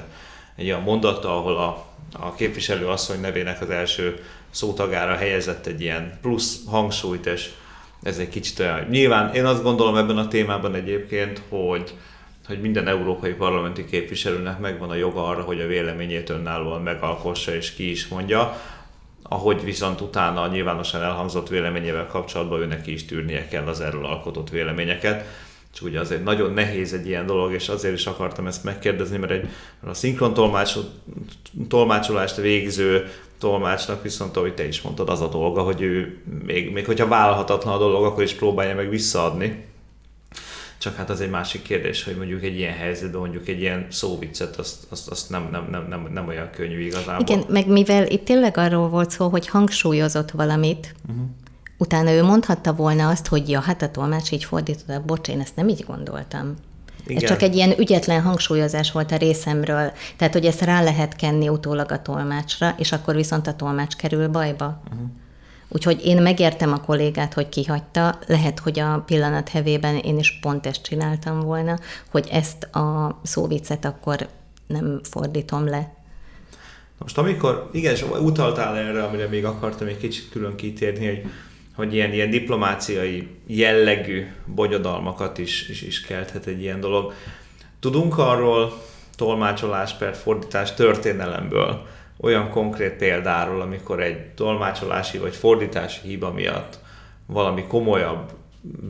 egy 0.55 0.65
olyan 0.65 0.81
mondata, 0.81 1.37
ahol 1.37 1.57
a, 1.57 1.85
a 2.11 2.33
képviselő 2.33 2.87
asszony 2.87 3.19
nevének 3.19 3.61
az 3.61 3.69
első 3.69 4.23
szótagára 4.49 5.15
helyezett 5.15 5.65
egy 5.65 5.81
ilyen 5.81 6.17
plusz 6.21 6.59
hangsúlyt, 6.65 7.25
és 7.25 7.49
ez 8.03 8.17
egy 8.17 8.29
kicsit 8.29 8.59
olyan. 8.59 8.85
Nyilván 8.89 9.33
én 9.33 9.45
azt 9.45 9.63
gondolom 9.63 9.95
ebben 9.95 10.17
a 10.17 10.27
témában 10.27 10.75
egyébként, 10.75 11.41
hogy, 11.49 11.93
hogy 12.47 12.61
minden 12.61 12.87
európai 12.87 13.33
parlamenti 13.33 13.85
képviselőnek 13.85 14.59
megvan 14.59 14.89
a 14.89 14.95
joga 14.95 15.27
arra, 15.27 15.41
hogy 15.41 15.61
a 15.61 15.67
véleményét 15.67 16.29
önállóan 16.29 16.81
megalkossa 16.81 17.55
és 17.55 17.73
ki 17.73 17.89
is 17.89 18.07
mondja, 18.07 18.61
ahogy 19.23 19.63
viszont 19.63 20.01
utána 20.01 20.41
a 20.41 20.47
nyilvánosan 20.47 21.01
elhangzott 21.01 21.49
véleményével 21.49 22.07
kapcsolatban 22.07 22.61
őnek 22.61 22.87
is 22.87 23.05
tűrnie 23.05 23.47
kell 23.47 23.67
az 23.67 23.81
erről 23.81 24.05
alkotott 24.05 24.49
véleményeket. 24.49 25.25
És 25.73 25.81
ugye 25.81 25.99
azért 25.99 26.23
nagyon 26.23 26.53
nehéz 26.53 26.93
egy 26.93 27.07
ilyen 27.07 27.25
dolog, 27.25 27.53
és 27.53 27.69
azért 27.69 27.93
is 27.93 28.05
akartam 28.05 28.47
ezt 28.47 28.63
megkérdezni, 28.63 29.17
mert 29.17 29.31
egy 29.31 29.49
a 29.83 29.93
szinkron 29.93 30.33
tolmácsolást 31.67 32.35
végző 32.35 33.07
tolmácsnak 33.37 34.03
viszont, 34.03 34.37
ahogy 34.37 34.53
te 34.53 34.67
is 34.67 34.81
mondtad, 34.81 35.09
az 35.09 35.21
a 35.21 35.27
dolga, 35.27 35.61
hogy 35.61 35.81
ő 35.81 36.21
még, 36.45 36.71
még 36.71 36.85
hogyha 36.85 37.07
vállalhatatlan 37.07 37.73
a 37.73 37.77
dolog, 37.77 38.03
akkor 38.03 38.23
is 38.23 38.33
próbálja 38.33 38.75
meg 38.75 38.89
visszaadni. 38.89 39.65
Csak 40.77 40.95
hát 40.95 41.09
az 41.09 41.21
egy 41.21 41.29
másik 41.29 41.61
kérdés, 41.61 42.03
hogy 42.03 42.15
mondjuk 42.15 42.43
egy 42.43 42.57
ilyen 42.57 42.73
helyzetben 42.73 43.19
mondjuk 43.19 43.47
egy 43.47 43.59
ilyen 43.59 43.87
szóviccet, 43.89 44.55
azt, 44.55 44.85
azt, 44.89 45.07
azt 45.09 45.29
nem, 45.29 45.49
nem, 45.51 45.67
nem, 45.71 45.87
nem, 45.89 46.09
nem 46.13 46.27
olyan 46.27 46.49
könnyű 46.49 46.79
igazából. 46.79 47.25
Igen, 47.27 47.43
meg 47.49 47.67
mivel 47.67 48.07
itt 48.07 48.25
tényleg 48.25 48.57
arról 48.57 48.89
volt 48.89 49.09
szó, 49.09 49.27
hogy 49.27 49.47
hangsúlyozott 49.47 50.31
valamit, 50.31 50.95
uh-huh. 51.09 51.25
Utána 51.77 52.11
ő 52.11 52.23
mondhatta 52.23 52.73
volna 52.73 53.09
azt, 53.09 53.27
hogy 53.27 53.49
ja, 53.49 53.59
hát 53.59 53.81
a 53.81 53.91
tolmács 53.91 54.31
így 54.31 54.43
fordította, 54.43 55.03
bocs, 55.05 55.27
én 55.27 55.39
ezt 55.39 55.55
nem 55.55 55.67
így 55.67 55.83
gondoltam. 55.87 56.53
Igen. 57.05 57.23
Ez 57.23 57.29
csak 57.29 57.41
egy 57.41 57.55
ilyen 57.55 57.79
ügyetlen 57.79 58.21
hangsúlyozás 58.21 58.91
volt 58.91 59.11
a 59.11 59.17
részemről. 59.17 59.91
Tehát, 60.17 60.33
hogy 60.33 60.45
ezt 60.45 60.61
rá 60.61 60.81
lehet 60.83 61.15
kenni 61.15 61.49
utólag 61.49 61.91
a 61.91 62.01
tolmácsra, 62.01 62.75
és 62.77 62.91
akkor 62.91 63.15
viszont 63.15 63.47
a 63.47 63.55
tolmács 63.55 63.95
kerül 63.95 64.27
bajba. 64.27 64.81
Uh-huh. 64.91 65.07
Úgyhogy 65.73 66.05
én 66.05 66.21
megértem 66.21 66.73
a 66.73 66.81
kollégát, 66.81 67.33
hogy 67.33 67.49
kihagyta. 67.49 68.19
Lehet, 68.27 68.59
hogy 68.59 68.79
a 68.79 69.03
pillanat 69.05 69.49
hevében 69.49 69.95
én 69.95 70.17
is 70.17 70.39
pont 70.41 70.65
ezt 70.65 70.81
csináltam 70.81 71.39
volna, 71.39 71.79
hogy 72.11 72.27
ezt 72.31 72.63
a 72.63 73.19
szóvicet 73.23 73.85
akkor 73.85 74.27
nem 74.67 74.99
fordítom 75.03 75.67
le. 75.67 75.93
Most 76.97 77.17
amikor, 77.17 77.69
igen, 77.71 77.93
és 77.93 78.05
utaltál 78.21 78.77
erre, 78.77 79.03
amire 79.03 79.27
még 79.27 79.45
akartam 79.45 79.87
egy 79.87 79.97
kicsit 79.97 80.29
külön 80.29 80.55
kitérni, 80.55 81.05
hogy 81.05 81.31
hogy 81.75 81.93
ilyen, 81.93 82.13
ilyen 82.13 82.29
diplomáciai 82.29 83.27
jellegű 83.47 84.27
bonyodalmakat 84.45 85.37
is, 85.37 85.69
is, 85.69 85.81
is 85.81 86.01
kelthet 86.01 86.45
egy 86.45 86.61
ilyen 86.61 86.79
dolog. 86.79 87.13
Tudunk 87.79 88.17
arról 88.17 88.81
tolmácsolás 89.15 89.93
per 89.93 90.15
fordítás 90.15 90.73
történelemből 90.73 91.87
olyan 92.19 92.49
konkrét 92.49 92.93
példáról, 92.93 93.61
amikor 93.61 94.01
egy 94.01 94.19
tolmácsolási 94.19 95.17
vagy 95.17 95.35
fordítási 95.35 96.07
hiba 96.07 96.31
miatt 96.31 96.79
valami 97.25 97.63
komolyabb 97.63 98.31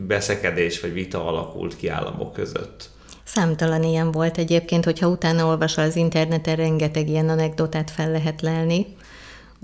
beszekedés 0.06 0.80
vagy 0.80 0.92
vita 0.92 1.26
alakult 1.26 1.76
ki 1.76 1.88
államok 1.88 2.32
között. 2.32 2.88
Számtalan 3.24 3.82
ilyen 3.82 4.10
volt 4.10 4.38
egyébként, 4.38 4.84
hogyha 4.84 5.08
utána 5.08 5.46
olvasol 5.46 5.84
az 5.84 5.96
interneten, 5.96 6.56
rengeteg 6.56 7.08
ilyen 7.08 7.28
anekdotát 7.28 7.90
fel 7.90 8.10
lehet 8.10 8.40
lelni 8.40 8.86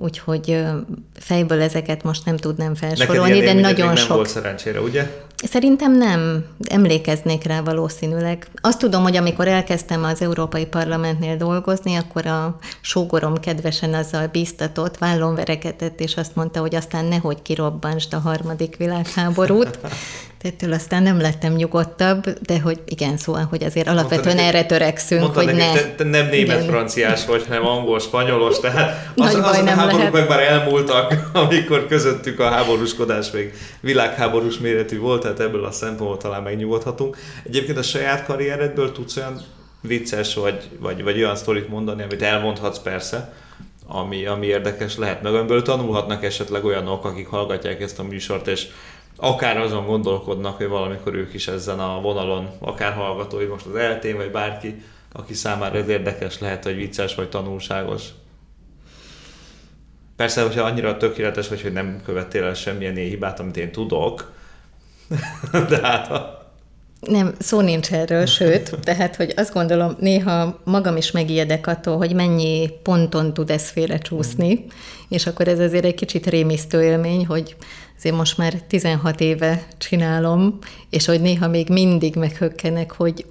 úgyhogy 0.00 0.58
fejből 1.14 1.60
ezeket 1.60 2.02
most 2.02 2.24
nem 2.24 2.36
tudnám 2.36 2.74
felsorolni, 2.74 3.40
de 3.40 3.52
nagyon 3.52 3.86
nem 3.86 3.96
sok. 3.96 4.16
volt 4.16 4.28
szerencsére, 4.28 4.80
ugye? 4.80 5.10
Szerintem 5.44 5.96
nem. 5.96 6.44
Emlékeznék 6.64 7.44
rá 7.44 7.60
valószínűleg. 7.60 8.46
Azt 8.60 8.78
tudom, 8.78 9.02
hogy 9.02 9.16
amikor 9.16 9.48
elkezdtem 9.48 10.04
az 10.04 10.22
Európai 10.22 10.66
Parlamentnél 10.66 11.36
dolgozni, 11.36 11.94
akkor 11.94 12.26
a 12.26 12.58
sógorom 12.80 13.34
kedvesen 13.40 13.94
azzal 13.94 14.26
bíztatott, 14.26 14.98
vállon 14.98 15.34
verekedett, 15.34 16.00
és 16.00 16.16
azt 16.16 16.36
mondta, 16.36 16.60
hogy 16.60 16.74
aztán 16.74 17.04
nehogy 17.04 17.42
kirobbansd 17.42 18.14
a 18.14 18.18
harmadik 18.18 18.76
világháborút. 18.76 19.78
Ettől 20.42 20.72
aztán 20.72 21.02
nem 21.02 21.20
lettem 21.20 21.52
nyugodtabb, 21.52 22.24
de 22.46 22.60
hogy 22.60 22.80
igen, 22.84 23.16
szóval, 23.16 23.46
hogy 23.50 23.64
azért 23.64 23.88
alapvetően 23.88 24.36
mondta 24.36 24.56
erre 24.56 24.64
törekszünk, 24.64 25.20
mondta 25.20 25.42
hogy 25.42 25.54
ne. 25.54 25.72
Te, 25.72 25.94
te 25.96 26.04
nem 26.04 26.28
német-franciás 26.28 27.26
vagy, 27.26 27.44
hanem 27.46 27.66
angol-spanyolos, 27.66 28.60
tehát 28.60 29.10
az, 29.16 29.34
az, 29.34 29.44
az 29.44 29.58
a 29.58 29.68
háborúk 29.68 29.96
lehet. 29.96 30.12
meg 30.12 30.28
már 30.28 30.40
elmúltak, 30.40 31.14
amikor 31.32 31.86
közöttük 31.86 32.40
a 32.40 32.48
háborúskodás 32.48 33.30
még 33.30 33.52
világháborús 33.80 34.58
méretű 34.58 34.98
volt, 34.98 35.24
tehát 35.34 35.50
ebből 35.50 35.64
a 35.64 35.70
szempontból 35.70 36.16
talán 36.16 36.42
megnyugodhatunk. 36.42 37.16
Egyébként 37.44 37.78
a 37.78 37.82
saját 37.82 38.24
karrieredből 38.24 38.92
tudsz 38.92 39.16
olyan 39.16 39.40
vicces 39.80 40.34
vagy, 40.34 40.68
vagy, 40.78 41.02
vagy 41.02 41.16
olyan 41.16 41.36
sztorit 41.36 41.68
mondani, 41.68 42.02
amit 42.02 42.22
elmondhatsz 42.22 42.78
persze, 42.78 43.32
ami, 43.86 44.26
ami 44.26 44.46
érdekes 44.46 44.96
lehet, 44.96 45.22
meg 45.22 45.34
amiből 45.34 45.62
tanulhatnak 45.62 46.24
esetleg 46.24 46.64
olyanok, 46.64 47.04
akik 47.04 47.26
hallgatják 47.26 47.80
ezt 47.80 47.98
a 47.98 48.02
műsort, 48.02 48.46
és 48.46 48.66
akár 49.16 49.58
azon 49.58 49.86
gondolkodnak, 49.86 50.56
hogy 50.56 50.68
valamikor 50.68 51.14
ők 51.14 51.34
is 51.34 51.48
ezen 51.48 51.78
a 51.78 52.00
vonalon, 52.00 52.48
akár 52.58 52.92
hallgatói, 52.92 53.44
most 53.44 53.66
az 53.66 53.74
eltén, 53.74 54.16
vagy 54.16 54.30
bárki, 54.30 54.82
aki 55.12 55.34
számára 55.34 55.78
ez 55.78 55.88
érdekes 55.88 56.38
lehet, 56.38 56.64
hogy 56.64 56.76
vicces, 56.76 57.14
vagy 57.14 57.28
tanulságos. 57.28 58.02
Persze, 60.16 60.42
hogyha 60.42 60.62
annyira 60.62 60.96
tökéletes 60.96 61.48
vagy, 61.48 61.62
hogy 61.62 61.72
nem 61.72 62.00
követtél 62.04 62.44
el 62.44 62.54
semmilyen 62.54 62.96
ilyen 62.96 63.08
hibát, 63.08 63.40
amit 63.40 63.56
én 63.56 63.72
tudok, 63.72 64.32
de 65.68 65.80
hát 65.82 66.06
ha... 66.06 66.38
Nem, 67.00 67.34
szó 67.38 67.60
nincs 67.60 67.92
erről, 67.92 68.26
sőt, 68.26 68.78
tehát, 68.82 69.16
hogy 69.16 69.32
azt 69.36 69.52
gondolom, 69.52 69.96
néha 70.00 70.60
magam 70.64 70.96
is 70.96 71.10
megijedek 71.10 71.66
attól, 71.66 71.96
hogy 71.96 72.14
mennyi 72.14 72.70
ponton 72.82 73.34
tud 73.34 73.50
ez 73.50 73.70
félrecsúszni, 73.70 74.64
és 75.08 75.26
akkor 75.26 75.48
ez 75.48 75.58
azért 75.58 75.84
egy 75.84 75.94
kicsit 75.94 76.26
rémisztő 76.26 76.82
élmény, 76.82 77.26
hogy 77.26 77.56
azért 77.96 78.16
most 78.16 78.38
már 78.38 78.52
16 78.68 79.20
éve 79.20 79.66
csinálom, 79.78 80.58
és 80.90 81.06
hogy 81.06 81.20
néha 81.20 81.48
még 81.48 81.68
mindig 81.68 82.16
meghökkenek, 82.16 82.92
hogy 82.92 83.24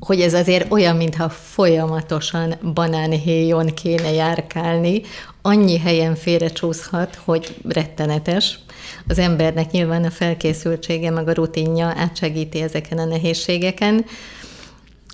hogy 0.00 0.20
ez 0.20 0.34
azért 0.34 0.72
olyan, 0.72 0.96
mintha 0.96 1.28
folyamatosan 1.28 2.54
banánhéjon 2.74 3.66
kéne 3.66 4.12
járkálni, 4.12 5.00
annyi 5.42 5.78
helyen 5.78 6.14
félrecsúszhat, 6.14 7.20
hogy 7.24 7.56
rettenetes. 7.68 8.58
Az 9.10 9.18
embernek 9.18 9.70
nyilván 9.70 10.04
a 10.04 10.10
felkészültsége, 10.10 11.10
meg 11.10 11.28
a 11.28 11.32
rutinja 11.32 11.86
átsegíti 11.96 12.60
ezeken 12.60 12.98
a 12.98 13.04
nehézségeken, 13.04 14.04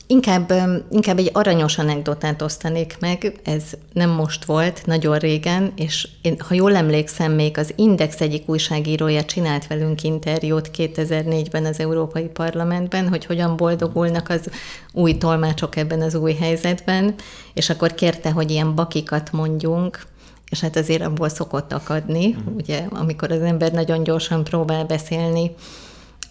Inkább, 0.08 0.52
inkább 0.90 1.18
egy 1.18 1.30
aranyos 1.32 1.78
anekdotát 1.78 2.42
osztanék 2.42 2.96
meg, 3.00 3.40
ez 3.44 3.62
nem 3.92 4.10
most 4.10 4.44
volt, 4.44 4.86
nagyon 4.86 5.18
régen, 5.18 5.72
és 5.76 6.08
én, 6.22 6.36
ha 6.38 6.54
jól 6.54 6.76
emlékszem, 6.76 7.32
még 7.32 7.58
az 7.58 7.72
Index 7.76 8.20
egyik 8.20 8.48
újságírója 8.48 9.24
csinált 9.24 9.66
velünk 9.66 10.02
interjút 10.02 10.70
2004-ben 10.76 11.64
az 11.64 11.80
Európai 11.80 12.26
Parlamentben, 12.26 13.08
hogy 13.08 13.24
hogyan 13.24 13.56
boldogulnak 13.56 14.28
az 14.28 14.50
új 14.92 15.18
tolmácsok 15.18 15.76
ebben 15.76 16.02
az 16.02 16.14
új 16.14 16.32
helyzetben, 16.32 17.14
és 17.54 17.70
akkor 17.70 17.94
kérte, 17.94 18.30
hogy 18.30 18.50
ilyen 18.50 18.74
bakikat 18.74 19.32
mondjunk, 19.32 20.00
és 20.50 20.60
hát 20.60 20.76
azért 20.76 21.02
abból 21.02 21.28
szokott 21.28 21.72
akadni, 21.72 22.26
uh-huh. 22.26 22.54
ugye, 22.54 22.86
amikor 22.90 23.30
az 23.30 23.40
ember 23.40 23.72
nagyon 23.72 24.02
gyorsan 24.02 24.44
próbál 24.44 24.84
beszélni, 24.84 25.54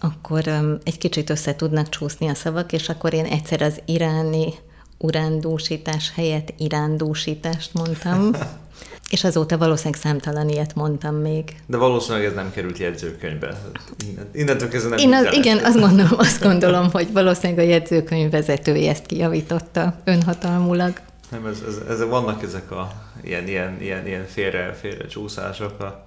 akkor 0.00 0.42
um, 0.46 0.78
egy 0.84 0.98
kicsit 0.98 1.30
össze 1.30 1.56
tudnak 1.56 1.88
csúszni 1.88 2.28
a 2.28 2.34
szavak, 2.34 2.72
és 2.72 2.88
akkor 2.88 3.14
én 3.14 3.24
egyszer 3.24 3.62
az 3.62 3.80
iráni 3.84 4.52
urándúsítás 4.98 6.12
helyett 6.14 6.54
irándúsítást 6.58 7.74
mondtam, 7.74 8.30
és 9.10 9.24
azóta 9.24 9.58
valószínűleg 9.58 10.00
számtalan 10.00 10.48
ilyet 10.48 10.74
mondtam 10.74 11.14
még. 11.14 11.56
De 11.66 11.76
valószínűleg 11.76 12.26
ez 12.26 12.34
nem 12.34 12.52
került 12.52 12.78
jegyzőkönyvbe. 12.78 13.60
Innentől 14.32 14.68
kezdve 14.68 14.88
nem 14.88 14.98
Én 14.98 15.14
az, 15.14 15.34
Igen, 15.34 15.64
azt 15.64 15.78
gondolom, 15.78 16.18
azt 16.18 16.42
gondolom, 16.42 16.90
hogy 16.90 17.12
valószínűleg 17.12 17.66
a 17.66 17.68
jegyzőkönyv 17.68 18.30
vezetője 18.30 18.90
ezt 18.90 19.06
kijavította 19.06 20.00
önhatalmulag. 20.04 20.92
Nem, 21.30 21.46
ez, 21.46 21.62
ez, 21.68 21.76
ez, 21.88 22.08
vannak 22.08 22.42
ezek 22.42 22.70
a 22.70 22.92
ilyen, 23.22 23.48
ilyen, 23.48 23.76
ilyen, 23.80 24.06
ilyen 24.06 24.26
félre, 24.26 24.72
félre 24.72 25.06
csúszások 25.06 26.04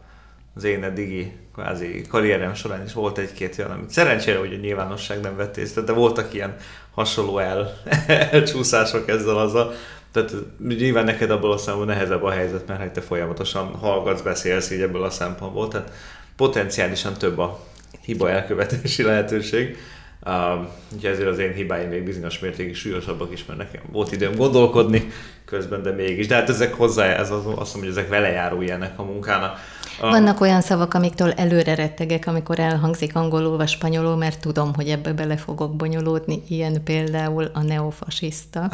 az 0.55 0.63
én 0.63 0.83
eddigi 0.83 1.31
kvázi 1.53 2.01
karrierem 2.09 2.53
során 2.53 2.83
is 2.85 2.93
volt 2.93 3.17
egy-két 3.17 3.59
olyan, 3.59 3.71
amit 3.71 3.89
szerencsére 3.89 4.37
hogy 4.37 4.53
a 4.53 4.57
nyilvánosság 4.57 5.19
nem 5.19 5.35
vett 5.35 5.57
észre, 5.57 5.81
de 5.81 5.91
voltak 5.91 6.33
ilyen 6.33 6.55
hasonló 6.93 7.37
el, 7.37 7.73
elcsúszások 8.31 9.09
ezzel 9.09 9.37
azzal. 9.37 9.73
Tehát 10.11 10.33
nyilván 10.67 11.05
neked 11.05 11.31
abból 11.31 11.51
a 11.51 11.57
szempontból 11.57 11.93
nehezebb 11.93 12.23
a 12.23 12.31
helyzet, 12.31 12.67
mert 12.67 12.79
hát 12.79 12.91
te 12.93 13.01
folyamatosan 13.01 13.75
hallgatsz, 13.75 14.21
beszélsz 14.21 14.71
így 14.71 14.81
ebből 14.81 15.03
a 15.03 15.09
szempontból, 15.09 15.67
tehát 15.67 15.91
potenciálisan 16.35 17.13
több 17.13 17.37
a 17.37 17.59
hiba 18.01 18.29
elkövetési 18.29 19.03
lehetőség. 19.03 19.77
Uh, 20.25 20.67
úgyhogy 20.93 21.09
ezért 21.09 21.27
az 21.27 21.39
én 21.39 21.53
hibáim 21.53 21.89
még 21.89 22.03
bizonyos 22.03 22.39
mértékig 22.39 22.75
súlyosabbak 22.75 23.31
is, 23.31 23.45
mert 23.45 23.59
nekem 23.59 23.81
volt 23.91 24.11
időm 24.11 24.35
gondolkodni 24.35 25.07
közben, 25.45 25.81
de 25.81 25.91
mégis. 25.91 26.27
De 26.27 26.35
hát 26.35 26.49
ezek 26.49 26.73
hozzá, 26.73 27.05
ez 27.05 27.31
az, 27.31 27.45
azt 27.45 27.73
mondom, 27.73 27.79
hogy 27.79 27.87
ezek 27.89 28.09
vele 28.09 28.29
járó 28.29 28.61
ilyenek 28.61 28.99
a 28.99 29.03
munkának. 29.03 29.57
Ah. 30.01 30.09
Vannak 30.09 30.41
olyan 30.41 30.61
szavak, 30.61 30.93
amiktől 30.93 31.31
előre 31.31 31.75
rettegek, 31.75 32.27
amikor 32.27 32.59
elhangzik 32.59 33.15
angolul 33.15 33.57
vagy 33.57 33.67
spanyolul, 33.67 34.15
mert 34.15 34.39
tudom, 34.39 34.73
hogy 34.75 34.87
ebbe 34.87 35.13
bele 35.13 35.37
fogok 35.37 35.75
bonyolódni. 35.75 36.43
Ilyen 36.47 36.83
például 36.83 37.51
a 37.53 37.61
neofasiszta. 37.61 38.71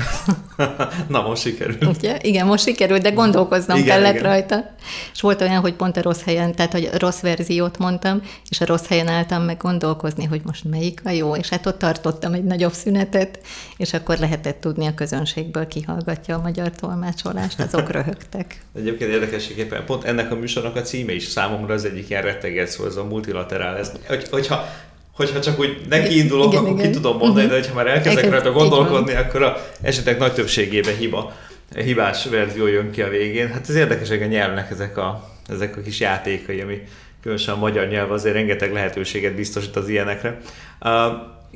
Na, 1.08 1.22
most 1.22 1.42
sikerült. 1.42 1.98
Ugye? 1.98 2.18
Igen, 2.22 2.46
most 2.46 2.64
sikerült, 2.64 3.02
de 3.02 3.10
gondolkoznom 3.10 3.78
igen, 3.78 3.90
kellett 3.90 4.14
igen. 4.14 4.24
rajta. 4.24 4.76
És 5.14 5.22
volt 5.22 5.42
olyan, 5.42 5.62
hogy 5.62 5.74
pont 5.74 5.98
a 5.98 6.02
rossz 6.02 6.24
helyen, 6.24 6.56
tehát 6.56 6.72
hogy 6.72 6.90
rossz 6.98 7.20
verziót 7.20 7.78
mondtam, 7.78 8.22
és 8.50 8.62
a 8.62 8.66
rossz 8.66 8.88
helyen 8.88 9.08
álltam 9.08 9.44
meg 9.44 9.58
gondolkozni, 9.58 10.24
hogy 10.24 10.42
most 10.46 10.64
melyik 10.64 11.02
a 11.04 11.10
jó, 11.10 11.36
és 11.36 11.50
hát 11.50 11.66
ott 11.66 11.80
tartottam 11.80 12.34
egy 12.34 12.44
nagyobb 12.44 12.74
szünetet, 12.74 13.40
és 13.78 13.94
akkor 13.94 14.18
lehetett 14.18 14.62
tudni 14.62 14.86
a 14.86 14.94
közönségből 14.94 15.68
kihallgatja 15.68 16.36
a 16.36 16.42
magyar 16.42 16.72
tolmácsolást, 16.72 17.60
azok 17.60 17.92
röhögtek. 17.98 18.62
Egyébként 18.76 19.12
érdekességképpen 19.12 19.86
pont 19.86 20.04
ennek 20.04 20.32
a 20.32 20.36
műsornak 20.36 20.76
a 20.76 20.82
címe 20.82 21.14
is 21.16 21.24
számomra 21.24 21.74
az 21.74 21.86
egyik 21.86 22.10
ilyen 22.10 22.22
retteget 22.22 22.68
szó, 22.68 22.86
ez 22.86 22.96
a 22.96 23.04
multilaterál. 23.04 23.78
Ez, 23.78 23.92
hogy, 24.08 24.28
hogyha, 24.30 24.66
hogyha 25.12 25.40
csak 25.40 25.60
úgy 25.60 25.82
neki 25.90 26.18
indulok, 26.18 26.52
igen, 26.52 26.64
akkor 26.64 26.80
igen. 26.80 26.92
ki 26.92 26.98
tudom 26.98 27.18
mondani, 27.18 27.46
uh-huh. 27.46 27.52
de 27.52 27.60
hogyha 27.60 27.76
már 27.76 27.88
elkezdek 27.88 28.30
rajta 28.30 28.52
gondolkodni, 28.52 29.14
akkor 29.14 29.44
a 29.44 29.58
esetek 29.82 30.20
nagy 30.20 30.34
többségében 30.34 30.96
hiba, 30.96 31.34
hibás 31.76 32.26
verzió 32.26 32.68
jön 32.68 32.92
ki 32.92 33.02
a 33.02 33.10
végén. 33.10 33.48
Hát 33.48 33.70
ez 33.70 33.76
érdekes, 33.76 34.08
hogy 34.08 34.22
a 34.22 34.26
nyelvnek 34.26 34.72
ezek 34.72 34.98
a, 34.98 35.30
ezek 35.48 35.78
a 35.78 35.82
kis 35.82 36.00
játékai, 36.00 36.62
ami 36.62 36.82
különösen 37.22 37.54
a 37.54 37.58
magyar 37.58 37.88
nyelv 37.88 38.12
azért 38.12 38.36
rengeteg 38.36 38.74
lehetőséget 38.74 39.36
biztosít 39.36 39.76
az 39.76 39.90
ilyenekre. 39.90 40.40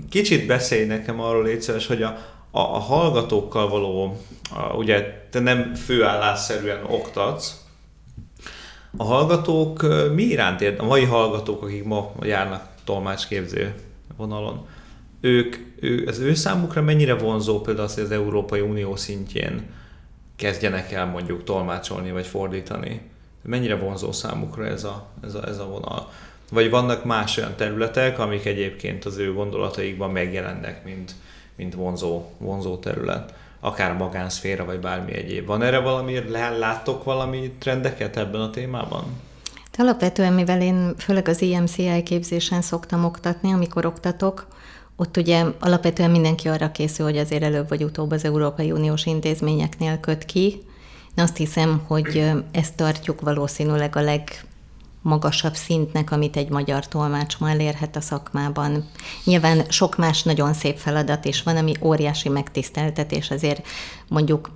Kicsit 0.09 0.45
beszélj 0.45 0.85
nekem 0.85 1.19
arról, 1.21 1.43
légy 1.43 1.61
szíves, 1.61 1.87
hogy 1.87 2.03
a, 2.03 2.17
a, 2.51 2.59
a 2.59 2.79
hallgatókkal 2.79 3.69
való, 3.69 4.17
a, 4.55 4.75
ugye 4.75 5.25
te 5.31 5.39
nem 5.39 5.73
főállásszerűen 5.73 6.83
oktatsz, 6.87 7.51
a 8.97 9.03
hallgatók 9.03 9.85
mi 10.13 10.23
iránt 10.23 10.61
érdekel, 10.61 10.85
a 10.85 10.87
mai 10.87 11.03
hallgatók, 11.03 11.63
akik 11.63 11.83
ma 11.83 12.11
járnak 12.21 12.67
tolmácsképző 12.83 13.75
vonalon, 14.17 14.67
ők, 15.21 15.55
ő, 15.79 16.07
az 16.07 16.19
ő 16.19 16.33
számukra 16.33 16.81
mennyire 16.81 17.13
vonzó 17.13 17.61
például 17.61 17.85
az, 17.85 17.93
hogy 17.93 18.03
az 18.03 18.11
Európai 18.11 18.59
Unió 18.59 18.95
szintjén 18.95 19.69
kezdjenek 20.35 20.91
el 20.91 21.05
mondjuk 21.05 21.43
tolmácsolni 21.43 22.11
vagy 22.11 22.27
fordítani? 22.27 23.01
Mennyire 23.41 23.75
vonzó 23.75 24.11
számukra 24.11 24.65
ez 24.65 24.83
a, 24.83 25.07
ez 25.23 25.33
a, 25.35 25.47
ez 25.47 25.57
a 25.57 25.67
vonal? 25.67 26.11
Vagy 26.51 26.69
vannak 26.69 27.03
más 27.05 27.37
olyan 27.37 27.55
területek, 27.55 28.19
amik 28.19 28.45
egyébként 28.45 29.05
az 29.05 29.17
ő 29.17 29.33
gondolataikban 29.33 30.11
megjelennek, 30.11 30.83
mint, 30.83 31.15
mint 31.55 31.73
vonzó, 31.73 32.25
vonzó 32.37 32.77
terület? 32.77 33.33
Akár 33.59 33.93
magánszféra, 33.93 34.65
vagy 34.65 34.79
bármi 34.79 35.13
egyéb. 35.13 35.45
Van 35.45 35.61
erre 35.61 35.79
valami, 35.79 36.29
láttok 36.59 37.03
valami 37.03 37.51
trendeket 37.59 38.17
ebben 38.17 38.41
a 38.41 38.49
témában? 38.49 39.03
Alapvetően, 39.77 40.33
mivel 40.33 40.61
én 40.61 40.93
főleg 40.97 41.27
az 41.27 41.41
IMCI 41.41 42.03
képzésen 42.03 42.61
szoktam 42.61 43.05
oktatni, 43.05 43.53
amikor 43.53 43.85
oktatok, 43.85 44.47
ott 44.95 45.17
ugye 45.17 45.45
alapvetően 45.59 46.11
mindenki 46.11 46.47
arra 46.47 46.71
készül, 46.71 47.05
hogy 47.05 47.17
azért 47.17 47.43
előbb 47.43 47.69
vagy 47.69 47.83
utóbb 47.83 48.11
az 48.11 48.25
Európai 48.25 48.71
Uniós 48.71 49.05
intézményeknél 49.05 49.99
köt 49.99 50.25
ki. 50.25 50.63
Én 51.15 51.23
azt 51.23 51.37
hiszem, 51.37 51.81
hogy 51.87 52.31
ezt 52.51 52.75
tartjuk 52.75 53.21
valószínűleg 53.21 53.95
a 53.95 54.01
leg 54.01 54.43
magasabb 55.01 55.55
szintnek, 55.55 56.11
amit 56.11 56.37
egy 56.37 56.49
magyar 56.49 56.87
tolmács 56.87 57.37
ma 57.37 57.49
elérhet 57.49 57.95
a 57.95 58.01
szakmában. 58.01 58.89
Nyilván 59.23 59.65
sok 59.69 59.97
más 59.97 60.23
nagyon 60.23 60.53
szép 60.53 60.77
feladat 60.77 61.25
is 61.25 61.43
van, 61.43 61.57
ami 61.57 61.73
óriási 61.81 62.29
megtiszteltetés, 62.29 63.31
azért 63.31 63.67
mondjuk 64.07 64.49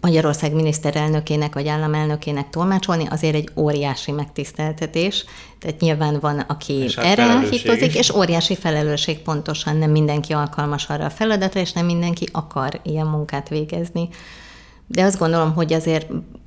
Magyarország 0.00 0.52
miniszterelnökének 0.52 1.54
vagy 1.54 1.68
államelnökének 1.68 2.50
tolmácsolni, 2.50 3.06
azért 3.10 3.34
egy 3.34 3.48
óriási 3.56 4.12
megtiszteltetés. 4.12 5.24
Tehát 5.58 5.80
nyilván 5.80 6.18
van, 6.20 6.38
aki 6.38 6.72
És 6.72 6.94
hát 6.94 7.04
erre 7.04 7.48
is. 7.50 7.94
és 7.94 8.10
óriási 8.10 8.56
felelősség 8.56 9.18
pontosan, 9.18 9.76
nem 9.76 9.90
mindenki 9.90 10.32
alkalmas 10.32 10.86
arra 10.86 11.04
a 11.04 11.10
feladatra, 11.10 11.60
és 11.60 11.72
nem 11.72 11.84
mindenki 11.84 12.28
akar 12.32 12.80
ilyen 12.82 13.06
munkát 13.06 13.48
végezni. 13.48 14.08
De 14.92 15.02
azt 15.04 15.18
gondolom, 15.18 15.52
hogy 15.54 15.72
azért 15.72 16.06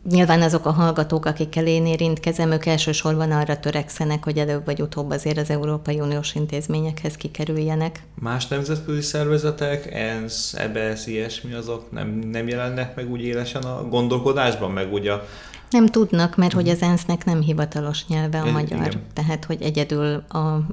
nyilván 0.09 0.41
azok 0.41 0.65
a 0.65 0.71
hallgatók, 0.71 1.25
akikkel 1.25 1.67
én 1.67 1.85
érintkezem, 1.85 2.51
ők 2.51 2.65
elsősorban 2.65 3.31
arra 3.31 3.59
törekszenek, 3.59 4.23
hogy 4.23 4.37
előbb 4.37 4.65
vagy 4.65 4.81
utóbb 4.81 5.09
azért 5.09 5.37
az 5.37 5.49
Európai 5.49 5.99
Uniós 5.99 6.35
intézményekhez 6.35 7.15
kikerüljenek. 7.15 8.03
Más 8.19 8.47
nemzetközi 8.47 9.01
szervezetek, 9.01 9.93
ENSZ, 9.93 10.53
EBS, 10.53 11.07
ilyesmi, 11.07 11.53
azok 11.53 11.91
nem, 11.91 12.07
nem 12.09 12.47
jelennek 12.47 12.95
meg 12.95 13.11
úgy 13.11 13.21
élesen 13.21 13.61
a 13.61 13.87
gondolkodásban, 13.87 14.71
meg 14.71 14.93
úgy 14.93 15.07
a 15.07 15.25
Nem 15.69 15.85
tudnak, 15.85 16.35
mert 16.35 16.53
hogy 16.53 16.69
az 16.69 16.81
ENSZ-nek 16.81 17.25
nem 17.25 17.41
hivatalos 17.41 18.07
nyelve 18.07 18.39
a 18.39 18.47
Igen. 18.47 18.53
magyar. 18.53 18.99
Tehát, 19.13 19.45
hogy 19.45 19.61
egyedül 19.61 20.23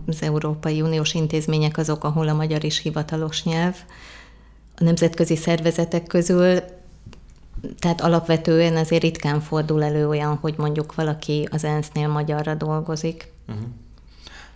az 0.06 0.22
Európai 0.22 0.80
Uniós 0.80 1.14
intézmények 1.14 1.78
azok, 1.78 2.04
ahol 2.04 2.28
a 2.28 2.34
magyar 2.34 2.64
is 2.64 2.78
hivatalos 2.78 3.44
nyelv. 3.44 3.74
A 4.76 4.84
nemzetközi 4.84 5.36
szervezetek 5.36 6.06
közül, 6.06 6.60
tehát 7.78 8.00
alapvetően 8.00 8.76
azért 8.76 9.02
ritkán 9.02 9.40
fordul 9.40 9.84
elő 9.84 10.08
olyan, 10.08 10.38
hogy 10.40 10.54
mondjuk 10.56 10.94
valaki 10.94 11.48
az 11.50 11.64
ENSZ-nél 11.64 12.08
magyarra 12.08 12.54
dolgozik. 12.54 13.32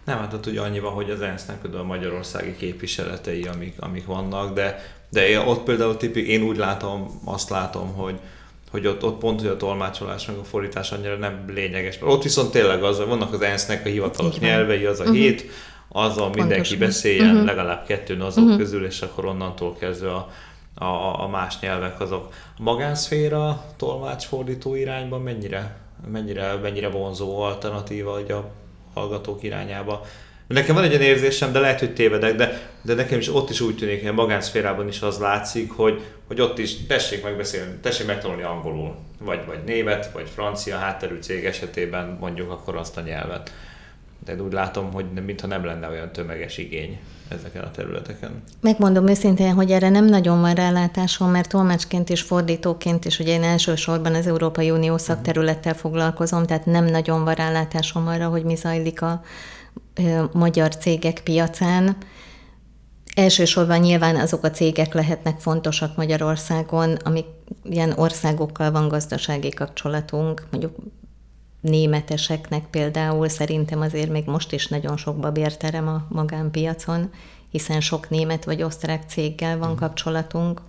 Nem, 0.05 0.19
hát 0.19 0.33
ott 0.33 0.47
ugye 0.47 0.61
annyi 0.61 0.81
van, 0.81 0.93
hogy 0.93 1.11
az 1.11 1.21
ENSZ-nek 1.21 1.61
például 1.61 1.83
a 1.83 1.87
magyarországi 1.87 2.57
képviseletei, 2.57 3.43
amik, 3.43 3.75
amik 3.79 4.07
vannak, 4.07 4.55
de, 4.55 4.97
de 5.11 5.29
én 5.29 5.39
ott 5.39 5.63
például 5.63 5.97
tipi, 5.97 6.31
én 6.31 6.43
úgy 6.43 6.57
látom, 6.57 7.21
azt 7.25 7.51
látom, 7.51 7.93
hogy, 7.93 8.19
hogy 8.71 8.87
ott, 8.87 9.05
ott 9.05 9.19
pont, 9.19 9.41
hogy 9.41 9.49
a 9.49 9.57
tolmácsolás 9.57 10.27
meg 10.27 10.37
a 10.37 10.45
fordítás 10.45 10.93
annyira 10.93 11.17
nem 11.17 11.45
lényeges. 11.49 11.99
Ott 12.03 12.23
viszont 12.23 12.51
tényleg 12.51 12.83
az, 12.83 12.99
vannak 13.07 13.33
az 13.33 13.41
ENSZ-nek 13.41 13.87
a 13.87 13.89
hivatalos 13.89 14.39
nyelvei, 14.39 14.85
az 14.85 15.01
a 15.01 15.03
uh-huh. 15.03 15.19
hét, 15.19 15.51
azzal 15.89 16.29
mindenki 16.29 16.55
Pontosan. 16.55 16.79
beszéljen, 16.79 17.31
uh-huh. 17.31 17.45
legalább 17.45 17.87
kettőn 17.87 18.21
azok 18.21 18.45
uh-huh. 18.45 18.59
közül, 18.59 18.85
és 18.85 19.03
akkor 19.03 19.25
onnantól 19.25 19.77
kezdve 19.77 20.15
a, 20.15 20.31
a, 20.75 21.23
a 21.23 21.29
más 21.29 21.61
nyelvek 21.61 22.01
azok. 22.01 22.33
A 22.59 22.63
magánszféra 22.63 23.65
tolmácsfordító 23.77 24.75
irányban 24.75 25.21
mennyire, 25.21 25.77
mennyire, 26.11 26.55
mennyire 26.63 26.89
vonzó 26.89 27.41
alternatíva 27.41 28.13
hogy 28.13 28.31
a 28.31 28.51
hallgatók 28.95 29.43
irányába? 29.43 30.05
Nekem 30.47 30.75
van 30.75 30.85
egy 30.85 30.91
olyan 30.91 31.03
érzésem, 31.03 31.53
de 31.53 31.59
lehet, 31.59 31.79
hogy 31.79 31.95
tévedek, 31.95 32.35
de, 32.35 32.71
de 32.83 32.95
nekem 32.95 33.19
is 33.19 33.35
ott 33.35 33.51
is 33.51 33.61
úgy 33.61 33.77
tűnik, 33.77 34.01
hogy 34.01 34.09
a 34.09 34.13
magánszférában 34.13 34.89
is 34.89 35.01
az 35.01 35.19
látszik, 35.19 35.73
hogy, 35.73 36.03
hogy 36.27 36.41
ott 36.41 36.59
is 36.59 36.87
tessék 36.87 37.23
megbeszélni, 37.23 37.75
tessék 37.83 38.07
megtanulni 38.07 38.43
angolul, 38.43 38.97
vagy, 39.21 39.47
vagy 39.47 39.59
német, 39.67 40.13
vagy 40.13 40.29
francia 40.35 40.77
hátterű 40.77 41.19
cég 41.21 41.45
esetében 41.45 42.17
mondjuk 42.21 42.51
akkor 42.51 42.77
azt 42.77 42.97
a 42.97 43.01
nyelvet. 43.01 43.53
De 44.25 44.43
úgy 44.43 44.53
látom, 44.53 44.93
hogy 44.93 45.05
mintha 45.27 45.47
nem 45.47 45.65
lenne 45.65 45.89
olyan 45.89 46.13
tömeges 46.13 46.59
igény 46.59 46.99
ezeken 47.29 47.63
a 47.63 47.71
területeken. 47.71 48.43
Megmondom 48.61 49.09
őszintén, 49.09 49.53
hogy 49.53 49.71
erre 49.71 49.89
nem 49.89 50.05
nagyon 50.05 50.41
van 50.41 50.55
rálátásom, 50.55 51.31
mert 51.31 51.49
tolmácsként 51.49 52.11
és 52.11 52.23
fordítóként 52.23 53.05
is, 53.05 53.19
ugye 53.19 53.33
én 53.33 53.43
elsősorban 53.43 54.15
az 54.15 54.27
Európai 54.27 54.71
Unió 54.71 54.97
szakterülettel 54.97 55.75
foglalkozom, 55.75 56.47
tehát 56.47 56.67
nem 56.67 56.85
nagyon 56.85 57.25
van 57.25 57.35
rálátásom 57.35 58.07
arra, 58.07 58.29
hogy 58.29 58.45
mi 58.45 58.55
zajlik 58.55 59.03
a 59.03 59.23
ö, 59.95 60.25
magyar 60.33 60.77
cégek 60.77 61.21
piacán. 61.25 61.97
Elsősorban 63.15 63.79
nyilván 63.79 64.17
azok 64.17 64.45
a 64.45 64.51
cégek 64.51 64.95
lehetnek 64.95 65.39
fontosak 65.39 65.97
Magyarországon, 65.97 66.95
amik 66.95 67.27
ilyen 67.63 67.93
országokkal 67.97 68.71
van 68.71 68.89
gazdasági 68.89 69.49
kapcsolatunk, 69.49 70.47
mondjuk 70.51 70.77
németeseknek 71.65 72.65
például 72.71 73.29
szerintem 73.29 73.81
azért 73.81 74.11
még 74.11 74.25
most 74.27 74.53
is 74.53 74.67
nagyon 74.67 74.97
sok 74.97 75.17
babérterem 75.17 75.89
a 75.89 76.07
magánpiacon, 76.09 77.11
hiszen 77.51 77.81
sok 77.81 78.11
német 78.11 78.45
vagy 78.45 78.63
osztrák 78.63 79.03
céggel 79.09 79.59
van 79.59 79.77
kapcsolatunk. 79.77 80.61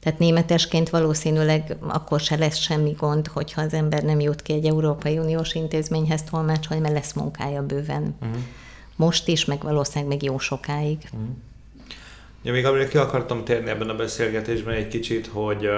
Tehát 0.00 0.18
németesként 0.18 0.90
valószínűleg 0.90 1.76
akkor 1.80 2.20
se 2.20 2.36
lesz 2.36 2.56
semmi 2.56 2.94
gond, 2.98 3.26
hogyha 3.26 3.60
az 3.60 3.72
ember 3.72 4.02
nem 4.02 4.20
jut 4.20 4.42
ki 4.42 4.52
egy 4.52 4.66
Európai 4.66 5.18
Uniós 5.18 5.54
intézményhez 5.54 6.22
tolmácsolni, 6.22 6.82
mert 6.82 6.94
lesz 6.94 7.12
munkája 7.12 7.66
bőven. 7.66 8.16
Uh-huh. 8.20 8.36
Most 8.96 9.28
is, 9.28 9.44
meg 9.44 9.62
valószínűleg 9.62 10.08
még 10.08 10.22
jó 10.22 10.38
sokáig. 10.38 10.98
Uh-huh. 11.04 11.28
Ja, 12.42 12.52
még 12.52 12.66
amire 12.66 12.88
ki 12.88 12.98
akartam 12.98 13.44
térni 13.44 13.70
ebben 13.70 13.88
a 13.88 13.94
beszélgetésben 13.94 14.74
egy 14.74 14.88
kicsit, 14.88 15.26
hogy 15.26 15.68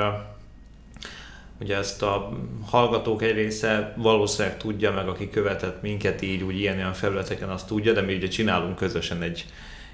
ugye 1.63 1.77
ezt 1.77 2.03
a 2.03 2.33
hallgatók 2.71 3.23
egy 3.23 3.35
része 3.35 3.95
valószínűleg 3.97 4.57
tudja, 4.57 4.93
meg 4.93 5.09
aki 5.09 5.31
követett 5.31 5.83
minket 5.83 6.23
így, 6.23 6.43
úgy 6.43 6.59
ilyen-olyan 6.59 6.93
felületeken, 6.93 7.49
azt 7.49 7.67
tudja, 7.67 7.93
de 7.93 8.01
mi 8.01 8.15
ugye 8.15 8.29
csinálunk 8.29 8.77
közösen 8.77 9.23
egy, 9.23 9.47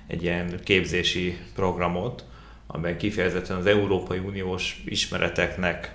egy 0.06 0.22
ilyen 0.22 0.60
képzési 0.64 1.38
programot, 1.54 2.24
amiben 2.66 2.96
kifejezetten 2.96 3.56
az 3.56 3.66
Európai 3.66 4.18
Uniós 4.18 4.82
ismereteknek 4.86 5.94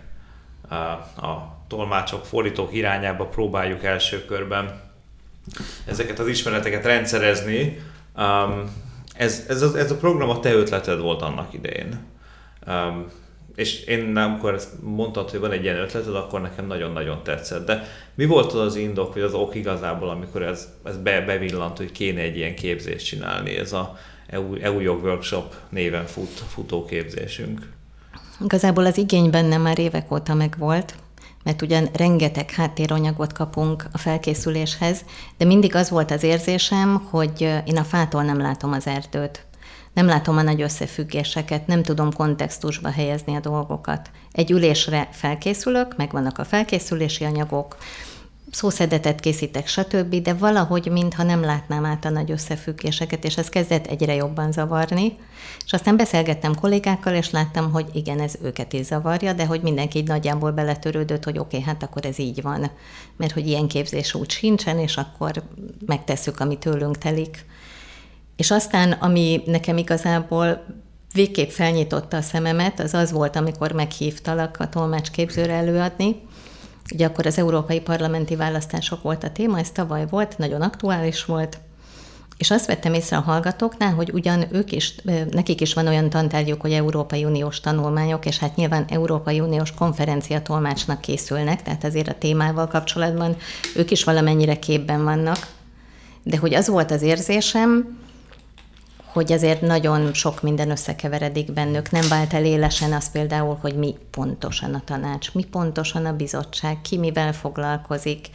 uh, 0.69 1.25
a 1.25 1.65
tolmácsok, 1.67 2.25
fordítók 2.25 2.73
irányába 2.73 3.25
próbáljuk 3.25 3.83
első 3.83 4.25
körben 4.25 4.81
ezeket 5.85 6.19
az 6.19 6.27
ismereteket 6.27 6.85
rendszerezni. 6.85 7.81
Um, 8.17 8.71
ez, 9.13 9.45
ez, 9.47 9.61
a, 9.61 9.77
ez 9.77 9.91
a 9.91 9.97
program 9.97 10.29
a 10.29 10.39
te 10.39 10.53
ötleted 10.53 10.99
volt 10.99 11.21
annak 11.21 11.53
idején. 11.53 11.99
Um, 12.67 13.11
és 13.55 13.83
én 13.83 14.17
amikor 14.17 14.53
ezt 14.53 14.69
mondtad, 14.81 15.29
hogy 15.29 15.39
van 15.39 15.51
egy 15.51 15.63
ilyen 15.63 15.77
ötleted, 15.77 16.15
akkor 16.15 16.41
nekem 16.41 16.67
nagyon-nagyon 16.67 17.23
tetszett. 17.23 17.65
De 17.65 17.83
mi 18.15 18.25
volt 18.25 18.53
az 18.53 18.59
az 18.59 18.75
indok, 18.75 19.13
vagy 19.13 19.21
az 19.21 19.33
ok 19.33 19.55
igazából, 19.55 20.09
amikor 20.09 20.43
ez, 20.43 20.67
ez 20.83 20.97
be, 20.97 21.21
bevillant, 21.21 21.77
hogy 21.77 21.91
kéne 21.91 22.21
egy 22.21 22.37
ilyen 22.37 22.55
képzést 22.55 23.05
csinálni? 23.05 23.57
Ez 23.57 23.73
a 23.73 23.97
EU, 24.27 24.55
EU 24.55 24.79
jog 24.79 25.03
workshop 25.03 25.55
néven 25.69 26.05
fut, 26.05 26.43
futó 26.47 26.85
képzésünk. 26.85 27.69
Igazából 28.43 28.85
az 28.85 28.97
igény 28.97 29.29
bennem 29.29 29.61
már 29.61 29.79
évek 29.79 30.11
óta 30.11 30.33
megvolt, 30.33 30.95
mert 31.43 31.61
ugyan 31.61 31.89
rengeteg 31.93 32.51
háttéranyagot 32.51 33.33
kapunk 33.33 33.85
a 33.91 33.97
felkészüléshez, 33.97 35.05
de 35.37 35.45
mindig 35.45 35.75
az 35.75 35.89
volt 35.89 36.11
az 36.11 36.23
érzésem, 36.23 37.07
hogy 37.09 37.41
én 37.65 37.77
a 37.77 37.83
fától 37.83 38.23
nem 38.23 38.37
látom 38.41 38.71
az 38.71 38.87
erdőt. 38.87 39.45
Nem 39.93 40.05
látom 40.05 40.37
a 40.37 40.41
nagy 40.41 40.61
összefüggéseket, 40.61 41.67
nem 41.67 41.83
tudom 41.83 42.13
kontextusba 42.13 42.89
helyezni 42.89 43.35
a 43.35 43.39
dolgokat. 43.39 44.09
Egy 44.31 44.51
ülésre 44.51 45.07
felkészülök, 45.11 45.97
megvannak 45.97 46.37
a 46.37 46.45
felkészülési 46.45 47.23
anyagok, 47.23 47.77
szószedetet 48.53 49.19
készítek, 49.19 49.67
stb., 49.67 50.15
de 50.15 50.33
valahogy 50.33 50.89
mintha 50.91 51.23
nem 51.23 51.41
látnám 51.41 51.85
át 51.85 52.05
a 52.05 52.09
nagy 52.09 52.31
összefüggéseket, 52.31 53.23
és 53.23 53.37
ez 53.37 53.49
kezdett 53.49 53.87
egyre 53.87 54.13
jobban 54.13 54.51
zavarni. 54.51 55.17
És 55.65 55.73
aztán 55.73 55.97
beszélgettem 55.97 56.55
kollégákkal, 56.55 57.13
és 57.13 57.29
láttam, 57.29 57.71
hogy 57.71 57.85
igen, 57.93 58.19
ez 58.19 58.35
őket 58.43 58.73
is 58.73 58.85
zavarja, 58.85 59.33
de 59.33 59.45
hogy 59.45 59.61
mindenki 59.61 59.97
így 59.97 60.07
nagyjából 60.07 60.51
beletörődött, 60.51 61.23
hogy 61.23 61.37
oké, 61.37 61.57
okay, 61.57 61.69
hát 61.69 61.83
akkor 61.83 62.05
ez 62.05 62.19
így 62.19 62.41
van. 62.41 62.71
Mert 63.17 63.33
hogy 63.33 63.47
ilyen 63.47 63.67
képzés 63.67 64.13
úgy 64.13 64.29
sincsen, 64.29 64.79
és 64.79 64.97
akkor 64.97 65.43
megtesszük, 65.85 66.39
ami 66.39 66.57
tőlünk 66.57 66.97
telik. 66.97 67.45
És 68.35 68.51
aztán, 68.51 68.91
ami 68.91 69.41
nekem 69.45 69.77
igazából 69.77 70.65
végképp 71.13 71.49
felnyitotta 71.49 72.17
a 72.17 72.21
szememet, 72.21 72.79
az 72.79 72.93
az 72.93 73.11
volt, 73.11 73.35
amikor 73.35 73.71
meghívtalak 73.71 74.57
a 74.59 74.69
tolmácsképzőre 74.69 75.53
előadni, 75.53 76.15
Ugye 76.93 77.05
akkor 77.05 77.25
az 77.25 77.37
európai 77.37 77.79
parlamenti 77.79 78.35
választások 78.35 79.01
volt 79.01 79.23
a 79.23 79.31
téma, 79.31 79.59
ez 79.59 79.71
tavaly 79.71 80.05
volt, 80.09 80.37
nagyon 80.37 80.61
aktuális 80.61 81.25
volt, 81.25 81.57
és 82.37 82.51
azt 82.51 82.65
vettem 82.65 82.93
észre 82.93 83.17
a 83.17 83.21
hallgatóknál, 83.21 83.93
hogy 83.93 84.09
ugyan 84.13 84.45
ők 84.51 84.71
is, 84.71 84.95
nekik 85.31 85.61
is 85.61 85.73
van 85.73 85.87
olyan 85.87 86.09
tantárgyuk, 86.09 86.61
hogy 86.61 86.71
Európai 86.71 87.25
Uniós 87.25 87.59
tanulmányok, 87.59 88.25
és 88.25 88.37
hát 88.37 88.55
nyilván 88.55 88.85
Európai 88.89 89.39
Uniós 89.39 89.71
konferencia 89.71 90.41
tolmácsnak 90.41 91.01
készülnek, 91.01 91.63
tehát 91.63 91.83
azért 91.83 92.07
a 92.07 92.17
témával 92.17 92.67
kapcsolatban 92.67 93.35
ők 93.75 93.91
is 93.91 94.03
valamennyire 94.03 94.59
képben 94.59 95.03
vannak. 95.03 95.47
De 96.23 96.37
hogy 96.37 96.53
az 96.53 96.67
volt 96.67 96.91
az 96.91 97.01
érzésem, 97.01 97.97
hogy 99.13 99.31
azért 99.31 99.61
nagyon 99.61 100.13
sok 100.13 100.41
minden 100.41 100.69
összekeveredik 100.69 101.51
bennük. 101.51 101.91
Nem 101.91 102.07
vált 102.09 102.33
el 102.33 102.45
élesen 102.45 102.93
az 102.93 103.11
például, 103.11 103.57
hogy 103.61 103.75
mi 103.75 103.95
pontosan 104.11 104.73
a 104.73 104.81
tanács, 104.85 105.33
mi 105.33 105.43
pontosan 105.43 106.05
a 106.05 106.15
bizottság, 106.15 106.81
ki 106.81 106.97
mivel 106.97 107.33
foglalkozik, 107.33 108.27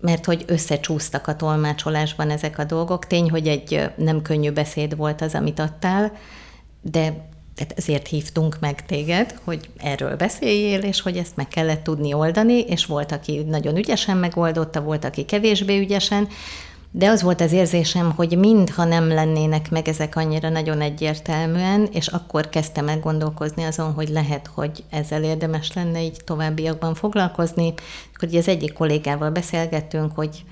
mert 0.00 0.24
hogy 0.24 0.44
összecsúsztak 0.46 1.26
a 1.26 1.36
tolmácsolásban 1.36 2.30
ezek 2.30 2.58
a 2.58 2.64
dolgok. 2.64 3.06
Tény, 3.06 3.30
hogy 3.30 3.48
egy 3.48 3.90
nem 3.96 4.22
könnyű 4.22 4.50
beszéd 4.50 4.96
volt 4.96 5.20
az, 5.20 5.34
amit 5.34 5.58
adtál, 5.58 6.12
de 6.80 7.30
tehát 7.54 7.78
ezért 7.78 8.08
hívtunk 8.08 8.56
meg 8.60 8.86
téged, 8.86 9.38
hogy 9.44 9.70
erről 9.76 10.16
beszéljél, 10.16 10.80
és 10.80 11.00
hogy 11.00 11.16
ezt 11.16 11.36
meg 11.36 11.48
kellett 11.48 11.82
tudni 11.82 12.12
oldani, 12.12 12.60
és 12.60 12.86
volt, 12.86 13.12
aki 13.12 13.42
nagyon 13.42 13.76
ügyesen 13.76 14.16
megoldotta, 14.16 14.80
volt, 14.80 15.04
aki 15.04 15.24
kevésbé 15.24 15.78
ügyesen, 15.78 16.28
de 16.94 17.08
az 17.08 17.22
volt 17.22 17.40
az 17.40 17.52
érzésem, 17.52 18.12
hogy 18.16 18.38
mintha 18.38 18.84
nem 18.84 19.08
lennének 19.08 19.70
meg 19.70 19.88
ezek 19.88 20.16
annyira 20.16 20.48
nagyon 20.48 20.80
egyértelműen, 20.80 21.88
és 21.92 22.06
akkor 22.06 22.48
kezdtem 22.48 22.88
el 22.88 23.00
gondolkozni 23.00 23.62
azon, 23.62 23.92
hogy 23.92 24.08
lehet, 24.08 24.46
hogy 24.54 24.84
ezzel 24.90 25.24
érdemes 25.24 25.72
lenne 25.72 26.02
így 26.02 26.16
továbbiakban 26.24 26.94
foglalkozni. 26.94 27.74
Akkor 28.14 28.28
ugye 28.28 28.38
az 28.38 28.48
egyik 28.48 28.72
kollégával 28.72 29.30
beszélgettünk, 29.30 30.12
hogy 30.14 30.44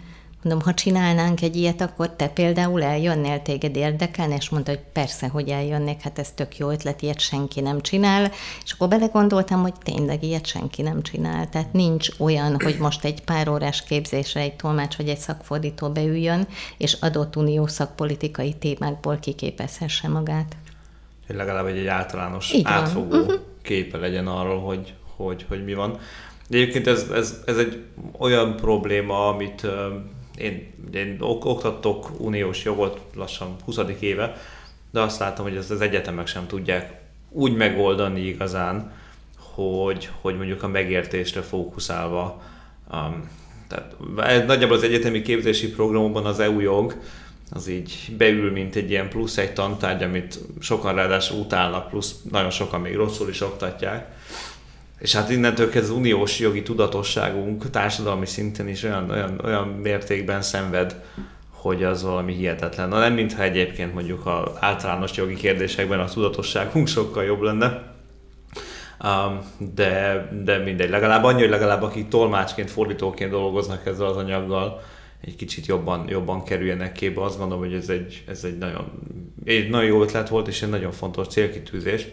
Mondom, 0.42 0.62
ha 0.64 0.74
csinálnánk 0.74 1.42
egy 1.42 1.56
ilyet, 1.56 1.80
akkor 1.80 2.10
te 2.10 2.28
például 2.28 2.82
eljönnél, 2.82 3.42
téged 3.42 3.76
érdekelne, 3.76 4.34
és 4.34 4.48
mondta, 4.48 4.70
hogy 4.70 4.80
persze, 4.92 5.28
hogy 5.28 5.48
eljönnék, 5.48 6.00
hát 6.00 6.18
ez 6.18 6.32
tök 6.32 6.58
jó 6.58 6.70
ötlet, 6.70 7.02
ilyet 7.02 7.20
senki 7.20 7.60
nem 7.60 7.80
csinál. 7.80 8.30
És 8.64 8.72
akkor 8.72 8.88
belegondoltam, 8.88 9.60
hogy 9.60 9.74
tényleg 9.82 10.22
ilyet 10.22 10.46
senki 10.46 10.82
nem 10.82 11.02
csinál. 11.02 11.48
Tehát 11.48 11.72
nincs 11.72 12.08
olyan, 12.18 12.60
hogy 12.62 12.76
most 12.78 13.04
egy 13.04 13.22
pár 13.24 13.48
órás 13.48 13.82
képzésre 13.82 14.40
egy 14.40 14.54
tolmács 14.54 14.96
vagy 14.96 15.08
egy 15.08 15.18
szakfordító 15.18 15.88
beüljön, 15.88 16.46
és 16.76 16.92
adott 17.00 17.36
unió 17.36 17.66
szakpolitikai 17.66 18.54
témákból 18.54 19.18
kiképezhesse 19.18 20.08
magát. 20.08 20.56
Hogy 21.26 21.36
legalább 21.36 21.66
egy, 21.66 21.78
egy 21.78 21.86
általános 21.86 22.52
Így 22.52 22.62
átfogó 22.64 23.16
uh-huh. 23.16 23.34
képe 23.62 23.98
legyen 23.98 24.26
arról, 24.26 24.60
hogy, 24.60 24.94
hogy, 25.16 25.44
hogy 25.48 25.64
mi 25.64 25.74
van. 25.74 25.98
De 26.48 26.56
egyébként 26.56 26.86
ez, 26.86 27.06
ez, 27.14 27.42
ez 27.46 27.56
egy 27.56 27.84
olyan 28.18 28.56
probléma, 28.56 29.28
amit 29.28 29.66
én, 30.40 30.72
én 30.92 31.16
oktatok 31.20 32.10
uniós 32.18 32.64
jogot 32.64 33.00
lassan 33.14 33.56
20. 33.64 33.78
éve, 34.00 34.36
de 34.90 35.00
azt 35.00 35.18
látom, 35.18 35.46
hogy 35.46 35.56
ezt 35.56 35.70
az 35.70 35.80
egyetemek 35.80 36.26
sem 36.26 36.46
tudják 36.46 37.00
úgy 37.30 37.56
megoldani 37.56 38.20
igazán, 38.20 38.92
hogy, 39.38 40.08
hogy 40.20 40.36
mondjuk 40.36 40.62
a 40.62 40.68
megértésre 40.68 41.40
fókuszálva. 41.40 42.42
Um, 42.92 43.28
tehát 43.68 43.94
nagyjából 44.46 44.76
az 44.76 44.82
egyetemi 44.82 45.22
képzési 45.22 45.70
programokban 45.70 46.26
az 46.26 46.40
EU 46.40 46.60
jog 46.60 46.96
az 47.50 47.68
így 47.68 48.14
beül, 48.18 48.50
mint 48.50 48.74
egy 48.74 48.90
ilyen 48.90 49.08
plusz 49.08 49.36
egy 49.36 49.52
tantárgy, 49.52 50.02
amit 50.02 50.38
sokan 50.60 50.94
ráadásul 50.94 51.38
utálnak, 51.38 51.88
plusz 51.88 52.14
nagyon 52.30 52.50
sokan 52.50 52.80
még 52.80 52.96
rosszul 52.96 53.28
is 53.28 53.40
oktatják. 53.40 54.18
És 55.00 55.14
hát 55.14 55.30
innentől 55.30 55.70
kezdve 55.70 55.92
az 55.92 55.98
uniós 55.98 56.38
jogi 56.38 56.62
tudatosságunk 56.62 57.70
társadalmi 57.70 58.26
szinten 58.26 58.68
is 58.68 58.82
olyan, 58.82 59.10
olyan, 59.10 59.40
olyan 59.44 59.68
mértékben 59.68 60.42
szenved, 60.42 61.02
hogy 61.50 61.84
az 61.84 62.02
valami 62.02 62.32
hihetetlen. 62.32 62.88
Na 62.88 62.98
nem 62.98 63.12
mintha 63.12 63.42
egyébként 63.42 63.94
mondjuk 63.94 64.26
az 64.26 64.52
általános 64.60 65.16
jogi 65.16 65.34
kérdésekben 65.34 66.00
a 66.00 66.08
tudatosságunk 66.08 66.88
sokkal 66.88 67.24
jobb 67.24 67.40
lenne, 67.40 67.94
um, 69.04 69.40
de, 69.74 70.28
de 70.44 70.58
mindegy. 70.58 70.90
Legalább 70.90 71.24
annyi, 71.24 71.40
hogy 71.40 71.50
legalább 71.50 71.82
akik 71.82 72.08
tolmácsként, 72.08 72.70
fordítóként 72.70 73.30
dolgoznak 73.30 73.86
ezzel 73.86 74.06
az 74.06 74.16
anyaggal, 74.16 74.82
egy 75.20 75.36
kicsit 75.36 75.66
jobban, 75.66 76.08
jobban 76.08 76.44
kerüljenek 76.44 76.92
képbe. 76.92 77.22
Azt 77.22 77.38
gondolom, 77.38 77.64
hogy 77.64 77.74
ez 77.74 77.88
egy, 77.88 78.24
ez 78.28 78.44
egy 78.44 78.58
nagyon, 78.58 78.90
egy 79.44 79.68
nagyon 79.68 79.86
jó 79.86 80.02
ötlet 80.02 80.28
volt, 80.28 80.48
és 80.48 80.62
egy 80.62 80.70
nagyon 80.70 80.92
fontos 80.92 81.26
célkitűzés 81.26 82.06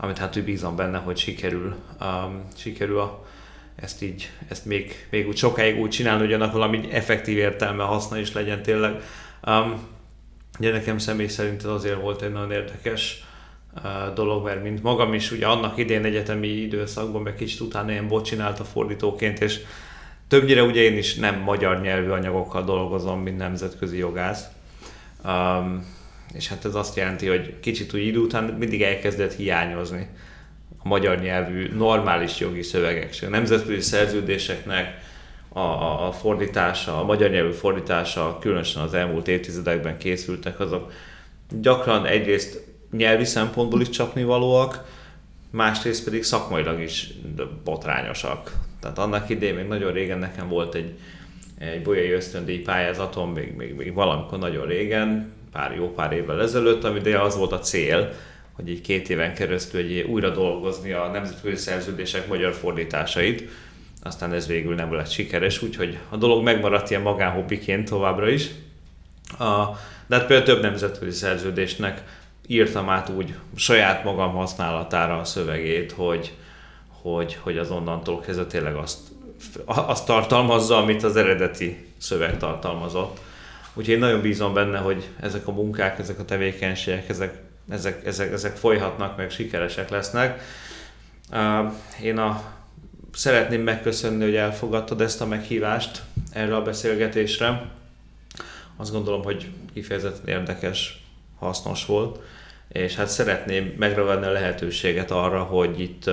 amit 0.00 0.18
hát 0.18 0.36
úgy 0.36 0.44
bízom 0.44 0.76
benne, 0.76 0.98
hogy 0.98 1.16
sikerül, 1.16 1.74
um, 2.00 2.44
sikerül 2.56 2.98
a, 2.98 3.24
ezt 3.76 4.02
így, 4.02 4.30
ezt 4.48 4.64
még, 4.64 5.06
még 5.10 5.28
úgy 5.28 5.36
sokáig 5.36 5.78
úgy 5.80 5.90
csinálni, 5.90 6.24
hogy 6.24 6.32
annak 6.32 6.52
valami 6.52 6.92
effektív 6.92 7.38
értelme, 7.38 7.82
haszna 7.82 8.18
is 8.18 8.32
legyen 8.32 8.62
tényleg. 8.62 9.02
Um, 9.46 9.80
ugye 10.58 10.72
nekem 10.72 10.98
személy 10.98 11.26
szerint 11.26 11.62
ez 11.64 11.70
azért 11.70 12.00
volt 12.00 12.22
egy 12.22 12.32
nagyon 12.32 12.50
érdekes 12.50 13.24
uh, 13.74 14.14
dolog, 14.14 14.44
mert 14.44 14.62
mint 14.62 14.82
magam 14.82 15.14
is 15.14 15.30
ugye 15.30 15.46
annak 15.46 15.78
idén 15.78 16.04
egyetemi 16.04 16.48
időszakban, 16.48 17.22
meg 17.22 17.34
kicsit 17.34 17.60
utána 17.60 17.90
ilyen 17.90 18.08
bot 18.08 18.24
csinálta 18.24 18.64
fordítóként, 18.64 19.40
és 19.40 19.60
többnyire 20.28 20.62
ugye 20.62 20.80
én 20.80 20.96
is 20.96 21.14
nem 21.14 21.40
magyar 21.40 21.80
nyelvű 21.80 22.08
anyagokkal 22.08 22.64
dolgozom, 22.64 23.20
mint 23.20 23.38
nemzetközi 23.38 23.98
jogász. 23.98 24.44
Um, 25.24 25.98
és 26.34 26.48
hát 26.48 26.64
ez 26.64 26.74
azt 26.74 26.96
jelenti, 26.96 27.26
hogy 27.26 27.60
kicsit 27.60 27.94
úgy 27.94 28.06
idő 28.06 28.18
után 28.18 28.44
mindig 28.44 28.82
elkezdett 28.82 29.34
hiányozni 29.34 30.08
a 30.82 30.88
magyar 30.88 31.20
nyelvű 31.20 31.68
normális 31.74 32.38
jogi 32.38 32.62
szövegek, 32.62 33.14
a 33.22 33.28
nemzetközi 33.28 33.80
szerződéseknek 33.80 35.08
a, 35.52 35.60
a, 36.06 36.12
fordítása, 36.12 37.00
a 37.00 37.04
magyar 37.04 37.30
nyelvű 37.30 37.52
fordítása, 37.52 38.38
különösen 38.40 38.82
az 38.82 38.94
elmúlt 38.94 39.28
évtizedekben 39.28 39.98
készültek, 39.98 40.60
azok 40.60 40.92
gyakran 41.60 42.06
egyrészt 42.06 42.64
nyelvi 42.92 43.24
szempontból 43.24 43.80
is 43.80 43.88
csapnivalóak, 43.88 44.84
másrészt 45.50 46.04
pedig 46.04 46.22
szakmailag 46.22 46.80
is 46.80 47.08
botrányosak. 47.64 48.52
Tehát 48.80 48.98
annak 48.98 49.28
idején 49.28 49.54
még 49.54 49.66
nagyon 49.66 49.92
régen 49.92 50.18
nekem 50.18 50.48
volt 50.48 50.74
egy, 50.74 50.98
egy 51.58 51.82
bolyai 51.82 52.10
ösztöndíj 52.10 52.58
pályázatom, 52.58 53.32
még, 53.32 53.54
még, 53.56 53.74
még 53.74 53.94
valamikor 53.94 54.38
nagyon 54.38 54.66
régen, 54.66 55.32
pár 55.52 55.74
jó 55.76 55.94
pár 55.94 56.12
évvel 56.12 56.42
ezelőtt, 56.42 56.84
ami 56.84 57.00
de 57.00 57.20
az 57.20 57.36
volt 57.36 57.52
a 57.52 57.58
cél, 57.58 58.12
hogy 58.52 58.68
így 58.68 58.80
két 58.80 59.10
éven 59.10 59.34
keresztül 59.34 59.80
egy 59.80 60.00
újra 60.00 60.30
dolgozni 60.30 60.92
a 60.92 61.06
nemzetközi 61.06 61.56
szerződések 61.56 62.28
magyar 62.28 62.52
fordításait. 62.52 63.48
Aztán 64.02 64.32
ez 64.32 64.46
végül 64.46 64.74
nem 64.74 64.92
lett 64.92 65.10
sikeres, 65.10 65.62
úgyhogy 65.62 65.98
a 66.08 66.16
dolog 66.16 66.42
megmaradt 66.42 66.90
ilyen 66.90 67.02
magánhobbiként 67.02 67.88
továbbra 67.88 68.28
is. 68.28 68.48
A, 69.38 69.64
de 70.06 70.16
hát 70.16 70.26
például 70.26 70.42
több 70.42 70.62
nemzetközi 70.62 71.16
szerződésnek 71.16 72.02
írtam 72.46 72.88
át 72.88 73.08
úgy 73.08 73.34
saját 73.56 74.04
magam 74.04 74.32
használatára 74.32 75.18
a 75.18 75.24
szövegét, 75.24 75.92
hogy, 75.92 76.32
hogy, 77.02 77.38
hogy 77.40 77.58
az 77.58 77.70
onnantól 77.70 78.20
kezdve 78.20 78.46
tényleg 78.46 78.74
azt, 78.74 78.98
azt 79.64 80.06
tartalmazza, 80.06 80.76
amit 80.76 81.02
az 81.02 81.16
eredeti 81.16 81.86
szöveg 81.98 82.38
tartalmazott. 82.38 83.20
Úgyhogy 83.74 83.94
én 83.94 84.00
nagyon 84.00 84.20
bízom 84.20 84.54
benne, 84.54 84.78
hogy 84.78 85.08
ezek 85.20 85.46
a 85.46 85.52
munkák, 85.52 85.98
ezek 85.98 86.18
a 86.18 86.24
tevékenységek, 86.24 87.08
ezek, 87.08 87.34
ezek, 87.68 88.06
ezek, 88.06 88.32
ezek 88.32 88.56
folyhatnak, 88.56 89.16
meg 89.16 89.30
sikeresek 89.30 89.90
lesznek. 89.90 90.42
Én 92.02 92.18
a, 92.18 92.42
szeretném 93.12 93.62
megköszönni, 93.62 94.24
hogy 94.24 94.34
elfogadtad 94.34 95.00
ezt 95.00 95.20
a 95.20 95.26
meghívást 95.26 96.02
erre 96.32 96.56
a 96.56 96.62
beszélgetésre. 96.62 97.70
Azt 98.76 98.92
gondolom, 98.92 99.22
hogy 99.22 99.50
kifejezetten 99.72 100.28
érdekes, 100.38 101.04
hasznos 101.38 101.86
volt, 101.86 102.18
és 102.68 102.94
hát 102.94 103.08
szeretném 103.08 103.74
megragadni 103.78 104.26
a 104.26 104.30
lehetőséget 104.30 105.10
arra, 105.10 105.42
hogy 105.42 105.80
itt 105.80 106.10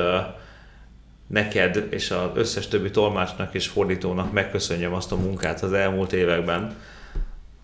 neked 1.27 1.87
és 1.89 2.11
az 2.11 2.29
összes 2.33 2.67
többi 2.67 2.91
tolmácsnak 2.91 3.53
és 3.53 3.67
fordítónak 3.67 4.31
megköszönjem 4.31 4.93
azt 4.93 5.11
a 5.11 5.15
munkát 5.15 5.61
az 5.61 5.73
elmúlt 5.73 6.13
években, 6.13 6.75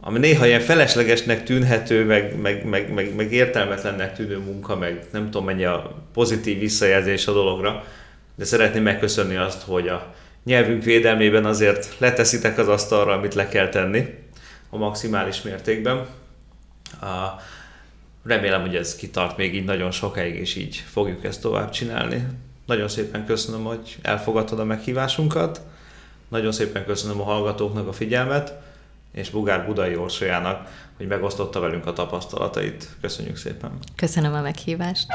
ami 0.06 0.20
néha 0.20 0.46
ilyen 0.46 0.60
feleslegesnek 0.60 1.44
tűnhető, 1.44 2.06
meg, 2.06 2.40
meg, 2.40 2.66
meg, 2.66 2.94
meg, 2.94 3.16
meg 3.16 3.34
értelmetlennek 3.34 4.16
tűnő 4.16 4.38
munka, 4.38 4.76
meg 4.76 5.06
nem 5.12 5.24
tudom 5.24 5.46
mennyi 5.46 5.66
a 5.66 6.04
pozitív 6.14 6.60
visszajelzés 6.60 7.28
a 7.28 7.34
dologra, 7.34 7.84
de 8.36 8.46
szeretném 8.46 8.84
megköszönni 8.84 9.36
azt, 9.36 9.62
hogy 9.62 9.88
a 9.88 10.14
nyelvünk 10.44 10.84
védelmében 10.84 11.46
azért 11.46 11.96
leteszitek 11.98 12.58
az 12.58 12.68
asztalra, 12.68 13.14
amit 13.14 13.34
le 13.34 13.48
kell 13.48 13.70
tenni 13.70 14.06
a 14.70 14.78
maximális 14.78 15.42
mértékben. 15.42 15.98
A, 17.02 17.42
remélem, 18.26 18.62
hogy 18.62 18.76
ez 18.76 18.96
kitart 18.96 19.38
még 19.38 19.56
így 19.56 19.66
nagyon 19.66 19.92
sokáig, 19.92 20.36
és 20.36 20.56
így 20.56 20.84
fogjuk 20.92 21.24
ezt 21.24 21.42
tovább 21.42 21.70
csinálni. 21.70 22.28
Nagyon 22.66 22.88
szépen 22.88 23.26
köszönöm, 23.26 23.64
hogy 23.64 23.98
elfogadtad 24.02 24.60
a 24.60 24.64
meghívásunkat. 24.64 25.62
Nagyon 26.28 26.52
szépen 26.52 26.86
köszönöm 26.86 27.22
a 27.22 27.24
hallgatóknak 27.24 27.88
a 27.88 27.94
figyelmet 27.94 28.54
és 29.14 29.30
Bugár 29.30 29.66
Budai 29.66 29.96
Orsolyának, 29.96 30.68
hogy 30.98 31.08
megosztotta 31.08 31.60
velünk 31.60 31.86
a 31.86 31.94
tapasztalatait. 31.94 32.88
Köszönjük 33.02 33.38
szépen! 33.38 33.72
Köszönöm 33.96 34.34
a 34.34 34.42
meghívást! 34.42 35.08